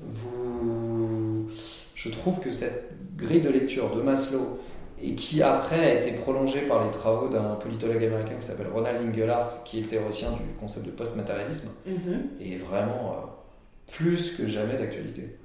vous... 0.00 1.48
je 1.94 2.08
trouve 2.10 2.40
que 2.40 2.50
cette 2.50 2.92
grille 3.16 3.40
de 3.40 3.48
lecture 3.48 3.94
de 3.94 4.02
Maslow, 4.02 4.58
et 5.02 5.14
qui 5.14 5.42
après 5.42 5.78
a 5.78 5.94
été 6.00 6.12
prolongée 6.12 6.62
par 6.62 6.84
les 6.84 6.90
travaux 6.90 7.28
d'un 7.28 7.54
politologue 7.56 8.02
américain 8.02 8.34
qui 8.40 8.46
s'appelle 8.46 8.68
Ronald 8.72 9.00
Inglehart, 9.00 9.62
qui 9.64 9.78
est 9.78 9.82
le 9.82 9.88
théoricien 9.88 10.30
du 10.30 10.54
concept 10.58 10.86
de 10.86 10.90
post-matérialisme, 10.92 11.68
Mhm. 11.86 12.22
est 12.40 12.56
vraiment 12.56 13.12
euh, 13.16 13.92
plus 13.92 14.36
que 14.36 14.46
jamais 14.48 14.74
d'actualité. 14.76 15.36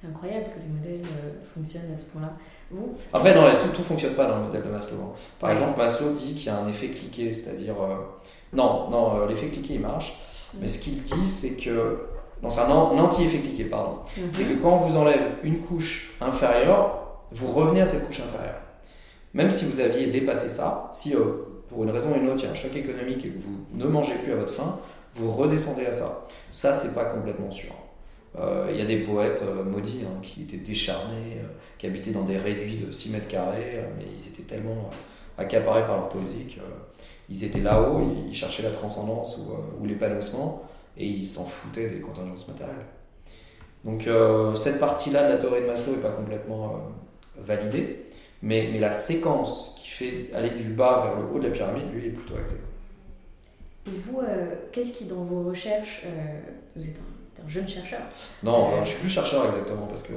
C'est 0.00 0.08
incroyable 0.08 0.46
que 0.54 0.60
les 0.60 0.68
modèles 0.68 1.06
euh, 1.24 1.32
fonctionnent 1.54 1.92
à 1.92 1.96
ce 1.98 2.04
point-là. 2.04 2.32
Vous 2.70 2.96
Après, 3.12 3.34
non, 3.34 3.42
tout, 3.62 3.76
tout 3.76 3.82
fonctionne 3.82 4.14
pas 4.14 4.26
dans 4.26 4.36
le 4.38 4.42
modèle 4.44 4.62
de 4.62 4.68
Maslow. 4.70 4.96
hein. 5.02 5.12
Par 5.40 5.50
Ouais. 5.50 5.56
exemple, 5.56 5.78
Maslow 5.78 6.12
dit 6.12 6.34
qu'il 6.34 6.46
y 6.46 6.48
a 6.50 6.58
un 6.58 6.68
effet 6.68 6.88
cliqué, 6.88 7.32
c'est-à-dire. 7.32 7.74
euh, 7.82 7.96
non, 8.52 8.88
non, 8.90 9.26
l'effet 9.26 9.48
cliqué 9.48 9.74
il 9.74 9.80
marche, 9.80 10.18
mais 10.60 10.68
ce 10.68 10.78
qu'il 10.80 11.02
dit, 11.02 11.26
c'est 11.26 11.56
que. 11.56 11.98
Non, 12.42 12.50
c'est 12.50 12.60
un 12.60 12.68
anti-effet 12.70 13.38
cliqué, 13.38 13.64
pardon. 13.64 13.98
Mhm. 14.16 14.24
C'est 14.30 14.44
que 14.44 14.54
quand 14.62 14.74
on 14.76 14.86
vous 14.86 14.96
enlève 14.96 15.20
une 15.42 15.60
couche 15.60 16.14
inférieure, 16.20 17.22
vous 17.32 17.50
revenez 17.52 17.80
à 17.80 17.86
cette 17.86 18.06
couche 18.06 18.20
inférieure. 18.20 18.60
Même 19.36 19.50
si 19.50 19.66
vous 19.66 19.80
aviez 19.80 20.06
dépassé 20.06 20.48
ça, 20.48 20.90
si 20.94 21.14
euh, 21.14 21.20
pour 21.68 21.84
une 21.84 21.90
raison 21.90 22.10
ou 22.10 22.16
une 22.16 22.26
autre, 22.30 22.38
il 22.38 22.44
y 22.44 22.48
a 22.48 22.52
un 22.52 22.54
choc 22.54 22.74
économique 22.74 23.22
et 23.26 23.28
que 23.28 23.38
vous 23.38 23.66
ne 23.74 23.84
mangez 23.84 24.14
plus 24.14 24.32
à 24.32 24.36
votre 24.36 24.52
faim, 24.52 24.78
vous 25.14 25.30
redescendez 25.30 25.84
à 25.84 25.92
ça. 25.92 26.26
Ça, 26.52 26.74
c'est 26.74 26.94
pas 26.94 27.04
complètement 27.04 27.50
sûr. 27.50 27.74
Euh, 28.38 28.68
il 28.70 28.78
y 28.78 28.80
a 28.80 28.86
des 28.86 29.00
poètes 29.00 29.44
euh, 29.46 29.62
maudits 29.62 30.04
hein, 30.06 30.20
qui 30.22 30.44
étaient 30.44 30.56
décharnés, 30.56 31.36
qui 31.76 31.86
habitaient 31.86 32.12
dans 32.12 32.22
des 32.22 32.38
réduits 32.38 32.76
de 32.76 32.90
6 32.90 33.10
mètres 33.10 33.28
carrés, 33.28 33.84
mais 33.98 34.04
ils 34.10 34.26
étaient 34.26 34.42
tellement 34.42 34.88
accaparés 35.36 35.82
par 35.82 35.96
leur 35.96 36.08
poésie 36.08 36.46
qu'ils 36.46 37.44
étaient 37.44 37.60
là-haut, 37.60 38.00
ils 38.26 38.34
cherchaient 38.34 38.62
la 38.62 38.70
transcendance 38.70 39.36
ou, 39.36 39.82
ou 39.82 39.86
l'épanouissement, 39.86 40.62
et 40.96 41.04
ils 41.04 41.26
s'en 41.26 41.44
foutaient 41.44 41.90
des 41.90 42.00
contingences 42.00 42.48
matérielles. 42.48 42.86
Donc 43.84 44.08
cette 44.56 44.80
partie-là 44.80 45.24
de 45.24 45.34
la 45.34 45.38
théorie 45.38 45.60
de 45.60 45.66
Maslow 45.66 45.92
n'est 45.92 46.02
pas 46.02 46.10
complètement 46.10 46.80
validée, 47.38 48.05
mais, 48.42 48.70
mais 48.72 48.78
la 48.78 48.92
séquence 48.92 49.76
fait 49.96 50.30
aller 50.34 50.50
du 50.50 50.70
bas 50.70 51.02
vers 51.04 51.20
le 51.20 51.32
haut 51.32 51.38
de 51.38 51.48
la 51.48 51.54
pyramide, 51.54 51.90
lui, 51.92 52.06
est 52.06 52.10
plutôt 52.10 52.34
acté. 52.34 52.56
Et 53.86 53.98
vous, 54.06 54.20
euh, 54.20 54.54
qu'est-ce 54.72 54.92
qui, 54.92 55.04
dans 55.04 55.24
vos 55.24 55.48
recherches, 55.48 56.02
euh, 56.04 56.40
vous 56.74 56.86
êtes 56.86 56.96
un, 56.96 57.48
jeune 57.48 57.68
chercheur 57.68 58.00
Non, 58.42 58.72
euh, 58.72 58.84
je 58.84 58.90
suis 58.90 59.00
plus 59.00 59.08
chercheur 59.08 59.46
exactement, 59.46 59.86
parce 59.86 60.02
que 60.02 60.12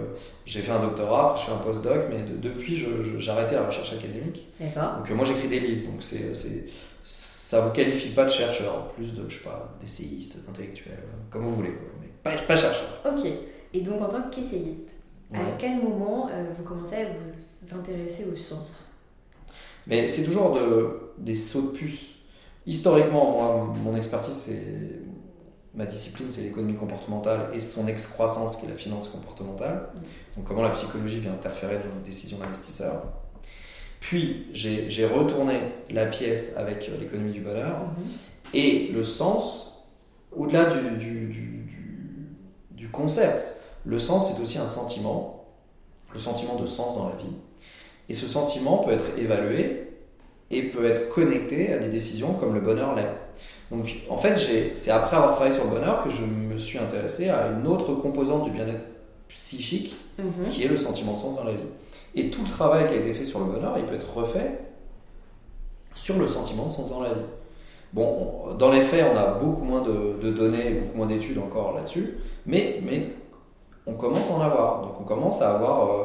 j'ai 0.45 0.61
fait 0.61 0.71
un 0.71 0.81
doctorat, 0.81 1.35
je 1.37 1.45
fais 1.45 1.51
un 1.51 1.57
postdoc, 1.57 2.07
mais 2.09 2.23
depuis, 2.23 2.75
j'ai 2.75 3.31
arrêté 3.31 3.55
la 3.55 3.67
recherche 3.67 3.93
académique. 3.93 4.47
D'accord. 4.59 4.97
Donc 4.97 5.09
moi, 5.11 5.25
j'écris 5.25 5.47
des 5.47 5.59
livres, 5.59 5.91
donc 5.91 6.01
c'est, 6.01 6.33
ça 7.03 7.61
vous 7.61 7.71
qualifie 7.71 8.09
pas 8.09 8.25
de 8.25 8.31
chercheur, 8.31 8.89
plus 8.93 9.13
de, 9.13 9.29
je 9.29 9.37
sais 9.37 9.43
pas, 9.43 9.77
d'essayiste, 9.79 10.37
d'intellectuel, 10.45 10.99
comme 11.29 11.43
vous 11.43 11.55
voulez, 11.55 11.73
mais 12.01 12.07
pas, 12.23 12.35
pas 12.41 12.55
chercheur. 12.55 12.89
Ok. 13.05 13.25
Et 13.73 13.81
donc, 13.81 14.01
en 14.01 14.07
tant 14.07 14.23
qu'essayiste, 14.31 14.89
à 15.33 15.37
quel 15.59 15.77
moment 15.77 16.31
vous 16.57 16.63
commencez 16.63 16.95
à 16.95 17.05
vous 17.05 17.29
intéresser 17.73 18.25
au 18.25 18.35
sens 18.35 18.89
mais 19.89 20.07
c'est 20.07 20.23
toujours 20.23 20.53
de, 20.53 21.13
des 21.17 21.35
sauts 21.35 21.63
de 21.63 21.77
puce. 21.77 22.05
Historiquement, 22.65 23.31
moi, 23.31 23.73
mon 23.83 23.95
expertise, 23.95 24.35
c'est 24.35 24.63
ma 25.73 25.85
discipline, 25.85 26.27
c'est 26.29 26.41
l'économie 26.41 26.75
comportementale 26.75 27.49
et 27.53 27.59
son 27.59 27.87
excroissance, 27.87 28.57
qui 28.57 28.65
est 28.65 28.69
la 28.69 28.75
finance 28.75 29.07
comportementale. 29.07 29.89
Donc, 30.35 30.45
comment 30.45 30.61
la 30.61 30.69
psychologie 30.69 31.19
vient 31.19 31.33
interférer 31.33 31.79
dans 31.79 31.95
nos 31.95 32.01
décisions 32.05 32.37
d'investisseurs. 32.37 33.03
Puis, 33.99 34.47
j'ai 34.53 35.05
retourné 35.05 35.59
la 35.89 36.05
pièce 36.05 36.55
avec 36.55 36.87
l'économie 36.99 37.33
du 37.33 37.41
bonheur 37.41 37.79
mm-hmm. 37.79 38.57
et 38.57 38.87
le 38.93 39.03
sens, 39.03 39.87
au-delà 40.31 40.65
du, 40.65 40.97
du, 40.97 41.27
du, 41.27 41.67
du, 42.71 42.89
concept, 42.89 43.59
le 43.85 43.97
sens 43.97 44.31
est 44.31 44.41
aussi 44.41 44.57
un 44.57 44.67
sentiment, 44.67 45.47
le 46.13 46.19
sentiment 46.19 46.55
de 46.55 46.65
sens 46.65 46.95
dans 46.95 47.09
la 47.09 47.15
vie. 47.15 47.33
Et 48.09 48.13
ce 48.13 48.27
sentiment 48.27 48.79
peut 48.79 48.91
être 48.91 49.17
évalué 49.17 49.87
et 50.51 50.63
peut 50.63 50.85
être 50.85 51.09
connecté 51.09 51.71
à 51.71 51.77
des 51.77 51.89
décisions 51.89 52.33
comme 52.33 52.55
le 52.55 52.59
bonheur 52.59 52.95
l'est. 52.95 53.13
Donc 53.71 53.87
en 54.09 54.17
fait, 54.17 54.35
c'est 54.75 54.91
après 54.91 55.15
avoir 55.15 55.33
travaillé 55.33 55.55
sur 55.55 55.65
le 55.65 55.69
bonheur 55.69 56.03
que 56.03 56.09
je 56.09 56.23
me 56.23 56.57
suis 56.57 56.79
intéressé 56.79 57.29
à 57.29 57.49
une 57.49 57.67
autre 57.67 57.93
composante 57.93 58.45
du 58.45 58.51
bien-être 58.51 58.81
psychique 59.29 59.95
mhm. 60.17 60.49
qui 60.49 60.63
est 60.63 60.67
le 60.67 60.77
sentiment 60.77 61.13
de 61.13 61.19
sens 61.19 61.35
dans 61.35 61.43
la 61.43 61.51
vie. 61.51 61.67
Et 62.15 62.31
tout 62.31 62.41
le 62.41 62.49
travail 62.49 62.87
qui 62.87 62.95
a 62.95 62.97
été 62.97 63.13
fait 63.13 63.25
sur 63.25 63.39
le 63.39 63.45
bonheur, 63.45 63.75
il 63.77 63.85
peut 63.85 63.93
être 63.93 64.11
refait 64.11 64.59
sur 65.93 66.17
le 66.17 66.27
sentiment 66.27 66.65
de 66.65 66.71
sens 66.71 66.89
dans 66.89 67.01
la 67.01 67.09
vie. 67.09 67.25
Bon, 67.93 68.55
dans 68.57 68.71
les 68.71 68.81
faits, 68.81 69.05
on 69.13 69.17
a 69.17 69.33
beaucoup 69.35 69.63
moins 69.63 69.81
de, 69.81 70.31
données, 70.31 70.71
beaucoup 70.71 70.97
moins 70.97 71.07
d'études 71.07 71.37
encore 71.37 71.75
là-dessus, 71.75 72.17
mais, 72.47 72.79
mais 72.83 73.07
on 73.85 73.93
commence 73.93 74.29
à 74.31 74.33
en 74.33 74.41
avoir. 74.41 74.81
Donc 74.81 74.99
on 74.99 75.03
commence 75.03 75.43
à 75.43 75.53
avoir... 75.55 75.89
Euh, 75.89 76.03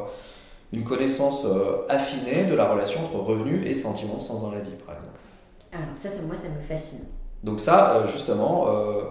une 0.74 0.84
connaissance 0.84 1.44
euh, 1.44 1.87
affinée 1.88 2.44
de 2.44 2.54
la 2.54 2.68
relation 2.68 3.04
entre 3.04 3.16
revenus 3.16 3.66
et 3.66 3.74
sentiment 3.74 4.16
de 4.16 4.22
sens 4.22 4.42
dans 4.42 4.50
la 4.50 4.58
vie, 4.58 4.74
par 4.84 4.96
exemple. 4.96 5.18
Alors 5.72 5.96
ça, 5.96 6.10
ça 6.10 6.16
moi, 6.26 6.34
ça 6.37 6.48
me 6.48 6.60
fascine. 6.62 7.04
Donc 7.42 7.60
ça, 7.60 7.96
euh, 7.96 8.06
justement, 8.06 8.66
euh, 8.68 9.02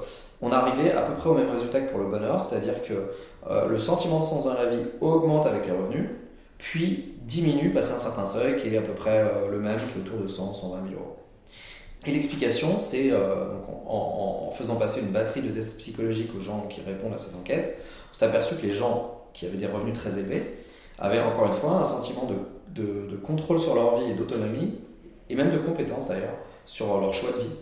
on 0.41 0.51
arrivait 0.51 0.91
à 0.91 1.01
peu 1.01 1.13
près 1.13 1.29
au 1.29 1.35
même 1.35 1.49
résultat 1.49 1.81
que 1.81 1.91
pour 1.91 1.99
le 1.99 2.07
bonheur, 2.07 2.41
c'est-à-dire 2.41 2.83
que 2.83 3.11
le 3.69 3.77
sentiment 3.77 4.19
de 4.19 4.25
sens 4.25 4.45
dans 4.45 4.53
la 4.53 4.65
vie 4.65 4.83
augmente 4.99 5.45
avec 5.45 5.65
les 5.65 5.71
revenus, 5.71 6.09
puis 6.57 7.15
diminue 7.21 7.71
passé 7.71 7.93
un 7.93 7.99
certain 7.99 8.25
seuil 8.25 8.61
qui 8.61 8.73
est 8.73 8.77
à 8.77 8.81
peu 8.81 8.93
près 8.93 9.23
le 9.49 9.59
même 9.59 9.77
que 9.77 9.99
le 9.99 10.03
tour 10.03 10.19
de 10.19 10.27
100, 10.27 10.53
120 10.53 10.89
000 10.89 10.99
euros. 10.99 11.17
Et 12.05 12.11
l'explication, 12.11 12.77
c'est 12.79 13.13
en, 13.13 14.47
en, 14.47 14.51
faisant 14.51 14.75
passer 14.75 15.01
une 15.01 15.11
batterie 15.11 15.41
de 15.41 15.49
tests 15.49 15.77
psychologiques 15.77 16.31
aux 16.37 16.41
gens 16.41 16.67
qui 16.69 16.81
répondent 16.81 17.13
à 17.13 17.17
ces 17.17 17.35
enquêtes, 17.35 17.81
on 18.11 18.13
s'est 18.13 18.25
aperçu 18.25 18.55
que 18.55 18.61
les 18.61 18.71
gens 18.71 19.21
qui 19.33 19.45
avaient 19.45 19.57
des 19.57 19.67
revenus 19.67 19.93
très 19.93 20.19
élevés 20.19 20.62
avaient 20.99 21.21
encore 21.21 21.47
une 21.47 21.53
fois 21.53 21.77
un 21.77 21.83
sentiment 21.83 22.27
de, 22.27 23.15
contrôle 23.17 23.59
sur 23.59 23.75
leur 23.75 23.99
vie 23.99 24.11
et 24.11 24.13
d'autonomie, 24.15 24.75
et 25.29 25.35
même 25.35 25.51
de 25.51 25.57
compétence 25.57 26.09
d'ailleurs, 26.09 26.35
sur 26.65 26.99
leur 26.99 27.13
choix 27.13 27.31
de 27.31 27.43
vie, 27.43 27.55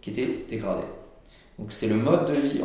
qui 0.00 0.10
était 0.10 0.44
dégradé. 0.48 0.82
Donc 1.58 1.72
c'est 1.72 1.88
le 1.88 1.96
mode 1.96 2.26
de 2.26 2.34
vie, 2.34 2.60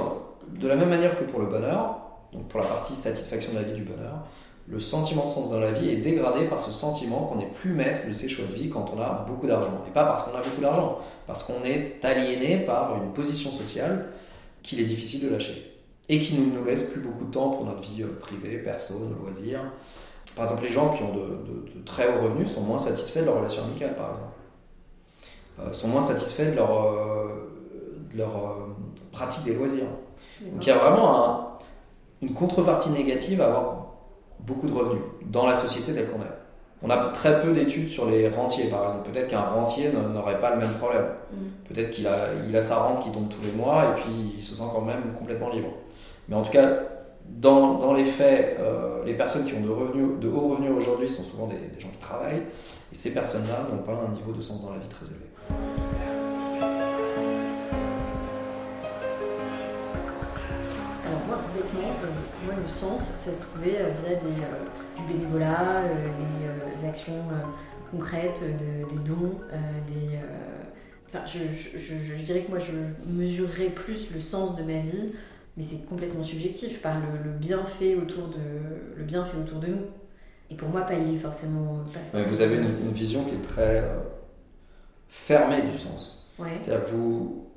de 0.49 0.67
la 0.67 0.75
même 0.75 0.89
manière 0.89 1.17
que 1.17 1.23
pour 1.23 1.39
le 1.39 1.45
bonheur, 1.45 2.01
donc 2.33 2.47
pour 2.47 2.59
la 2.59 2.67
partie 2.67 2.95
satisfaction 2.95 3.53
de 3.53 3.57
la 3.57 3.63
vie 3.63 3.73
du 3.73 3.83
bonheur, 3.83 4.25
le 4.67 4.79
sentiment 4.79 5.25
de 5.25 5.29
sens 5.29 5.49
dans 5.49 5.59
la 5.59 5.71
vie 5.71 5.89
est 5.89 5.97
dégradé 5.97 6.45
par 6.45 6.61
ce 6.61 6.71
sentiment 6.71 7.25
qu'on 7.25 7.35
n'est 7.35 7.49
plus 7.49 7.73
maître 7.73 8.07
de 8.07 8.13
ses 8.13 8.29
choix 8.29 8.45
de 8.45 8.53
vie 8.53 8.69
quand 8.69 8.91
on 8.95 9.01
a 9.01 9.25
beaucoup 9.27 9.47
d'argent. 9.47 9.83
Et 9.87 9.91
pas 9.91 10.05
parce 10.05 10.23
qu'on 10.23 10.37
a 10.37 10.41
beaucoup 10.41 10.61
d'argent, 10.61 10.99
parce 11.27 11.43
qu'on 11.43 11.63
est 11.65 12.03
aliéné 12.03 12.59
par 12.59 12.95
une 13.01 13.11
position 13.11 13.51
sociale 13.51 14.07
qu'il 14.63 14.79
est 14.79 14.85
difficile 14.85 15.25
de 15.25 15.29
lâcher. 15.29 15.75
Et 16.09 16.19
qui 16.19 16.35
ne 16.35 16.57
nous 16.57 16.63
laisse 16.63 16.83
plus 16.83 17.01
beaucoup 17.01 17.25
de 17.25 17.31
temps 17.31 17.49
pour 17.49 17.65
notre 17.65 17.81
vie 17.81 18.03
euh, 18.03 18.19
privée, 18.19 18.57
perso, 18.57 18.93
nos 18.93 19.23
loisirs, 19.23 19.63
par 20.35 20.45
exemple, 20.45 20.63
les 20.63 20.71
gens 20.71 20.93
qui 20.93 21.03
ont 21.03 21.13
de, 21.13 21.81
très 21.85 22.07
hauts 22.07 22.23
revenus 22.23 22.49
sont 22.49 22.61
moins 22.61 22.77
satisfaits 22.77 23.21
de 23.21 23.25
leur 23.25 23.37
relation 23.37 23.63
amicale, 23.63 23.95
par 23.95 24.11
exemple. 24.11 24.27
Euh, 25.59 25.73
sont 25.73 25.87
moins 25.89 26.01
satisfaits 26.01 26.51
de 26.51 26.55
leur, 26.55 26.71
euh, 26.71 27.49
leur 28.15 28.29
euh, 28.29 28.75
pratique 29.11 29.43
des 29.43 29.53
loisirs. 29.53 29.85
Donc 30.41 30.65
il 30.65 30.69
y 30.69 30.71
a 30.71 30.77
vraiment 30.77 31.59
une 32.21 32.33
contrepartie 32.33 32.89
négative 32.89 33.41
à 33.41 33.47
avoir 33.47 33.87
beaucoup 34.39 34.67
de 34.67 34.73
revenus 34.73 35.01
dans 35.25 35.45
la 35.45 35.55
société 35.55 35.93
telle 35.93 36.09
qu'on 36.09 36.19
est. 36.19 36.41
On 36.83 36.89
a 36.89 37.09
très 37.09 37.41
peu 37.41 37.51
d'études 37.51 37.89
sur 37.89 38.09
les 38.09 38.27
rentiers, 38.27 38.69
par 38.69 38.83
exemple. 38.83 39.11
Peut-être 39.11 39.27
qu'un 39.27 39.41
rentier 39.41 39.91
n'aurait 39.91 40.39
pas 40.39 40.55
le 40.55 40.61
même 40.61 40.73
problème. 40.73 41.05
Mm. 41.31 41.35
Peut-être 41.67 41.91
qu'il 41.91 42.07
a, 42.07 42.29
il 42.47 42.55
a 42.55 42.61
sa 42.61 42.77
rente 42.77 43.03
qui 43.03 43.11
tombe 43.11 43.29
tous 43.29 43.43
les 43.43 43.51
mois 43.51 43.83
et 43.83 44.01
puis 44.01 44.33
il 44.37 44.43
se 44.43 44.55
sent 44.55 44.63
quand 44.73 44.81
même 44.81 45.13
complètement 45.19 45.51
libre. 45.51 45.69
Mais 46.27 46.35
en 46.35 46.41
tout 46.41 46.51
cas, 46.51 46.69
dans, 47.39 47.93
les 47.93 48.05
faits, 48.05 48.57
euh, 48.59 49.03
les 49.05 49.13
personnes 49.13 49.45
qui 49.45 49.53
ont 49.53 49.61
de, 49.61 50.27
hauts 50.27 50.49
revenus 50.49 50.71
aujourd'hui 50.71 51.09
sont 51.09 51.23
souvent 51.23 51.47
des, 51.47 51.57
gens 51.79 51.89
qui 51.89 51.97
travaillent, 51.97 52.43
et 52.91 52.95
ces 52.95 53.13
personnes-là 53.13 53.67
n'ont 53.71 53.83
pas 53.83 53.93
un 53.93 54.13
niveau 54.13 54.31
de 54.31 54.41
sens 54.41 54.63
dans 54.63 54.71
la 54.71 54.79
vie 54.79 54.89
très 54.89 55.05
élevé. 55.05 55.25
Alors 61.07 61.21
moi, 61.27 61.39
bêtement, 61.55 61.89
euh, 61.89 62.07
pour 62.31 62.45
moi, 62.45 62.55
le 62.61 62.69
sens, 62.69 62.99
ça 63.01 63.31
se 63.31 63.41
trouvait 63.41 63.79
euh, 63.79 63.91
via 64.05 64.15
des, 64.15 65.01
du 65.01 65.13
bénévolat, 65.13 65.83
des 66.81 66.87
actions 66.87 67.23
concrètes, 67.91 68.41
des 68.41 69.09
dons, 69.09 69.35
des... 69.87 70.19
Enfin, 71.13 71.25
je, 71.25 71.39
je, 71.77 72.15
je, 72.17 72.23
dirais 72.23 72.41
que 72.41 72.49
moi, 72.49 72.59
je 72.59 72.71
mesurerais 73.11 73.65
plus 73.65 74.13
le 74.13 74.21
sens 74.21 74.55
de 74.55 74.63
ma 74.63 74.79
vie 74.79 75.11
mais 75.57 75.63
c'est 75.63 75.85
complètement 75.85 76.23
subjectif 76.23 76.81
par 76.81 76.95
le, 76.99 77.31
bienfait 77.31 77.95
autour 77.95 78.27
de 78.27 78.97
le 78.97 79.03
bienfait 79.03 79.37
autour 79.37 79.59
de 79.59 79.67
nous. 79.67 79.85
Et 80.49 80.55
pour 80.55 80.69
moi, 80.69 80.81
pas 80.81 80.95
forcément. 81.21 81.79
vous 82.13 82.41
avez 82.41 82.57
une, 82.57 82.91
vision 82.91 83.23
qui 83.23 83.35
est 83.35 83.41
très 83.41 83.79
euh, 83.79 83.99
fermée 85.07 85.61
du 85.61 85.77
sens. 85.77 86.27
C'est-à-dire 86.37 86.85
que 86.85 86.89
vous, 86.89 87.47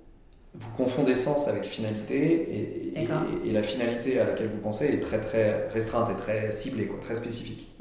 vous 0.54 0.70
confondez 0.76 1.14
sens 1.14 1.48
avec 1.48 1.64
finalité 1.64 2.92
et, 2.96 3.00
et, 3.46 3.52
la 3.52 3.62
finalité 3.62 4.20
à 4.20 4.24
laquelle 4.24 4.48
vous 4.48 4.60
pensez 4.60 4.86
est 4.86 5.00
très 5.00 5.20
très 5.20 5.68
restreinte 5.68 6.10
et 6.10 6.16
très 6.16 6.52
ciblée, 6.52 6.86
quoi, 6.86 7.00
très 7.00 7.14
spécifique. 7.14 7.72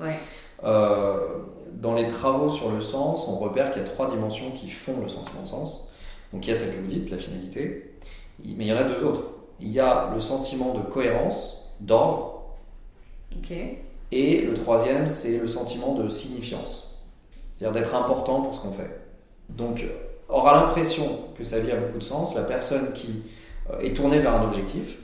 Euh, 0.63 1.19
dans 1.73 1.93
les 1.93 2.07
travaux 2.07 2.49
sur 2.49 2.71
le 2.71 2.79
sens, 2.81 3.27
on 3.27 3.35
repère 3.35 3.71
qu'il 3.71 3.81
y 3.81 3.85
a 3.85 3.87
trois 3.87 4.09
dimensions 4.09 4.51
qui 4.51 4.69
font 4.69 5.01
le 5.01 5.09
sentiment 5.09 5.43
de 5.43 5.47
sens. 5.47 5.87
Donc 6.31 6.47
il 6.47 6.49
y 6.49 6.53
a 6.53 6.55
celle 6.55 6.73
que 6.73 6.79
vous 6.79 6.87
dites, 6.87 7.11
la 7.11 7.17
finalité, 7.17 7.93
mais 8.43 8.65
il 8.65 8.67
y 8.67 8.73
en 8.73 8.77
a 8.77 8.83
deux 8.83 9.03
autres 9.03 9.23
il 9.63 9.71
y 9.71 9.79
a 9.79 10.11
le 10.13 10.19
sentiment 10.19 10.73
de 10.73 10.81
cohérence, 10.81 11.57
d'ordre. 11.79 12.43
Et 14.11 14.41
le 14.41 14.53
troisième, 14.53 15.07
c'est 15.07 15.39
le 15.39 15.47
sentiment 15.47 15.95
de 15.95 16.07
signifiance. 16.07 16.89
C'est-à-dire 17.53 17.81
d'être 17.81 17.95
important 17.95 18.41
pour 18.41 18.53
ce 18.53 18.61
qu'on 18.61 18.73
fait. 18.73 18.99
Donc, 19.49 19.85
aura 20.29 20.53
l'impression 20.53 21.19
que 21.37 21.43
sa 21.43 21.59
vie 21.59 21.71
a 21.71 21.77
beaucoup 21.77 21.97
de 21.97 22.03
sens, 22.03 22.35
la 22.35 22.43
personne 22.43 22.93
qui 22.93 23.23
euh, 23.71 23.79
est 23.79 23.95
tournée 23.95 24.19
vers 24.19 24.35
un 24.35 24.43
objectif, 24.43 24.97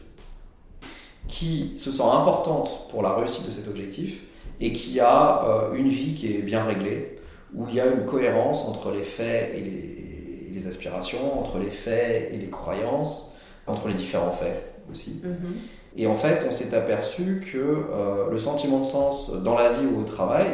qui 1.28 1.74
se 1.78 1.92
sent 1.92 2.04
importante 2.04 2.88
pour 2.90 3.02
la 3.02 3.14
réussite 3.14 3.48
de 3.48 3.52
cet 3.52 3.68
objectif, 3.68 4.24
et 4.60 4.74
qui 4.74 5.00
a 5.00 5.46
euh, 5.46 5.74
une 5.74 5.90
vie 5.90 6.14
qui 6.14 6.36
est 6.36 6.42
bien 6.42 6.64
réglée, 6.64 7.20
où 7.54 7.66
il 7.70 7.76
y 7.76 7.80
a 7.80 7.88
une 7.88 8.06
cohérence 8.06 8.66
entre 8.66 8.92
les 8.92 9.04
faits 9.04 9.56
et 9.56 10.52
les 10.54 10.68
aspirations, 10.68 11.40
entre 11.40 11.58
les 11.58 11.72
faits 11.72 12.32
et 12.34 12.38
les 12.38 12.50
croyances, 12.50 13.29
entre 13.70 13.88
les 13.88 13.94
différents 13.94 14.32
faits 14.32 14.76
aussi. 14.92 15.22
Mhm. 15.24 15.56
Et 15.98 16.08
en 16.08 16.16
fait, 16.16 16.46
on 16.48 16.52
s'est 16.52 16.74
aperçu 16.76 17.42
que 17.52 17.58
euh, 17.58 18.30
le 18.32 18.40
sentiment 18.40 18.80
de 18.80 18.86
sens 18.86 19.32
dans 19.32 19.58
la 19.58 19.74
vie 19.74 19.86
ou 19.86 20.02
au 20.02 20.04
travail 20.04 20.48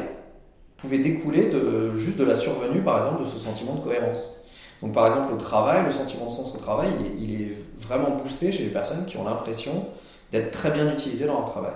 pouvait 0.77 0.99
découler 0.99 1.49
de, 1.49 1.95
juste 1.97 2.17
de 2.17 2.23
la 2.23 2.35
survenue, 2.35 2.81
par 2.81 2.97
exemple, 2.99 3.23
de 3.23 3.27
ce 3.27 3.39
sentiment 3.39 3.75
de 3.75 3.81
cohérence. 3.81 4.35
Donc, 4.81 4.93
par 4.93 5.07
exemple, 5.07 5.33
au 5.33 5.37
travail, 5.37 5.83
le 5.85 5.91
sentiment 5.91 6.25
de 6.25 6.31
sens 6.31 6.53
au 6.53 6.57
travail, 6.57 6.89
il 7.19 7.41
est, 7.41 7.53
vraiment 7.81 8.09
boosté 8.09 8.51
chez 8.51 8.63
les 8.63 8.71
personnes 8.71 9.05
qui 9.05 9.15
ont 9.17 9.25
l'impression 9.25 9.85
d'être 10.31 10.49
très 10.49 10.71
bien 10.71 10.91
utilisées 10.91 11.25
dans 11.25 11.39
leur 11.39 11.51
travail. 11.51 11.73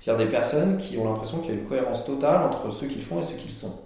C'est-à-dire 0.00 0.26
des 0.26 0.32
personnes 0.32 0.76
qui 0.78 0.98
ont 0.98 1.04
l'impression 1.04 1.38
qu'il 1.38 1.54
y 1.54 1.56
a 1.56 1.60
une 1.60 1.68
cohérence 1.68 2.04
totale 2.04 2.42
entre 2.42 2.72
ce 2.72 2.84
qu'ils 2.84 3.02
font 3.02 3.20
et 3.20 3.22
ce 3.22 3.34
qu'ils 3.34 3.52
sont. 3.52 3.78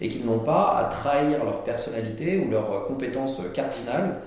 Et 0.00 0.08
qu'ils 0.08 0.26
n'ont 0.26 0.40
pas 0.40 0.78
à 0.78 0.84
trahir 0.86 1.44
leur 1.44 1.62
personnalité 1.62 2.38
ou 2.38 2.50
leurs 2.50 2.86
compétences 2.86 3.40
cardinales 3.54 4.20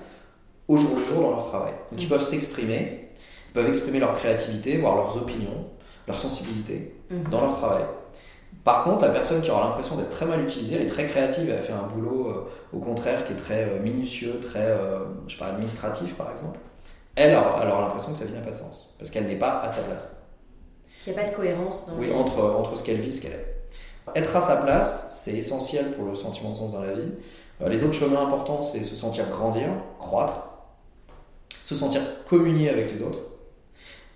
au 0.68 0.76
jour 0.76 0.96
le 0.96 1.04
jour 1.04 1.22
dans 1.22 1.30
leur 1.30 1.48
travail. 1.48 1.72
Donc 1.90 2.00
ils 2.00 2.08
peuvent 2.08 2.24
s'exprimer, 2.24 3.08
ils 3.48 3.52
peuvent 3.52 3.68
exprimer 3.68 3.98
leur 3.98 4.16
créativité, 4.16 4.76
voire 4.76 4.96
leurs 4.96 5.16
opinions, 5.16 5.66
leur 6.06 6.18
sensibilité 6.18 6.94
mhm. 7.10 7.24
dans 7.30 7.40
leur 7.40 7.56
travail. 7.56 7.84
Par 8.64 8.84
contre, 8.84 9.04
la 9.04 9.10
personne 9.10 9.40
qui 9.40 9.50
aura 9.50 9.68
l'impression 9.68 9.96
d'être 9.96 10.10
très 10.10 10.26
mal 10.26 10.42
utilisée, 10.42 10.76
elle 10.76 10.82
est 10.82 10.90
très 10.90 11.06
créative, 11.06 11.50
elle 11.50 11.62
fait 11.62 11.72
un 11.72 11.86
boulot 11.86 12.28
euh, 12.28 12.76
au 12.76 12.78
contraire 12.78 13.24
qui 13.24 13.32
est 13.32 13.36
très 13.36 13.64
euh, 13.64 13.80
minutieux, 13.80 14.38
très 14.40 14.60
euh, 14.60 15.04
je 15.26 15.34
sais 15.34 15.38
pas, 15.38 15.46
administratif 15.46 16.14
par 16.14 16.30
exemple. 16.30 16.58
Elle, 17.16 17.30
elle 17.30 17.36
aura 17.36 17.80
l'impression 17.80 18.12
que 18.12 18.18
sa 18.18 18.26
vie 18.26 18.34
n'a 18.34 18.40
pas 18.40 18.50
de 18.50 18.56
sens, 18.56 18.94
parce 18.98 19.10
qu'elle 19.10 19.26
n'est 19.26 19.38
pas 19.38 19.60
à 19.60 19.68
sa 19.68 19.82
place. 19.82 20.22
Il 21.06 21.12
n'y 21.12 21.18
a 21.18 21.22
pas 21.22 21.30
de 21.30 21.34
cohérence 21.34 21.86
dans 21.86 21.94
Oui, 21.94 22.12
entre, 22.12 22.42
entre 22.42 22.76
ce 22.76 22.82
qu'elle 22.82 23.00
vit 23.00 23.08
et 23.08 23.12
ce 23.12 23.22
qu'elle 23.22 23.32
est. 23.32 23.56
Être 24.14 24.36
à 24.36 24.40
sa 24.40 24.56
place, 24.56 25.22
c'est 25.24 25.32
essentiel 25.32 25.92
pour 25.92 26.04
le 26.06 26.14
sentiment 26.14 26.50
de 26.50 26.56
sens 26.56 26.72
dans 26.72 26.82
la 26.82 26.92
vie. 26.92 27.12
Les 27.66 27.84
autres 27.84 27.94
chemins 27.94 28.26
importants, 28.26 28.60
c'est 28.60 28.82
se 28.82 28.94
sentir 28.94 29.28
grandir, 29.28 29.68
croître, 29.98 30.49
se 31.62 31.74
sentir 31.74 32.02
communier 32.24 32.68
avec 32.68 32.92
les 32.92 33.02
autres. 33.02 33.20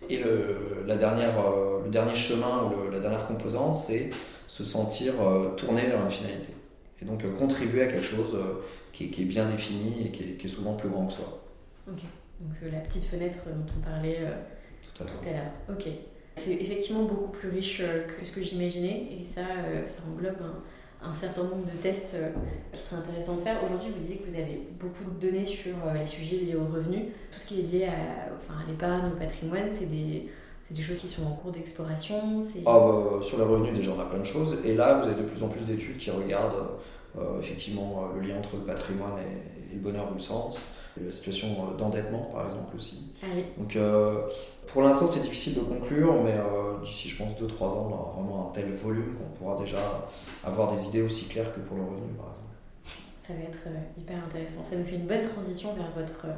Et 0.09 0.19
le, 0.19 0.85
la 0.87 0.97
dernière, 0.97 1.39
euh, 1.39 1.83
le 1.85 1.91
dernier 1.91 2.15
chemin 2.15 2.65
ou 2.65 2.91
la 2.91 3.01
dernière 3.01 3.27
composante, 3.27 3.77
c'est 3.77 4.11
se 4.47 4.65
sentir 4.65 5.15
euh, 5.21 5.55
tourné 5.57 5.83
vers 5.83 6.03
une 6.03 6.11
finalité. 6.11 6.53
Et 7.01 7.05
donc 7.05 7.25
euh, 7.25 7.33
contribuer 7.33 7.83
à 7.83 7.87
quelque 7.87 8.05
chose 8.05 8.37
qui, 8.93 9.05
est 9.05 9.25
bien 9.25 9.49
défini 9.49 10.07
et 10.07 10.11
qui 10.11 10.45
est, 10.45 10.49
souvent 10.49 10.75
plus 10.75 10.89
grand 10.89 11.07
que 11.07 11.13
soi. 11.15 11.43
Ok, 11.89 12.03
donc 12.41 12.73
la 12.73 12.81
petite 12.81 13.05
fenêtre 13.05 13.39
dont 13.47 13.73
on 13.79 13.81
parlait 13.81 14.21
tout 14.97 15.03
à, 15.03 15.33
l'heure. 15.33 15.53
Ok. 15.71 15.87
C'est 16.37 16.55
effectivement 16.55 17.05
beaucoup 17.05 17.31
plus 17.31 17.49
riche 17.49 17.79
que 17.79 18.27
ce 18.27 18.33
que 18.33 18.43
j'imaginais 18.43 19.09
et 19.13 19.25
ça, 19.25 19.43
ça 19.87 20.03
englobe 20.11 20.43
un, 20.43 20.63
un 21.09 21.13
certain 21.13 21.43
nombre 21.43 21.67
de 21.67 21.77
tests 21.77 22.15
euh, 22.15 22.31
qui 22.73 22.81
seraient 22.81 22.97
intéressants 22.97 23.37
de 23.37 23.43
faire. 23.43 23.63
Aujourd'hui, 23.65 23.91
vous 23.95 24.01
disiez 24.01 24.17
que 24.17 24.31
vous 24.31 24.35
avez 24.35 24.67
beaucoup 24.81 25.05
de 25.11 25.27
données 25.27 25.45
sur 25.45 25.75
euh, 25.87 25.95
les 25.99 26.07
sujets 26.07 26.37
liés 26.37 26.57
aux 26.57 26.73
revenus. 26.73 27.07
Tout 27.33 27.39
ce 27.39 27.47
qui 27.47 27.61
est 27.61 27.63
lié 27.63 27.85
à, 27.85 28.33
enfin, 28.37 28.61
à 28.65 28.71
l'épargne, 28.71 29.13
au 29.13 29.19
patrimoine, 29.19 29.69
c'est 29.77 29.91
des, 29.91 30.29
des, 30.71 30.83
choses 30.83 30.99
qui 30.99 31.09
sont 31.09 31.25
en 31.25 31.33
cours 31.33 31.53
d'exploration 31.53 32.45
bah, 32.65 33.21
Sur 33.23 33.39
les 33.39 33.45
revenus, 33.45 33.75
déjà, 33.75 33.93
on 33.97 34.01
a 34.01 34.07
plein 34.07 34.21
de 34.21 34.25
choses. 34.25 34.59
Et 34.65 34.75
là, 34.75 35.01
vous 35.01 35.09
avez 35.09 35.23
de 35.23 35.29
plus 35.29 35.43
en 35.43 35.49
plus 35.49 35.65
d'études 35.65 35.99
qui 35.99 36.11
regardent 36.11 36.69
euh, 37.19 37.41
effectivement 37.41 38.09
le 38.15 38.27
lien 38.27 38.39
entre 38.39 38.57
le 38.57 38.63
patrimoine 38.63 39.19
et, 39.19 39.75
le 39.75 39.81
bonheur 39.81 40.09
ou 40.13 40.15
le 40.15 40.21
sens 40.21 40.63
la 41.05 41.11
situation 41.11 41.49
d'endettement 41.77 42.31
par 42.33 42.45
exemple 42.45 42.77
aussi. 42.77 43.13
Ah 43.21 43.27
oui. 43.35 43.43
Donc 43.59 43.77
pour 44.67 44.83
l'instant 44.83 45.07
c'est 45.09 45.21
difficile 45.21 45.55
de 45.55 45.61
conclure, 45.61 46.23
mais 46.23 46.35
d'ici 46.83 47.09
je 47.09 47.17
pense 47.17 47.33
2-3 47.35 47.65
ans 47.65 47.89
on 47.89 47.93
aura 47.93 48.13
vraiment 48.17 48.49
un 48.49 48.53
tel 48.53 48.75
volume 48.75 49.17
qu'on 49.17 49.39
pourra 49.39 49.59
déjà 49.59 49.79
avoir 50.45 50.73
des 50.73 50.87
idées 50.87 51.03
aussi 51.03 51.27
claires 51.27 51.53
que 51.55 51.61
pour 51.61 51.77
le 51.77 51.83
revenu 51.83 52.13
par 52.17 52.27
exemple. 52.27 52.45
Ça 53.27 53.33
va 53.33 53.41
être 53.41 53.67
euh, 53.69 53.99
hyper 53.99 54.17
intéressant. 54.23 54.63
Ça 54.71 54.77
nous 54.77 54.85
fait 54.85 54.97
une 54.97 55.07
bonne 55.07 55.27
transition 55.31 55.73
vers 55.73 55.91
votre, 55.97 56.27
euh, 56.27 56.35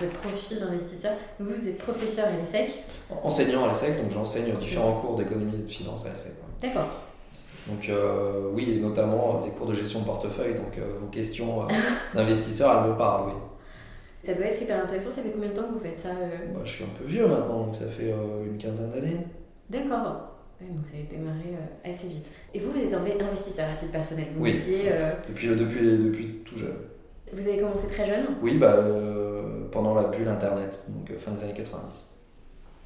votre 0.00 0.18
profil 0.20 0.58
d'investisseur. 0.58 1.12
Vous, 1.38 1.50
vous 1.50 1.68
êtes 1.68 1.76
professeur 1.76 2.28
à 2.28 2.30
l'ESSEC 2.30 2.82
Enseignant 3.22 3.64
à 3.66 3.68
l'ESSEC, 3.68 4.02
donc 4.02 4.10
j'enseigne 4.10 4.56
différents 4.56 5.00
cours 5.00 5.16
d'économie 5.16 5.56
et 5.56 5.62
de 5.62 5.68
finance 5.68 6.06
à 6.06 6.10
l'ESSEC. 6.10 6.32
D'accord. 6.62 6.88
Donc 7.66 7.86
euh, 7.90 8.48
oui, 8.54 8.70
et 8.70 8.80
notamment 8.80 9.42
des 9.42 9.50
cours 9.50 9.66
de 9.66 9.74
gestion 9.74 10.00
de 10.00 10.06
portefeuille, 10.06 10.54
donc 10.54 10.78
vos 10.98 11.08
questions 11.08 11.66
d'investisseur, 12.14 12.84
elles 12.84 12.90
me 12.90 12.96
parlent, 12.96 13.26
oui. 13.26 13.34
Ça 14.24 14.34
doit 14.34 14.46
être 14.46 14.62
hyper 14.62 14.84
intéressant. 14.84 15.10
Ça 15.10 15.22
fait 15.22 15.30
combien 15.30 15.48
de 15.48 15.54
temps 15.54 15.64
que 15.64 15.74
vous 15.74 15.80
faites 15.80 15.98
ça 15.98 16.10
bah, 16.54 16.60
Je 16.64 16.70
suis 16.70 16.84
un 16.84 16.98
peu 16.98 17.04
vieux 17.04 17.26
maintenant, 17.26 17.64
donc 17.64 17.76
ça 17.76 17.86
fait 17.86 18.12
une 18.44 18.58
quinzaine 18.58 18.90
d'années. 18.90 19.26
D'accord 19.68 20.30
donc 20.68 20.84
ça 20.84 20.96
a 20.98 21.14
démarré 21.14 21.54
euh, 21.54 21.90
assez 21.90 22.06
vite. 22.06 22.26
Et 22.52 22.60
vous, 22.60 22.70
vous 22.72 22.78
êtes 22.78 22.92
investisseur 22.92 23.66
à 23.70 23.76
titre 23.76 23.92
personnel 23.92 24.26
vous 24.36 24.42
Oui, 24.42 24.60
euh, 24.68 25.12
depuis, 25.28 25.48
euh, 25.48 25.56
depuis, 25.56 25.80
depuis 25.80 26.26
tout 26.44 26.58
jeune. 26.58 26.76
Vous 27.32 27.46
avez 27.46 27.58
commencé 27.58 27.86
très 27.86 28.06
jeune 28.06 28.26
Oui, 28.42 28.58
bah, 28.58 28.76
pendant 29.70 29.94
la 29.94 30.04
bulle 30.08 30.28
Internet, 30.28 30.84
donc 30.88 31.16
fin 31.16 31.30
des 31.30 31.44
années 31.44 31.54
90. 31.54 32.08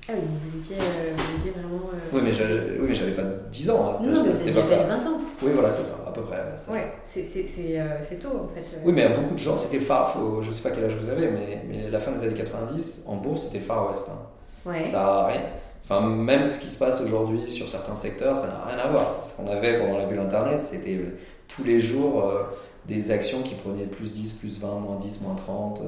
Ah 0.07 0.12
oui, 0.14 0.20
vous 0.45 0.59
étiez, 0.59 0.76
vous 0.76 1.39
étiez 1.39 1.51
vraiment... 1.53 1.91
Oui, 2.12 2.20
mais 2.22 2.30
j'avais, 2.30 2.78
oui, 2.78 3.12
pas 3.12 3.22
10 3.51 3.70
ans 3.70 3.95
à 3.95 4.03
Non, 4.03 4.22
mais 4.22 4.35
c'était 4.35 4.53
pas 4.53 4.61
20 4.61 5.07
ans. 5.07 5.20
Oui, 5.45 5.51
voilà, 5.53 5.70
c'est 5.70 5.82
ça, 5.82 5.97
à 6.07 6.11
peu 6.11 6.22
près. 6.22 6.38
Ouais, 6.72 6.92
c'est 7.07 8.18
tôt 8.20 8.28
en 8.28 8.49
fait. 8.49 8.64
Oui, 8.84 8.92
mais 8.92 9.09
beaucoup 9.09 9.34
de 9.34 9.38
gens, 9.38 9.59
c'était 9.59 9.78
le 9.78 9.84
phare, 9.84 10.12
faut, 10.12 10.42
je 10.42 10.51
sais 10.51 10.62
pas 10.62 10.74
quel 10.74 10.84
âge 10.84 10.95
vous 10.95 11.09
avez, 11.09 11.28
mais, 11.28 11.62
mais 11.68 11.90
la 11.90 12.01
fin 12.01 12.12
des 12.12 12.24
années 12.24 12.34
90, 12.34 13.05
en 13.07 13.16
bourse, 13.16 13.45
c'était 13.45 13.59
le 13.59 13.64
Far 13.64 13.90
West. 13.90 14.07
Hein. 14.11 14.70
Ouais. 14.70 14.82
Ça 14.82 15.26
rien 15.26 15.42
Enfin, 15.84 16.01
même 16.01 16.47
ce 16.47 16.61
qui 16.61 16.68
se 16.68 16.78
passe 16.78 17.03
aujourd'hui 17.03 17.51
sur 17.51 17.68
certains 17.68 17.95
secteurs, 17.95 18.36
ça 18.38 18.47
n'a 18.47 18.64
rien 18.66 18.78
à 18.78 18.88
voir. 18.88 19.22
Ce 19.22 19.36
qu'on 19.36 19.47
avait 19.49 19.78
pendant 19.78 19.99
la 19.99 20.07
bulle 20.07 20.18
Internet, 20.18 20.62
c'était 20.62 20.97
euh, 20.97 21.18
tous 21.47 21.62
les 21.62 21.78
jours 21.78 22.24
euh, 22.24 22.45
des 22.86 23.11
actions 23.11 23.42
qui 23.42 23.55
prenaient 23.55 23.84
plus 23.84 24.12
10, 24.12 24.32
plus 24.34 24.59
20, 24.61 24.78
moins 24.78 24.97
10, 24.97 25.20
moins 25.20 25.34
30 25.34 25.80
euh, 25.80 25.84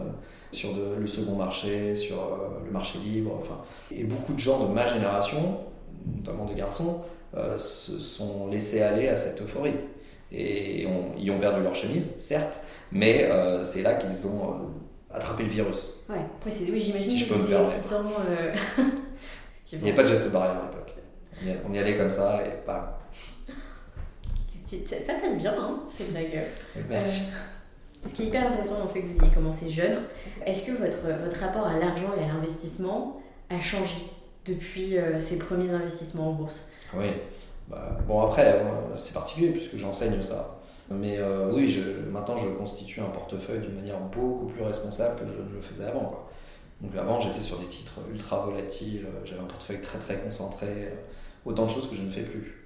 sur 0.50 0.70
le 0.98 1.07
second 1.07 1.36
marché, 1.36 1.94
sur 1.94 2.16
le 2.64 2.70
marché 2.70 2.98
libre. 2.98 3.38
Enfin, 3.40 3.59
et 3.90 4.04
beaucoup 4.04 4.34
de 4.34 4.38
gens 4.38 4.66
de 4.66 4.72
ma 4.72 4.84
génération, 4.84 5.61
notamment 6.14 6.44
des 6.44 6.54
garçons, 6.54 7.00
se 7.59 7.99
sont 7.99 8.49
laissés 8.49 8.82
aller 8.82 9.09
à 9.09 9.16
cette 9.16 9.41
euphorie. 9.41 9.74
Et 10.32 10.87
ils 11.18 11.30
ont 11.30 11.39
perdu 11.39 11.62
leur 11.62 11.74
chemise, 11.74 12.14
certes, 12.16 12.64
mais 12.91 13.28
c'est 13.62 13.82
là 13.82 13.95
qu'ils 13.95 14.26
ont 14.26 14.57
attrapé 15.12 15.45
le 15.45 15.51
virus. 15.51 16.01
Ouais, 16.09 16.16
oui, 16.45 16.80
j'imagine 16.80 17.16
si 17.16 17.18
que 17.18 17.24
je 17.26 17.32
peux 17.32 17.43
me 17.43 17.47
permettre. 17.49 18.05
Il 19.72 19.78
n'y 19.80 19.89
avait 19.89 19.97
pas 19.97 20.03
de 20.05 20.09
geste 20.09 20.30
barrière 20.30 20.62
à 20.62 20.66
l'époque. 20.66 20.95
On 21.68 21.72
y 21.72 21.78
allait 21.78 21.97
comme 21.97 22.11
ça 22.11 22.41
et 22.47 22.64
pas. 22.64 23.01
Ça, 24.64 24.76
ça 25.01 25.14
passe 25.14 25.37
bien, 25.37 25.55
hein, 25.57 25.80
c'est 25.89 26.11
blague. 26.11 26.45
Oui, 26.74 26.82
merci. 26.89 27.20
Euh, 27.28 28.09
ce 28.09 28.14
qui 28.14 28.22
est 28.22 28.26
hyper 28.26 28.49
intéressant 28.49 28.78
dans 28.78 28.84
le 28.84 28.91
fait 28.91 29.03
que 29.03 29.07
vous 29.07 29.24
ayez 29.24 29.32
commencé 29.32 29.70
jeune, 29.70 30.03
est-ce 30.45 30.66
que 30.66 30.72
votre, 30.72 31.07
votre 31.22 31.39
rapport 31.39 31.66
à 31.66 31.78
l'argent 31.78 32.12
et 32.18 32.24
à 32.24 32.26
l'investissement 32.26 33.20
a 33.49 33.61
changé? 33.61 34.11
Depuis 34.49 34.97
euh, 34.97 35.18
ces 35.18 35.36
premiers 35.36 35.70
investissements 35.70 36.30
en 36.30 36.32
bourse 36.32 36.68
Oui. 36.94 37.09
Bah, 37.68 37.99
bon, 38.07 38.22
après, 38.22 38.62
c'est 38.97 39.12
particulier 39.12 39.51
puisque 39.51 39.76
j'enseigne 39.76 40.22
ça. 40.22 40.61
Mais 40.88 41.18
euh, 41.18 41.51
oui, 41.53 41.68
je, 41.68 41.80
maintenant, 42.11 42.36
je 42.36 42.49
constitue 42.51 43.01
un 43.01 43.11
portefeuille 43.11 43.59
d'une 43.61 43.74
manière 43.74 43.99
beaucoup 43.99 44.47
plus 44.47 44.62
responsable 44.62 45.18
que 45.18 45.26
je 45.26 45.38
ne 45.38 45.55
le 45.55 45.61
faisais 45.61 45.84
avant. 45.84 46.05
Quoi. 46.05 46.26
Donc 46.80 46.94
avant, 46.97 47.18
j'étais 47.20 47.40
sur 47.40 47.59
des 47.59 47.66
titres 47.66 48.01
ultra 48.12 48.40
volatiles, 48.40 49.07
euh, 49.07 49.24
j'avais 49.24 49.40
un 49.40 49.47
portefeuille 49.47 49.80
très 49.80 49.99
très 49.99 50.18
concentré, 50.18 50.66
euh, 50.66 50.90
autant 51.44 51.64
de 51.64 51.70
choses 51.70 51.88
que 51.88 51.97
je 51.97 52.03
ne 52.03 52.11
fais 52.11 52.22
plus. 52.22 52.62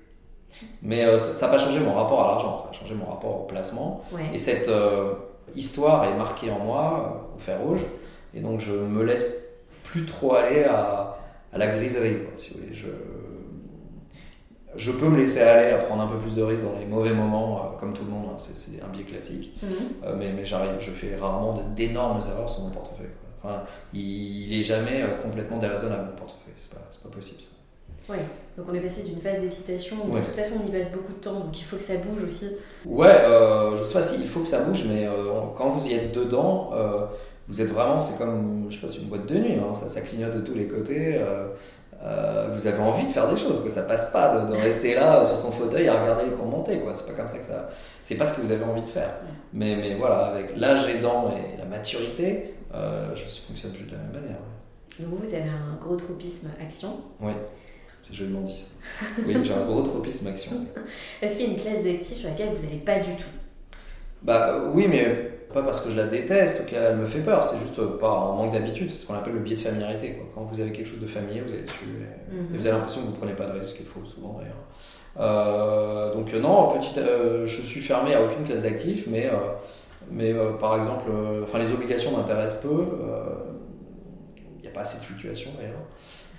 Mais 0.82 1.04
euh, 1.04 1.18
ça 1.18 1.46
n'a 1.46 1.52
pas 1.52 1.58
changé 1.58 1.78
mon 1.78 1.94
rapport 1.94 2.24
à 2.24 2.32
l'argent, 2.32 2.58
ça 2.58 2.70
a 2.70 2.72
changé 2.72 2.94
mon 2.94 3.06
rapport 3.06 3.42
au 3.42 3.44
placement. 3.44 4.02
Et 4.34 4.38
cette 4.38 4.68
histoire 5.54 6.04
est 6.04 6.14
marquée 6.14 6.50
en 6.50 6.58
moi 6.58 7.30
au 7.36 7.38
fer 7.38 7.60
rouge, 7.60 7.86
et 8.34 8.40
donc 8.40 8.58
je 8.58 8.72
me 8.72 9.04
laisse 9.04 9.24
plus 9.84 10.06
trop 10.06 10.34
aller 10.34 10.64
à, 10.64 11.19
à 11.52 11.58
la 11.58 11.68
griserie. 11.68 12.16
si 12.36 12.54
vous 12.54 12.60
voulez. 12.60 12.74
Je, 12.74 12.88
je 14.76 14.92
peux 14.92 15.08
me 15.08 15.16
laisser 15.16 15.40
aller 15.40 15.72
à 15.72 15.78
prendre 15.78 16.02
un 16.02 16.06
peu 16.06 16.18
plus 16.18 16.34
de 16.34 16.42
risques 16.42 16.62
dans 16.62 16.78
les 16.78 16.86
mauvais 16.86 17.12
moments, 17.12 17.76
comme 17.80 17.92
tout 17.92 18.04
le 18.04 18.10
monde, 18.10 18.26
hein, 18.32 18.36
c'est 18.38 18.82
un 18.82 18.88
biais 18.88 19.04
classique. 19.04 19.52
Mhm. 19.62 20.16
mais 20.18 20.32
mais 20.32 20.44
j'arrive, 20.44 20.76
je 20.78 20.90
fais 20.90 21.16
rarement 21.16 21.60
d'énormes 21.74 22.20
erreurs 22.30 22.48
sur 22.48 22.62
mon 22.62 22.70
portefeuille 22.70 23.08
il, 23.94 24.58
est 24.58 24.62
jamais 24.62 25.02
euh, 25.02 25.22
complètement 25.22 25.58
déraisonnable, 25.58 26.10
mon 26.10 26.16
portefeuille. 26.16 26.54
C'est 26.56 26.70
pas, 26.70 26.80
pas 27.02 27.14
possible. 27.14 27.40
Ça. 27.40 28.12
Ouais, 28.12 28.24
donc 28.56 28.66
on 28.68 28.74
est 28.74 28.80
passé 28.80 29.02
d'une 29.02 29.20
phase 29.20 29.40
d'excitation 29.40 29.96
où 30.04 30.16
de 30.16 30.20
toute 30.20 30.34
façon 30.34 30.56
on 30.64 30.66
y 30.66 30.70
passe 30.70 30.90
beaucoup 30.90 31.12
de 31.12 31.18
temps, 31.18 31.40
donc 31.40 31.58
il 31.58 31.62
faut 31.62 31.76
que 31.76 31.82
ça 31.82 31.94
bouge 31.96 32.24
aussi. 32.24 32.46
Ouais, 32.84 33.06
euh, 33.06 33.76
je 33.76 33.84
sais 33.84 33.92
pas 33.92 34.02
si 34.02 34.20
il 34.20 34.26
faut 34.26 34.40
que 34.40 34.48
ça 34.48 34.64
bouge, 34.64 34.84
mais 34.88 35.06
euh, 35.06 35.44
quand 35.56 35.70
vous 35.70 35.86
y 35.86 35.92
êtes 35.92 36.12
dedans, 36.12 36.72
vous 37.50 37.60
êtes 37.60 37.68
vraiment, 37.68 38.00
c'est 38.00 38.16
comme, 38.16 38.66
je 38.70 38.76
sais 38.78 38.86
pas, 38.86 38.92
une 38.92 39.08
boîte 39.08 39.26
de 39.26 39.34
nuit, 39.34 39.54
hein, 39.54 39.74
ça, 39.74 39.88
ça, 39.88 40.00
clignote 40.00 40.36
de 40.36 40.40
tous 40.40 40.54
les 40.54 40.66
côtés. 40.66 41.20
vous 42.00 42.66
avez 42.66 42.82
envie 42.82 43.06
de 43.06 43.12
faire 43.12 43.28
des 43.28 43.36
choses, 43.36 43.60
quoi. 43.60 43.70
ça 43.70 43.82
passe 43.82 44.10
pas 44.10 44.46
de, 44.46 44.54
rester 44.54 44.94
là 44.94 45.24
sur 45.24 45.36
son 45.36 45.50
fauteuil 45.52 45.88
à 45.88 46.00
regarder 46.00 46.30
les 46.30 46.36
cours 46.36 46.46
monter, 46.46 46.78
quoi. 46.78 46.94
C'est 46.94 47.06
pas 47.06 47.14
comme 47.14 47.28
ça 47.28 47.38
que 47.38 47.44
ça. 47.44 47.70
C'est 48.02 48.14
pas 48.14 48.26
ce 48.26 48.36
que 48.36 48.46
vous 48.46 48.52
avez 48.52 48.64
envie 48.64 48.82
de 48.82 48.88
faire. 48.88 49.16
Mais, 49.52 49.76
mais 49.76 49.94
voilà, 49.96 50.26
avec 50.26 50.56
l'âge 50.56 50.88
aidant 50.88 51.30
et 51.30 51.58
la 51.58 51.64
maturité, 51.64 52.54
euh, 52.74 53.14
je 53.16 53.22
fonctionne 53.46 53.72
plus 53.72 53.84
de 53.84 53.92
la 53.92 53.98
même 53.98 54.22
manière. 54.22 54.38
Donc 54.98 55.08
vous, 55.08 55.28
vous 55.28 55.34
avez 55.34 55.48
un 55.48 55.76
gros 55.80 55.96
tropisme 55.96 56.48
action 56.60 57.00
Oui, 57.20 57.32
c'est 58.04 58.14
joliment 58.14 58.42
dit 58.42 58.56
ça. 58.56 59.06
Oui, 59.26 59.34
j'ai 59.42 59.54
un 59.54 59.64
gros 59.64 59.82
tropisme 59.82 60.26
action. 60.28 60.52
Est-ce 61.22 61.36
qu'il 61.36 61.46
y 61.46 61.48
a 61.48 61.52
une 61.52 61.60
classe 61.60 61.84
d'actifs 61.84 62.18
sur 62.18 62.28
laquelle 62.28 62.50
vous 62.50 62.64
n'allez 62.64 62.78
pas 62.78 62.98
du 63.00 63.16
tout? 63.16 63.30
Bah 64.22 64.56
oui, 64.72 64.86
mais 64.88 65.30
Pas 65.52 65.62
parce 65.62 65.80
que 65.80 65.90
je 65.90 65.96
la 65.96 66.04
déteste 66.04 66.62
ou 66.62 66.70
qu'elle 66.70 66.96
me 66.96 67.06
fait 67.06 67.20
peur, 67.20 67.42
c'est 67.42 67.58
juste 67.58 67.80
pas 67.98 68.08
en 68.10 68.36
manque 68.36 68.52
d'habitude, 68.52 68.90
c'est 68.90 68.98
ce 69.02 69.06
qu'on 69.06 69.14
appelle 69.14 69.32
le 69.34 69.40
biais 69.40 69.56
de 69.56 69.60
familiarité. 69.60 70.12
Quoi. 70.12 70.26
Quand 70.34 70.42
vous 70.42 70.60
avez 70.60 70.70
quelque 70.70 70.86
chose 70.88 71.00
de 71.00 71.06
familier, 71.08 71.40
vous 71.40 71.52
allez 71.52 71.62
dessus 71.62 71.84
et, 71.84 72.34
Mhm. 72.34 72.54
et 72.54 72.58
vous 72.58 72.66
avez 72.66 72.76
l'impression 72.76 73.00
que 73.00 73.06
vous 73.06 73.12
ne 73.12 73.16
prenez 73.16 73.32
pas 73.32 73.46
de 73.46 73.58
risque, 73.58 73.76
qu'il 73.76 73.86
faut 73.86 74.04
souvent 74.04 74.38
d'ailleurs. 74.38 74.54
Euh, 75.18 76.14
donc 76.14 76.32
euh, 76.32 76.38
non, 76.40 76.68
petit, 76.78 76.98
euh, 76.98 77.44
je 77.46 77.60
suis 77.62 77.80
fermé 77.80 78.14
à 78.14 78.22
aucune 78.22 78.44
classe 78.44 78.62
d'actifs, 78.62 79.06
mais, 79.10 79.26
euh, 79.26 79.32
mais 80.10 80.32
euh, 80.32 80.52
par 80.52 80.76
exemple, 80.76 81.10
euh, 81.10 81.42
enfin, 81.42 81.58
les 81.58 81.72
obligations 81.72 82.16
m'intéressent 82.16 82.60
peu. 82.62 82.68
euh, 82.68 83.24
Il 84.58 84.62
n'y 84.62 84.68
a 84.68 84.70
pas 84.70 84.82
assez 84.82 84.98
de 84.98 85.02
fluctuations 85.04 85.50
d'ailleurs. 85.56 85.82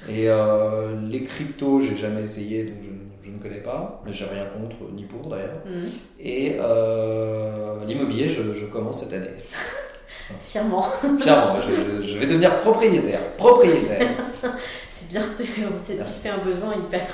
Et 0.09 0.29
euh, 0.29 0.95
les 1.09 1.23
cryptos, 1.23 1.81
j'ai 1.81 1.95
jamais 1.97 2.21
essayé, 2.21 2.63
donc 2.63 2.77
je, 2.81 2.87
ne- 2.89 3.10
ne 3.33 3.39
connais 3.39 3.59
pas, 3.61 4.01
mais 4.05 4.13
j'ai 4.13 4.25
rien 4.25 4.45
contre 4.45 4.91
ni 4.93 5.03
pour 5.03 5.29
d'ailleurs. 5.29 5.61
Mhm. 5.65 5.89
Et 6.19 6.57
euh, 6.59 7.75
l'immobilier, 7.87 8.29
je, 8.29 8.53
je 8.53 8.65
commence 8.65 9.03
cette 9.03 9.13
année. 9.13 9.35
Fièrement. 10.41 10.85
Fièrement, 11.19 11.59
je, 11.61 12.01
je- 12.01 12.07
je 12.07 12.17
vais 12.17 12.25
devenir 12.27 12.61
propriétaire. 12.61 13.19
Propriétaire. 13.37 14.07
C'est 14.89 15.09
bien, 15.09 15.23
on 15.33 15.77
s'est 15.77 15.95
fait 16.03 16.29
un 16.29 16.37
besoin 16.37 16.75
hyper. 16.75 17.07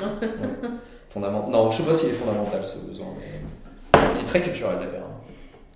Fondament... 1.09 1.47
Non, 1.49 1.72
je 1.72 1.78
sais 1.78 1.84
pas 1.89 1.95
s'il 1.95 2.09
est 2.09 2.13
fondamental 2.13 2.63
ce 2.65 2.78
besoin, 2.80 3.07
mais 3.18 4.01
il 4.15 4.22
est 4.22 4.26
très 4.26 4.41
culturel 4.41 4.76
d'ailleurs. 4.80 5.07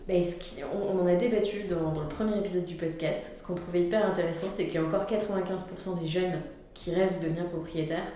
Ben, 0.08 0.22
ce 0.24 0.62
on, 0.66 0.98
on 1.00 1.04
en 1.04 1.08
a 1.08 1.16
débattu 1.16 1.64
dans, 1.70 1.92
dans 1.94 2.02
le 2.02 2.10
premier 2.10 2.38
épisode 2.38 2.66
du 2.66 2.76
podcast. 2.76 3.22
Ce 3.36 3.44
qu'on 3.44 3.56
trouvait 3.56 3.84
hyper 3.84 4.06
intéressant, 4.06 4.48
c'est 4.56 4.66
qu'il 4.66 4.76
y 4.76 4.78
a 4.78 4.84
encore 4.84 5.06
95% 5.06 6.02
des 6.02 6.08
jeunes 6.08 6.42
qui 6.74 6.94
rêvent 6.94 7.20
de 7.20 7.26
devenir 7.28 7.46
propriétaires 7.50 8.08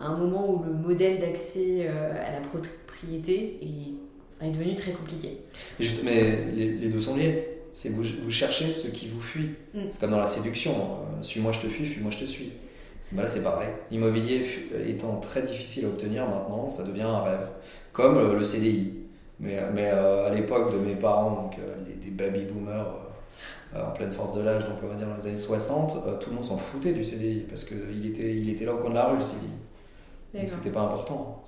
à 0.00 0.06
un 0.06 0.16
moment 0.16 0.50
où 0.50 0.62
le 0.64 0.72
modèle 0.72 1.20
d'accès 1.20 1.86
euh, 1.88 2.12
à 2.12 2.32
la 2.32 2.40
propriété 2.40 3.58
est, 3.62 4.46
est 4.46 4.50
devenu 4.50 4.74
très 4.74 4.92
compliqué. 4.92 5.38
Juste- 5.78 6.02
mais 6.04 6.46
les, 6.52 6.72
les 6.72 6.88
deux 6.88 7.00
sont 7.00 7.16
liés. 7.16 7.46
C'est 7.72 7.90
vous, 7.90 8.02
vous 8.24 8.30
cherchez 8.30 8.68
ce 8.68 8.88
qui 8.88 9.06
vous 9.08 9.20
fuit. 9.20 9.50
Mm. 9.74 9.80
C'est 9.90 10.00
comme 10.00 10.10
dans 10.10 10.18
la 10.18 10.26
séduction. 10.26 10.72
euh, 10.72 11.22
Suis-moi, 11.22 11.52
je 11.52 11.60
te 11.60 11.66
fuis, 11.66 11.86
fuis-moi, 11.86 12.10
je 12.10 12.18
te 12.18 12.24
suis. 12.24 12.52
Bah 13.12 13.22
là, 13.22 13.28
c'est 13.28 13.42
pareil. 13.42 13.68
L'immobilier 13.90 14.42
fu- 14.42 14.68
étant 14.86 15.18
très 15.20 15.42
difficile 15.42 15.84
à 15.84 15.88
obtenir 15.88 16.26
maintenant, 16.28 16.70
ça 16.70 16.84
devient 16.84 17.02
un 17.02 17.22
rêve. 17.22 17.48
Comme 17.92 18.18
euh, 18.18 18.34
le 18.38 18.44
CDI. 18.44 18.94
Mais, 19.40 19.58
mais 19.74 19.88
euh, 19.92 20.26
à 20.30 20.34
l'époque 20.34 20.72
de 20.72 20.78
mes 20.78 20.94
parents, 20.96 21.30
donc 21.42 21.56
euh, 21.58 21.76
des, 21.84 21.94
des 21.94 22.10
baby 22.10 22.44
boomers 22.44 22.86
euh, 23.74 23.78
euh, 23.78 23.86
en 23.88 23.92
pleine 23.92 24.10
force 24.12 24.34
de 24.36 24.42
l'âge, 24.42 24.64
donc 24.64 24.74
on 24.84 24.86
va 24.88 24.94
dire 24.96 25.06
dans 25.08 25.16
les 25.16 25.26
années 25.28 25.36
60, 25.36 25.96
euh, 26.06 26.18
tout 26.18 26.30
le 26.30 26.36
monde 26.36 26.44
s'en 26.44 26.58
foutait 26.58 26.92
du 26.92 27.02
CDI 27.04 27.46
parce 27.48 27.64
qu'il 27.64 28.04
était, 28.06 28.34
il 28.36 28.50
était 28.50 28.64
là 28.66 28.74
au 28.74 28.78
coin 28.78 28.90
de 28.90 28.96
la 28.96 29.06
rue, 29.06 29.16
le 29.16 29.22
CDI. 29.24 29.48
Donc 30.34 30.48
c'était 30.48 30.70
pas 30.70 30.82
important. 30.82 31.42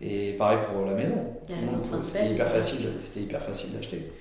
Et 0.00 0.34
pareil 0.34 0.58
pour 0.70 0.84
la 0.84 0.92
maison. 0.94 1.34
C'était 2.02 2.28
hyper 2.32 2.48
facile, 2.48 2.92
c'était 3.00 3.20
hyper 3.20 3.42
facile 3.42 3.72
d'acheter. 3.72 4.12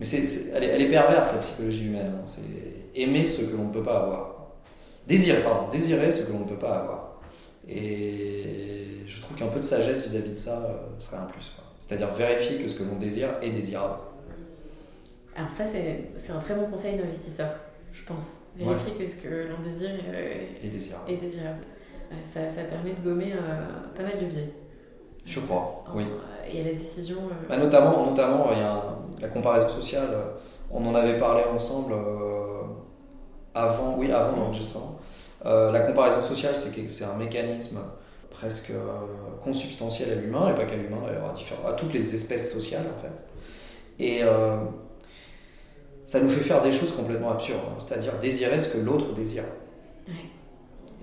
Mais 0.00 0.04
c'est, 0.06 0.26
c'est- 0.26 0.50
elle, 0.54 0.64
est, 0.64 0.68
elle 0.68 0.82
est 0.82 0.90
perverse 0.90 1.32
la 1.32 1.38
psychologie 1.38 1.86
humaine. 1.86 2.12
hein. 2.16 2.22
C'est 2.26 3.00
aimer 3.00 3.24
ce 3.24 3.42
que 3.42 3.56
l'on 3.56 3.68
ne 3.68 3.72
peut 3.72 3.82
pas 3.82 3.98
avoir. 4.02 4.52
Désirer, 5.06 5.42
pardon, 5.42 5.68
désirer 5.70 6.10
ce 6.12 6.22
que 6.22 6.32
l'on 6.32 6.40
ne 6.40 6.44
peut 6.48 6.58
pas 6.58 6.76
avoir. 6.80 7.20
Et 7.68 8.98
je 9.06 9.20
trouve 9.20 9.36
qu'un 9.36 9.46
peu 9.48 9.60
de 9.60 9.64
sagesse 9.64 10.02
vis-à-vis 10.06 10.30
de 10.30 10.34
ça 10.36 10.64
euh, 10.64 11.00
serait 11.00 11.16
un 11.18 11.24
plus. 11.26 11.50
quoi. 11.54 11.64
C'est-à-dire 11.80 12.08
vérifier 12.08 12.58
que 12.58 12.68
ce 12.68 12.74
que 12.74 12.82
l'on 12.82 12.96
désire 12.96 13.30
est 13.42 13.50
désirable. 13.50 13.98
Alors 15.34 15.50
ça, 15.50 15.64
c'est 15.72 16.10
c'est 16.18 16.32
un 16.32 16.38
très 16.40 16.54
bon 16.54 16.66
conseil 16.66 16.96
d'investisseur, 16.96 17.50
je 17.92 18.04
pense. 18.04 18.42
Vérifier 18.56 18.92
que 18.94 19.06
ce 19.10 19.16
que 19.16 19.48
l'on 19.48 19.70
désire 19.72 19.90
euh, 20.12 20.34
désirable. 20.62 21.10
est 21.10 21.16
désirable. 21.16 21.64
Ça, 22.32 22.40
ça 22.54 22.62
permet 22.64 22.92
de 22.92 23.00
gommer 23.08 23.32
euh, 23.32 23.94
pas 23.96 24.02
mal 24.02 24.18
de 24.20 24.26
biais. 24.26 24.52
Je 25.24 25.40
crois, 25.40 25.84
oui. 25.94 26.04
Euh, 26.04 26.50
Et 26.52 26.64
la 26.64 26.72
décision... 26.72 27.16
euh, 27.30 27.48
Bah, 27.48 27.56
notamment, 27.58 28.06
notamment, 28.06 28.46
il 28.52 28.58
y 28.58 28.62
a 28.62 28.72
un- 28.72 28.98
la 29.20 29.28
comparaison 29.28 29.68
sociale. 29.68 30.08
On 30.70 30.84
en 30.86 30.94
avait 30.94 31.18
parlé 31.18 31.42
ensemble 31.44 31.94
avant, 33.54 33.96
oui, 33.98 34.10
avant 34.10 34.36
l'enregistrement. 34.36 34.98
La 35.44 35.80
comparaison 35.80 36.22
sociale, 36.22 36.54
c'est 36.56 36.90
c'est 36.90 37.04
un 37.04 37.14
mécanisme 37.16 37.78
presque 38.30 38.72
consubstantiel 39.42 40.10
à 40.12 40.14
l'humain, 40.14 40.48
et 40.50 40.54
pas 40.54 40.64
qu'à 40.64 40.76
l'humain 40.76 40.98
d'ailleurs, 41.06 41.34
à, 41.64 41.68
à 41.68 41.72
toutes 41.74 41.92
les 41.92 42.14
espèces 42.14 42.52
sociales 42.52 42.86
en 42.96 43.00
fait. 43.02 44.02
Et 44.02 44.22
euh, 44.24 44.56
ça 46.06 46.20
nous 46.20 46.30
fait 46.30 46.40
faire 46.40 46.62
des 46.62 46.72
choses 46.72 46.92
complètement 46.96 47.32
absurdes, 47.32 47.60
hein, 47.68 47.76
c'est-à-dire 47.78 48.14
désirer 48.20 48.58
ce 48.58 48.68
que 48.72 48.78
l'autre 48.78 49.12
désire. 49.12 49.44
Ouais. 50.08 50.14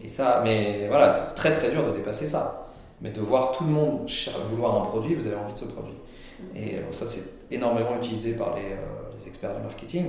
Et 0.03 0.07
ça, 0.07 0.41
mais 0.43 0.87
voilà, 0.87 1.11
c'est 1.11 1.35
très 1.35 1.51
très 1.53 1.71
dur 1.71 1.85
de 1.85 1.91
dépasser 1.97 2.25
ça. 2.25 2.67
Mais 3.01 3.11
de 3.11 3.21
voir 3.21 3.53
tout 3.53 3.63
le 3.63 3.69
monde 3.71 4.09
vouloir 4.49 4.81
un 4.81 4.85
produit, 4.85 5.15
vous 5.15 5.25
avez 5.27 5.35
envie 5.37 5.53
de 5.53 5.57
ce 5.57 5.65
produit. 5.65 5.95
Et 6.55 6.75
euh, 6.75 6.81
ça, 6.93 7.05
c'est 7.07 7.23
énormément 7.51 7.95
utilisé 7.97 8.33
par 8.33 8.55
les, 8.55 8.63
euh, 8.63 9.17
les 9.17 9.27
experts 9.27 9.55
du 9.55 9.61
marketing. 9.61 10.05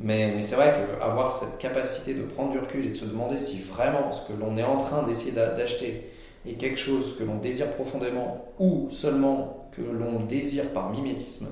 Mais, 0.00 0.32
mais 0.34 0.42
c'est 0.42 0.56
vrai 0.56 0.74
qu'avoir 0.98 1.32
cette 1.32 1.58
capacité 1.58 2.14
de 2.14 2.22
prendre 2.22 2.52
du 2.52 2.58
recul 2.58 2.86
et 2.86 2.88
de 2.88 2.94
se 2.94 3.04
demander 3.04 3.38
si 3.38 3.58
vraiment 3.60 4.10
ce 4.12 4.26
que 4.26 4.32
l'on 4.38 4.56
est 4.56 4.62
en 4.62 4.78
train 4.78 5.02
d'essayer 5.02 5.32
d'a- 5.32 5.50
d'acheter 5.50 6.10
est 6.46 6.54
quelque 6.54 6.78
chose 6.78 7.16
que 7.18 7.24
l'on 7.24 7.36
désire 7.36 7.72
profondément 7.74 8.46
ou 8.58 8.88
seulement 8.90 9.68
que 9.72 9.82
l'on 9.82 10.20
désire 10.20 10.70
par 10.72 10.90
mimétisme, 10.90 11.48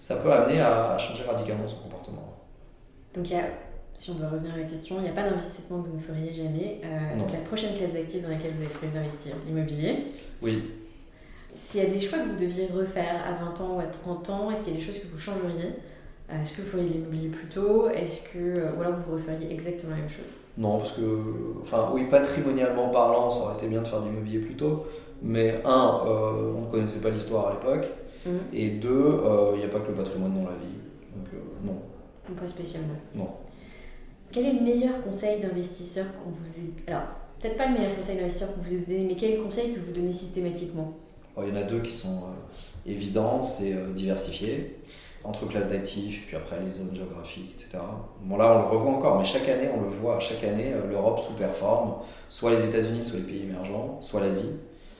ça 0.00 0.16
peut 0.16 0.32
amener 0.32 0.60
à 0.60 0.98
changer 0.98 1.22
radicalement 1.24 1.68
son 1.68 1.78
comportement. 1.78 2.34
Donc 3.14 3.30
il 3.30 3.36
y 3.36 3.40
a, 3.40 3.44
si 3.98 4.10
on 4.10 4.14
doit 4.14 4.28
revenir 4.28 4.54
à 4.54 4.58
la 4.58 4.62
question, 4.62 4.96
il 4.98 5.02
n'y 5.02 5.08
a 5.08 5.12
pas 5.12 5.28
d'investissement 5.28 5.82
que 5.82 5.88
vous 5.88 5.96
ne 5.96 6.00
feriez 6.00 6.32
jamais. 6.32 6.80
Euh, 6.84 7.18
donc 7.18 7.32
la 7.32 7.40
prochaine 7.40 7.74
classe 7.76 7.92
d'actifs 7.92 8.22
dans 8.22 8.28
laquelle 8.28 8.52
vous 8.54 8.62
avez 8.62 8.72
prévu 8.72 8.92
d'investir, 8.94 9.34
l'immobilier. 9.44 10.06
Oui, 10.40 10.62
S'il 11.56 11.82
y 11.82 11.86
a 11.86 11.90
des 11.90 12.00
choix 12.00 12.18
que 12.20 12.28
vous 12.28 12.38
deviez 12.38 12.66
refaire 12.66 13.16
à 13.26 13.44
20 13.44 13.60
ans 13.60 13.76
ou 13.76 13.80
à 13.80 13.86
30 13.86 14.30
ans, 14.30 14.50
est-ce 14.52 14.64
qu'il 14.64 14.74
y 14.74 14.76
a 14.76 14.78
des 14.78 14.86
choses 14.86 15.00
que 15.02 15.08
vous 15.12 15.18
changeriez? 15.18 15.70
Euh, 16.30 16.42
Est-ce 16.42 16.52
que 16.56 16.62
vous 16.62 16.68
feriez 16.68 16.88
de 16.88 16.92
l'immobilier 16.92 17.28
plus 17.28 17.48
tôt? 17.48 17.88
Est-ce 17.88 18.20
que, 18.32 18.38
euh, 18.38 18.70
ou 18.76 18.82
alors 18.82 18.94
vous 19.04 19.14
referiez 19.14 19.52
exactement 19.52 19.90
la 19.90 20.02
même 20.02 20.08
chose? 20.10 20.32
Non, 20.56 20.78
parce 20.78 20.92
que, 20.92 21.02
enfin, 21.60 21.90
oui, 21.92 22.04
patrimonialement 22.08 22.90
parlant, 22.90 23.30
ça 23.30 23.40
aurait 23.40 23.54
été 23.56 23.66
bien 23.66 23.82
de 23.82 23.88
faire 23.88 24.00
de 24.00 24.06
l'immobilier 24.06 24.38
plus 24.38 24.54
tôt. 24.54 24.84
Mais 25.22 25.60
un, 25.64 26.02
euh, 26.06 26.52
on 26.56 26.66
ne 26.66 26.70
connaissait 26.70 27.00
pas 27.00 27.10
l'histoire 27.10 27.48
à 27.48 27.52
l'époque. 27.54 27.88
Mhm. 28.24 28.38
Et 28.52 28.70
deux, 28.70 29.20
il 29.54 29.58
n'y 29.58 29.64
a 29.64 29.68
pas 29.68 29.80
que 29.80 29.88
le 29.88 29.94
patrimoine 29.94 30.34
dans 30.34 30.48
la 30.48 30.56
vie. 30.56 30.78
Donc, 31.16 31.28
non. 31.64 31.82
Pas 32.38 32.46
spécialement 32.46 32.94
Non. 33.16 33.30
Quel 34.32 34.46
est 34.46 34.52
le 34.52 34.60
meilleur 34.60 35.02
conseil 35.02 35.40
d'investisseur 35.40 36.06
qu'on 36.22 36.30
vous 36.30 36.58
ait... 36.58 36.90
Alors, 36.90 37.04
peut-être 37.40 37.56
pas 37.56 37.66
le 37.66 37.78
meilleur 37.78 37.96
conseil 37.96 38.16
d'investisseur 38.16 38.54
qu'on 38.54 38.62
vous 38.62 38.74
ait 38.74 38.78
donné, 38.78 39.04
mais 39.06 39.16
quel 39.16 39.32
est 39.32 39.36
le 39.36 39.42
conseil 39.42 39.72
que 39.72 39.80
vous 39.80 39.92
donnez 39.92 40.12
systématiquement? 40.12 40.92
Il 41.40 41.48
y 41.48 41.52
en 41.52 41.56
a 41.56 41.62
deux 41.62 41.80
qui 41.80 41.94
sont 41.94 42.16
euh, 42.16 42.90
évidents 42.90 43.40
c'est 43.42 43.72
euh, 43.72 43.92
diversifier 43.94 44.76
entre 45.24 45.46
classes 45.46 45.68
d'actifs, 45.68 46.26
puis 46.26 46.36
après 46.36 46.56
les 46.64 46.70
zones 46.70 46.94
géographiques, 46.94 47.54
etc. 47.54 47.78
Bon, 48.22 48.36
là, 48.36 48.56
on 48.56 48.70
le 48.70 48.76
revoit 48.76 48.92
encore, 48.92 49.18
mais 49.18 49.24
chaque 49.24 49.48
année, 49.48 49.68
on 49.76 49.80
le 49.82 49.88
voit, 49.88 50.20
chaque 50.20 50.44
année, 50.44 50.72
euh, 50.72 50.88
l'Europe 50.88 51.20
sous-performe, 51.20 51.94
soit 52.28 52.52
les 52.52 52.64
États-Unis, 52.64 53.04
soit 53.04 53.18
les 53.18 53.24
pays 53.24 53.42
émergents, 53.42 53.98
soit 54.00 54.20
l'Asie. 54.20 54.50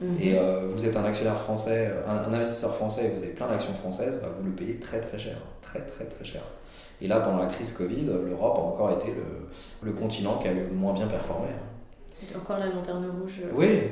Mhm. 0.00 0.16
Et 0.20 0.38
euh, 0.38 0.68
vous 0.68 0.84
êtes 0.84 0.96
un 0.96 1.04
actionnaire 1.04 1.38
français, 1.38 1.92
un, 2.06 2.30
un 2.30 2.32
investisseur 2.32 2.74
français, 2.74 3.06
et 3.06 3.08
vous 3.16 3.22
avez 3.22 3.32
plein 3.32 3.48
d'actions 3.48 3.74
françaises, 3.74 4.20
bah, 4.22 4.28
vous 4.38 4.46
le 4.46 4.52
payez 4.52 4.78
très 4.78 5.00
très 5.00 5.18
cher, 5.18 5.36
très 5.62 5.80
très 5.80 6.04
très 6.04 6.24
cher. 6.24 6.42
Et 7.00 7.06
là, 7.06 7.20
pendant 7.20 7.38
la 7.38 7.46
crise 7.46 7.72
Covid, 7.72 8.06
l'Europe 8.06 8.58
a 8.58 8.60
encore 8.60 8.90
été 8.92 9.08
le, 9.08 9.88
le 9.88 9.92
continent 9.92 10.38
qui 10.38 10.48
a 10.48 10.52
le 10.52 10.68
moins 10.70 10.92
bien 10.92 11.06
performé. 11.06 11.48
Encore 12.36 12.58
la 12.58 12.66
lanterne 12.66 13.06
rouge. 13.20 13.40
Oui. 13.54 13.82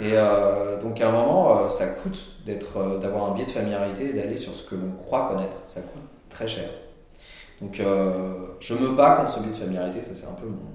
Et 0.00 0.12
euh, 0.14 0.80
donc 0.80 1.00
à 1.00 1.08
un 1.08 1.12
moment, 1.12 1.64
euh, 1.64 1.68
ça 1.68 1.86
coûte 1.86 2.18
d'être, 2.46 2.78
euh, 2.78 2.98
d'avoir 2.98 3.30
un 3.30 3.34
biais 3.34 3.44
de 3.44 3.50
familiarité 3.50 4.08
et 4.08 4.12
d'aller 4.14 4.38
sur 4.38 4.54
ce 4.54 4.68
que 4.68 4.74
l'on 4.74 4.92
croit 4.92 5.28
connaître. 5.28 5.56
Ça 5.64 5.82
coûte 5.82 6.02
très 6.30 6.48
cher. 6.48 6.70
Donc 7.60 7.78
euh, 7.78 8.32
je 8.58 8.74
me 8.74 8.94
bats 8.96 9.16
contre 9.16 9.32
ce 9.32 9.40
biais 9.40 9.52
de 9.52 9.56
familiarité, 9.56 10.02
ça 10.02 10.14
c'est 10.14 10.26
un 10.26 10.32
peu 10.32 10.46
mon, 10.46 10.71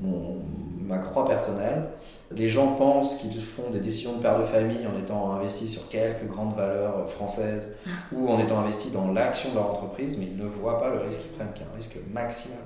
mon 0.00 0.42
ma 0.86 0.98
croix 0.98 1.26
personnelle. 1.26 1.84
Les 2.30 2.48
gens 2.48 2.74
pensent 2.74 3.14
qu'ils 3.16 3.40
font 3.40 3.70
des 3.70 3.80
décisions 3.80 4.16
de 4.16 4.18
père 4.22 4.38
de 4.38 4.44
famille 4.44 4.86
en 4.86 4.98
étant 5.00 5.32
investis 5.32 5.70
sur 5.72 5.88
quelques 5.88 6.26
grandes 6.26 6.54
valeurs 6.54 7.08
françaises 7.08 7.78
ou 8.12 8.28
en 8.28 8.38
étant 8.38 8.58
investis 8.58 8.92
dans 8.92 9.10
l'action 9.12 9.50
de 9.50 9.54
leur 9.54 9.70
entreprise, 9.70 10.18
mais 10.18 10.26
ils 10.26 10.36
ne 10.36 10.44
voient 10.44 10.78
pas 10.78 10.90
le 10.90 11.00
risque 11.00 11.20
qu'ils 11.20 11.30
prennent, 11.30 11.52
qui 11.54 11.62
est 11.62 11.66
un 11.72 11.76
risque 11.76 11.96
maximal. 12.12 12.58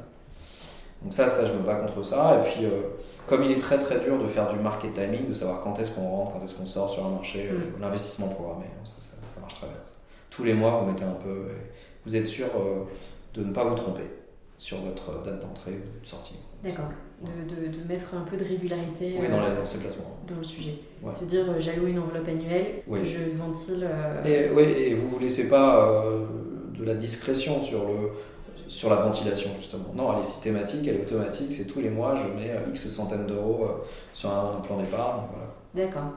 Donc 1.03 1.15
ça, 1.15 1.29
ça, 1.29 1.47
je 1.47 1.53
me 1.53 1.61
bats 1.61 1.77
contre 1.77 2.03
ça. 2.03 2.41
Et 2.41 2.51
puis, 2.51 2.65
euh, 2.65 2.71
comme 3.29 3.45
il 3.45 3.53
est 3.53 3.61
très 3.61 3.79
très 3.79 4.01
dur 4.01 4.19
de 4.21 4.27
faire 4.27 4.49
du 4.53 4.59
market 4.59 4.95
timing, 4.95 5.29
de 5.29 5.35
savoir 5.35 5.61
quand 5.63 5.79
est-ce 5.79 5.93
qu'on 5.93 6.09
rentre, 6.09 6.33
quand 6.33 6.45
est-ce 6.45 6.55
qu'on 6.57 6.67
sort 6.67 6.91
sur 6.93 7.07
un 7.07 7.11
marché, 7.11 7.49
euh, 7.53 7.55
Mm. 7.79 7.81
l'investissement 7.81 8.29
programmé, 8.29 8.65
hein, 8.65 8.85
ça, 8.85 8.95
ça, 8.99 9.11
ça 9.33 9.41
marche 9.41 9.55
très 9.55 9.69
bien. 9.69 9.77
ça. 9.85 9.93
Tous 10.31 10.43
les 10.43 10.55
mois, 10.55 10.81
vous 10.81 10.91
mettez 10.91 11.05
un 11.05 11.13
peu, 11.23 11.51
et 11.53 11.71
vous 12.05 12.17
êtes 12.17 12.27
sûr 12.27 12.47
euh, 12.57 12.83
de 13.35 13.45
ne 13.45 13.53
pas 13.53 13.63
vous 13.63 13.77
tromper 13.77 14.03
sur 14.59 14.79
votre 14.81 15.23
date 15.23 15.41
d'entrée 15.41 15.73
ou 15.73 16.03
de 16.03 16.07
sortie. 16.07 16.35
D'accord. 16.63 16.87
De, 17.23 17.55
de, 17.55 17.79
de 17.79 17.85
mettre 17.89 18.15
un 18.15 18.23
peu 18.23 18.37
de 18.37 18.45
régularité 18.45 19.15
Oui, 19.19 19.27
euh, 19.27 19.31
dans, 19.31 19.47
les- 19.49 19.55
dans 19.57 19.65
ces 19.67 19.79
placements. 19.79 20.19
dans 20.29 20.37
le 20.37 20.45
sujet. 20.45 20.75
Ouais. 21.03 21.15
Se 21.19 21.25
dire, 21.25 21.45
euh, 21.49 21.55
j'alloue 21.61 21.87
une 21.87 21.99
enveloppe 22.01 22.27
annuelle, 22.29 22.83
Oui. 22.89 23.01
je 23.07 23.37
ventile. 23.37 23.87
euh, 23.89 24.25
Et, 24.25 24.51
oui, 24.53 24.63
et 24.65 24.95
vous 24.95 25.07
ne 25.07 25.11
vous 25.13 25.19
laissez 25.21 25.49
pas 25.49 25.89
euh, 26.05 26.25
de 26.77 26.85
la 26.85 26.95
discrétion 26.95 27.63
sur, 27.63 27.85
le, 27.87 28.11
sur 28.69 28.91
la 28.91 28.97
ventilation, 28.97 29.51
justement. 29.59 29.87
Non, 29.95 30.13
elle 30.13 30.21
est 30.21 30.23
systématique, 30.23 30.87
elle 30.89 30.97
est 30.97 31.03
automatique. 31.03 31.53
C'est 31.53 31.67
tous 31.67 31.81
les 31.81 31.91
mois, 31.91 32.15
je 32.17 32.27
mets 32.29 32.51
euh, 32.51 32.69
X 32.71 32.89
centaines 32.91 33.27
d'euros 33.27 33.65
euh, 33.65 33.85
sur 34.13 34.31
un 34.31 34.61
plan 34.61 34.77
d'épargne. 34.79 35.23
Voilà. 35.33 35.87
D'accord. 35.89 36.11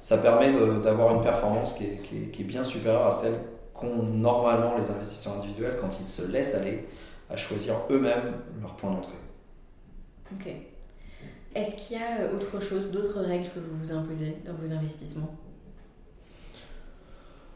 Ça 0.00 0.18
permet 0.18 0.52
d'avoir 0.82 1.14
une 1.14 1.22
performance 1.22 1.72
qui 1.74 1.84
est, 1.84 1.96
qui 2.02 2.16
est- 2.16 2.30
qui 2.30 2.42
est 2.42 2.46
bien 2.46 2.64
supérieure 2.64 3.06
à 3.06 3.12
celle 3.12 3.34
qu'ont 3.72 4.02
normalement 4.02 4.76
les 4.78 4.90
investisseurs 4.90 5.34
individuels 5.38 5.76
quand 5.80 5.88
ils 6.00 6.04
se 6.06 6.30
laissent 6.30 6.54
aller 6.56 6.86
à 7.30 7.36
choisir 7.36 7.74
eux-mêmes 7.90 8.34
leur 8.60 8.74
point 8.76 8.90
d'entrée. 8.90 9.12
Ok. 10.32 10.46
Est-ce 11.54 11.76
qu'il 11.76 11.96
y 11.96 12.00
a 12.00 12.22
euh, 12.22 12.36
autre 12.36 12.60
chose, 12.60 12.90
d'autres 12.90 13.20
règles 13.20 13.48
que 13.54 13.60
vous 13.60 13.78
vous 13.80 13.92
imposez 13.92 14.36
dans 14.44 14.54
vos 14.54 14.72
investissements? 14.72 15.36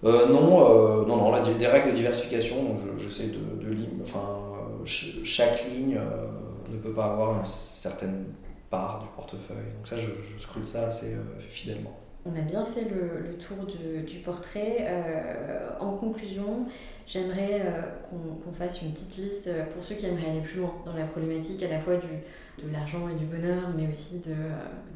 Euh, 0.05 0.29
non, 0.29 1.03
euh, 1.03 1.07
non, 1.07 1.16
non, 1.16 1.33
là, 1.33 1.41
des 1.41 1.66
règles 1.66 1.91
de 1.91 1.97
diversification, 1.97 2.62
donc 2.62 2.79
j'essaie 2.99 3.29
de, 3.29 3.61
de, 3.61 3.77
enfin, 4.03 4.39
chaque 4.85 5.64
ligne 5.69 5.99
ne 6.71 6.79
peut 6.79 6.93
pas 6.93 7.07
avoir 7.07 7.41
une 7.41 7.47
certaine 7.47 8.27
part 8.71 9.01
du 9.01 9.09
portefeuille. 9.16 9.73
Donc 9.77 9.89
ça, 9.89 9.97
je, 9.97 10.07
je 10.07 10.41
scrute 10.41 10.66
ça 10.66 10.87
assez 10.87 11.16
fidèlement. 11.49 11.99
On 12.31 12.39
a 12.39 12.43
bien 12.43 12.64
fait 12.64 12.83
le, 12.83 13.37
tour 13.39 13.64
du, 13.64 14.18
portrait. 14.18 14.79
Euh, 14.81 15.70
en 15.81 15.93
conclusion, 15.93 16.66
j'aimerais 17.07 17.62
euh, 17.64 17.83
qu'on 18.45 18.53
fasse 18.53 18.83
une 18.83 18.93
petite 18.93 19.16
liste 19.16 19.47
euh, 19.47 19.64
pour 19.72 19.83
ceux 19.83 19.95
qui 19.95 20.07
aimeraient 20.07 20.31
aller 20.31 20.41
plus 20.41 20.61
loin 20.61 20.74
dans 20.85 20.93
la 20.93 21.05
problématique 21.05 21.62
à 21.62 21.68
la 21.68 21.79
fois 21.79 21.95
de 21.97 22.72
l'argent 22.72 23.09
et 23.09 23.14
du 23.14 23.24
bonheur, 23.24 23.70
mais 23.76 23.89
aussi 23.89 24.22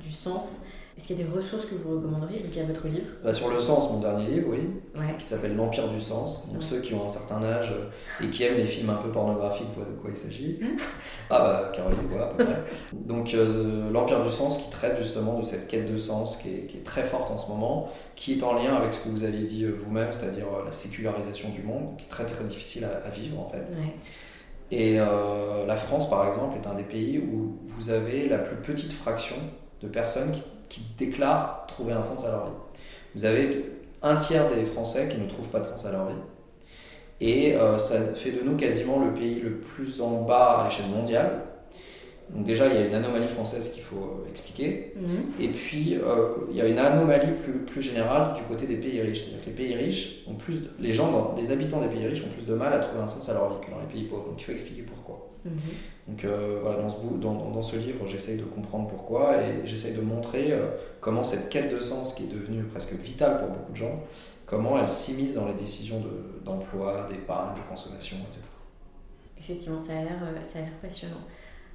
du 0.01 0.13
sens. 0.13 0.63
Est-ce 0.97 1.07
qu'il 1.07 1.19
y 1.19 1.23
a 1.23 1.25
des 1.25 1.31
ressources 1.31 1.65
que 1.65 1.75
vous 1.75 1.97
recommanderiez 1.97 2.41
Donc 2.41 2.55
a 2.55 2.65
votre 2.65 2.87
livre. 2.87 3.07
Bah, 3.25 3.33
sur 3.33 3.49
le 3.49 3.59
sens, 3.59 3.91
mon 3.91 4.01
dernier 4.01 4.27
livre, 4.27 4.49
oui, 4.51 4.69
qui 5.19 5.25
s'appelle 5.25 5.57
L'Empire 5.57 5.89
du 5.89 6.01
sens. 6.01 6.47
Donc 6.53 6.63
ceux 6.63 6.81
qui 6.81 6.93
ont 6.93 7.07
un 7.07 7.09
certain 7.09 7.43
âge 7.43 7.73
euh, 7.73 8.25
et 8.25 8.29
qui 8.29 8.45
aiment 8.45 8.59
les 8.59 8.67
films 8.67 8.91
un 8.91 8.97
peu 8.97 9.11
pornographiques 9.11 9.69
voient 9.75 9.87
de 9.87 9.93
quoi 9.93 10.11
il 10.11 10.17
s'agit. 10.17 10.59
Hmm. 10.61 10.77
ah 11.31 11.39
bah 11.39 11.73
Caroline 11.75 11.99
voit 12.11 12.25
à 12.25 12.35
peu 12.35 12.45
près. 12.45 12.63
Donc 12.93 13.33
euh, 13.33 13.91
L'Empire 13.91 14.23
du 14.23 14.31
sens 14.31 14.59
qui 14.59 14.69
traite 14.69 14.99
justement 14.99 15.39
de 15.39 15.45
cette 15.45 15.67
quête 15.67 15.91
de 15.91 15.97
sens 15.97 16.37
qui 16.37 16.51
est, 16.51 16.67
qui 16.67 16.77
est, 16.77 16.83
très 16.83 17.05
forte 17.05 17.31
en 17.31 17.39
ce 17.39 17.49
moment, 17.49 17.89
qui 18.15 18.39
est 18.39 18.43
en 18.43 18.55
lien 18.55 18.75
avec 18.75 18.93
ce 18.93 19.03
que 19.03 19.09
vous 19.09 19.25
aviez 19.25 19.47
dit 19.47 19.65
euh, 19.65 19.75
vous-même, 19.75 20.13
c'est-à-dire 20.13 20.47
la 20.63 20.73
sécularisation 20.73 21.49
du 21.49 21.63
monde, 21.63 21.97
qui 21.97 22.05
est 22.05 22.09
très 22.09 22.27
très 22.27 22.45
difficile 22.45 22.85
à, 22.85 23.09
vivre 23.09 23.41
en 23.41 23.49
fait. 23.49 23.67
Et 24.71 24.97
la 24.97 25.77
France, 25.77 26.09
par 26.09 26.27
exemple, 26.27 26.57
est 26.63 26.67
un 26.67 26.75
des 26.75 26.83
pays 26.83 27.19
où 27.19 27.59
vous 27.67 27.91
avez 27.91 28.27
la 28.27 28.39
plus 28.39 28.57
petite 28.57 28.93
fraction 28.93 29.37
de 29.83 29.89
personnes 29.89 30.33
qui 30.33 30.43
qui 30.73 30.81
déclarent 30.97 31.67
trouver 31.69 31.93
un 31.93 32.01
sens 32.01 32.25
à 32.25 32.31
leur 32.31 32.47
vie. 32.47 32.53
Vous 33.15 33.27
avez 33.27 33.67
un 34.01 34.17
tiers 34.17 34.49
des 34.49 34.65
Français 34.65 35.07
qui 35.11 35.19
ne 35.19 35.29
trouvent 35.29 35.51
pas 35.51 35.61
de 35.61 35.65
sens 35.65 35.85
à 35.85 35.93
leur 35.93 36.07
vie. 36.07 36.15
Et 37.21 37.55
euh, 37.55 37.77
ça 37.77 38.15
fait 38.15 38.33
de 38.33 38.41
nous 38.43 38.57
quasiment 38.57 39.05
le 39.05 39.13
pays 39.13 39.39
le 39.41 39.59
plus 39.59 40.01
en 40.01 40.23
bas 40.23 40.61
à 40.61 40.65
l'échelle 40.65 40.89
mondiale. 40.89 41.43
Donc 42.31 42.47
déjà, 42.47 42.69
il 42.69 42.75
y 42.75 42.79
a 42.79 42.87
une 42.87 42.95
anomalie 42.95 43.29
française 43.29 43.71
qu'il 43.71 43.83
faut 43.83 44.25
euh, 44.25 44.31
expliquer. 44.31 44.95
Mhm. 44.97 45.45
Et 45.45 45.49
puis, 45.49 45.97
euh, 45.97 46.29
il 46.51 46.57
y 46.57 46.63
a 46.63 46.67
une 46.67 46.79
anomalie 46.79 47.33
plus, 47.43 47.59
plus 47.59 47.83
générale 47.83 48.33
du 48.35 48.43
côté 48.45 48.67
des 48.67 48.77
pays 48.77 49.03
riches. 49.03 49.25
C'est-à-dire 49.25 49.45
que 49.45 49.51
les 49.51 49.55
pays 49.55 49.75
riches 49.75 50.25
ont 50.27 50.35
plus... 50.35 50.63
les 50.81 50.95
gens, 50.95 51.35
les 51.37 51.53
habitants 51.53 51.83
des 51.83 51.89
pays 51.89 52.07
riches 52.07 52.23
ont 52.25 52.33
plus 52.35 52.47
de 52.47 52.55
mal 52.55 52.73
à 52.73 52.79
trouver 52.79 53.03
un 53.03 53.07
sens 53.07 53.29
à 53.29 53.35
leur 53.35 53.51
vie 53.51 53.67
que 53.67 53.71
dans 53.71 53.81
les 53.81 53.93
pays 53.93 54.05
pauvres. 54.05 54.29
Donc 54.29 54.41
il 54.41 54.45
faut 54.45 54.53
expliquer 54.53 54.83
pourquoi. 54.83 55.32
Mhm. 55.45 55.53
Donc 56.09 56.25
euh, 56.25 56.59
voilà, 56.63 56.83
dans 56.83 56.89
ce, 56.89 56.97
dans, 57.21 57.51
dans 57.51 57.63
ce 57.63 57.77
livre, 57.77 58.07
j'essaye 58.07 58.39
de 58.39 58.45
comprendre 58.45 58.89
pourquoi 58.89 59.41
et 59.43 59.67
j'essaye 59.67 59.95
de 59.95 60.01
montrer 60.01 60.53
euh, 60.53 60.67
comment 61.01 61.25
cette 61.25 61.49
quête 61.49 61.73
de 61.73 61.81
sens 61.81 62.15
qui 62.15 62.25
est 62.25 62.33
devenue 62.33 62.65
presque 62.65 62.93
vitale 62.93 63.39
pour 63.39 63.49
beaucoup 63.49 63.73
de 63.73 63.77
gens, 63.77 64.03
comment 64.47 64.79
elle 64.79 64.89
s'immisce 64.89 65.35
dans 65.35 65.47
les 65.47 65.55
décisions 65.55 66.03
d'emploi, 66.45 67.07
d'épargne, 67.11 67.57
de 67.57 67.69
consommation, 67.69 68.17
etc. 68.19 68.41
Effectivement, 69.39 69.83
ça 69.85 69.93
a 69.93 70.03
l'air 70.03 70.21
euh, 70.23 70.63
passionnant. 70.81 71.23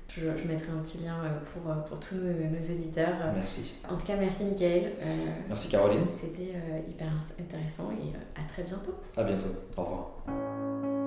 Je, 0.09 0.21
je, 0.21 0.47
mettrai 0.47 0.69
un 0.71 0.81
petit 0.83 0.99
lien 0.99 1.17
pour, 1.51 1.73
pour 1.83 1.99
tous 1.99 2.15
nos, 2.15 2.75
auditeurs. 2.75 3.33
Merci. 3.35 3.73
En 3.89 3.97
tout 3.97 4.07
cas, 4.07 4.15
merci 4.15 4.45
Michael. 4.45 4.93
merci 5.49 5.67
Caroline. 5.67 6.05
C'était 6.21 6.53
hyper 6.87 7.11
intéressant 7.37 7.91
et 7.91 8.15
à 8.39 8.47
très 8.47 8.63
bientôt. 8.63 8.95
À 9.17 9.23
bientôt. 9.25 9.47
Au 9.75 9.83
revoir. 9.83 11.06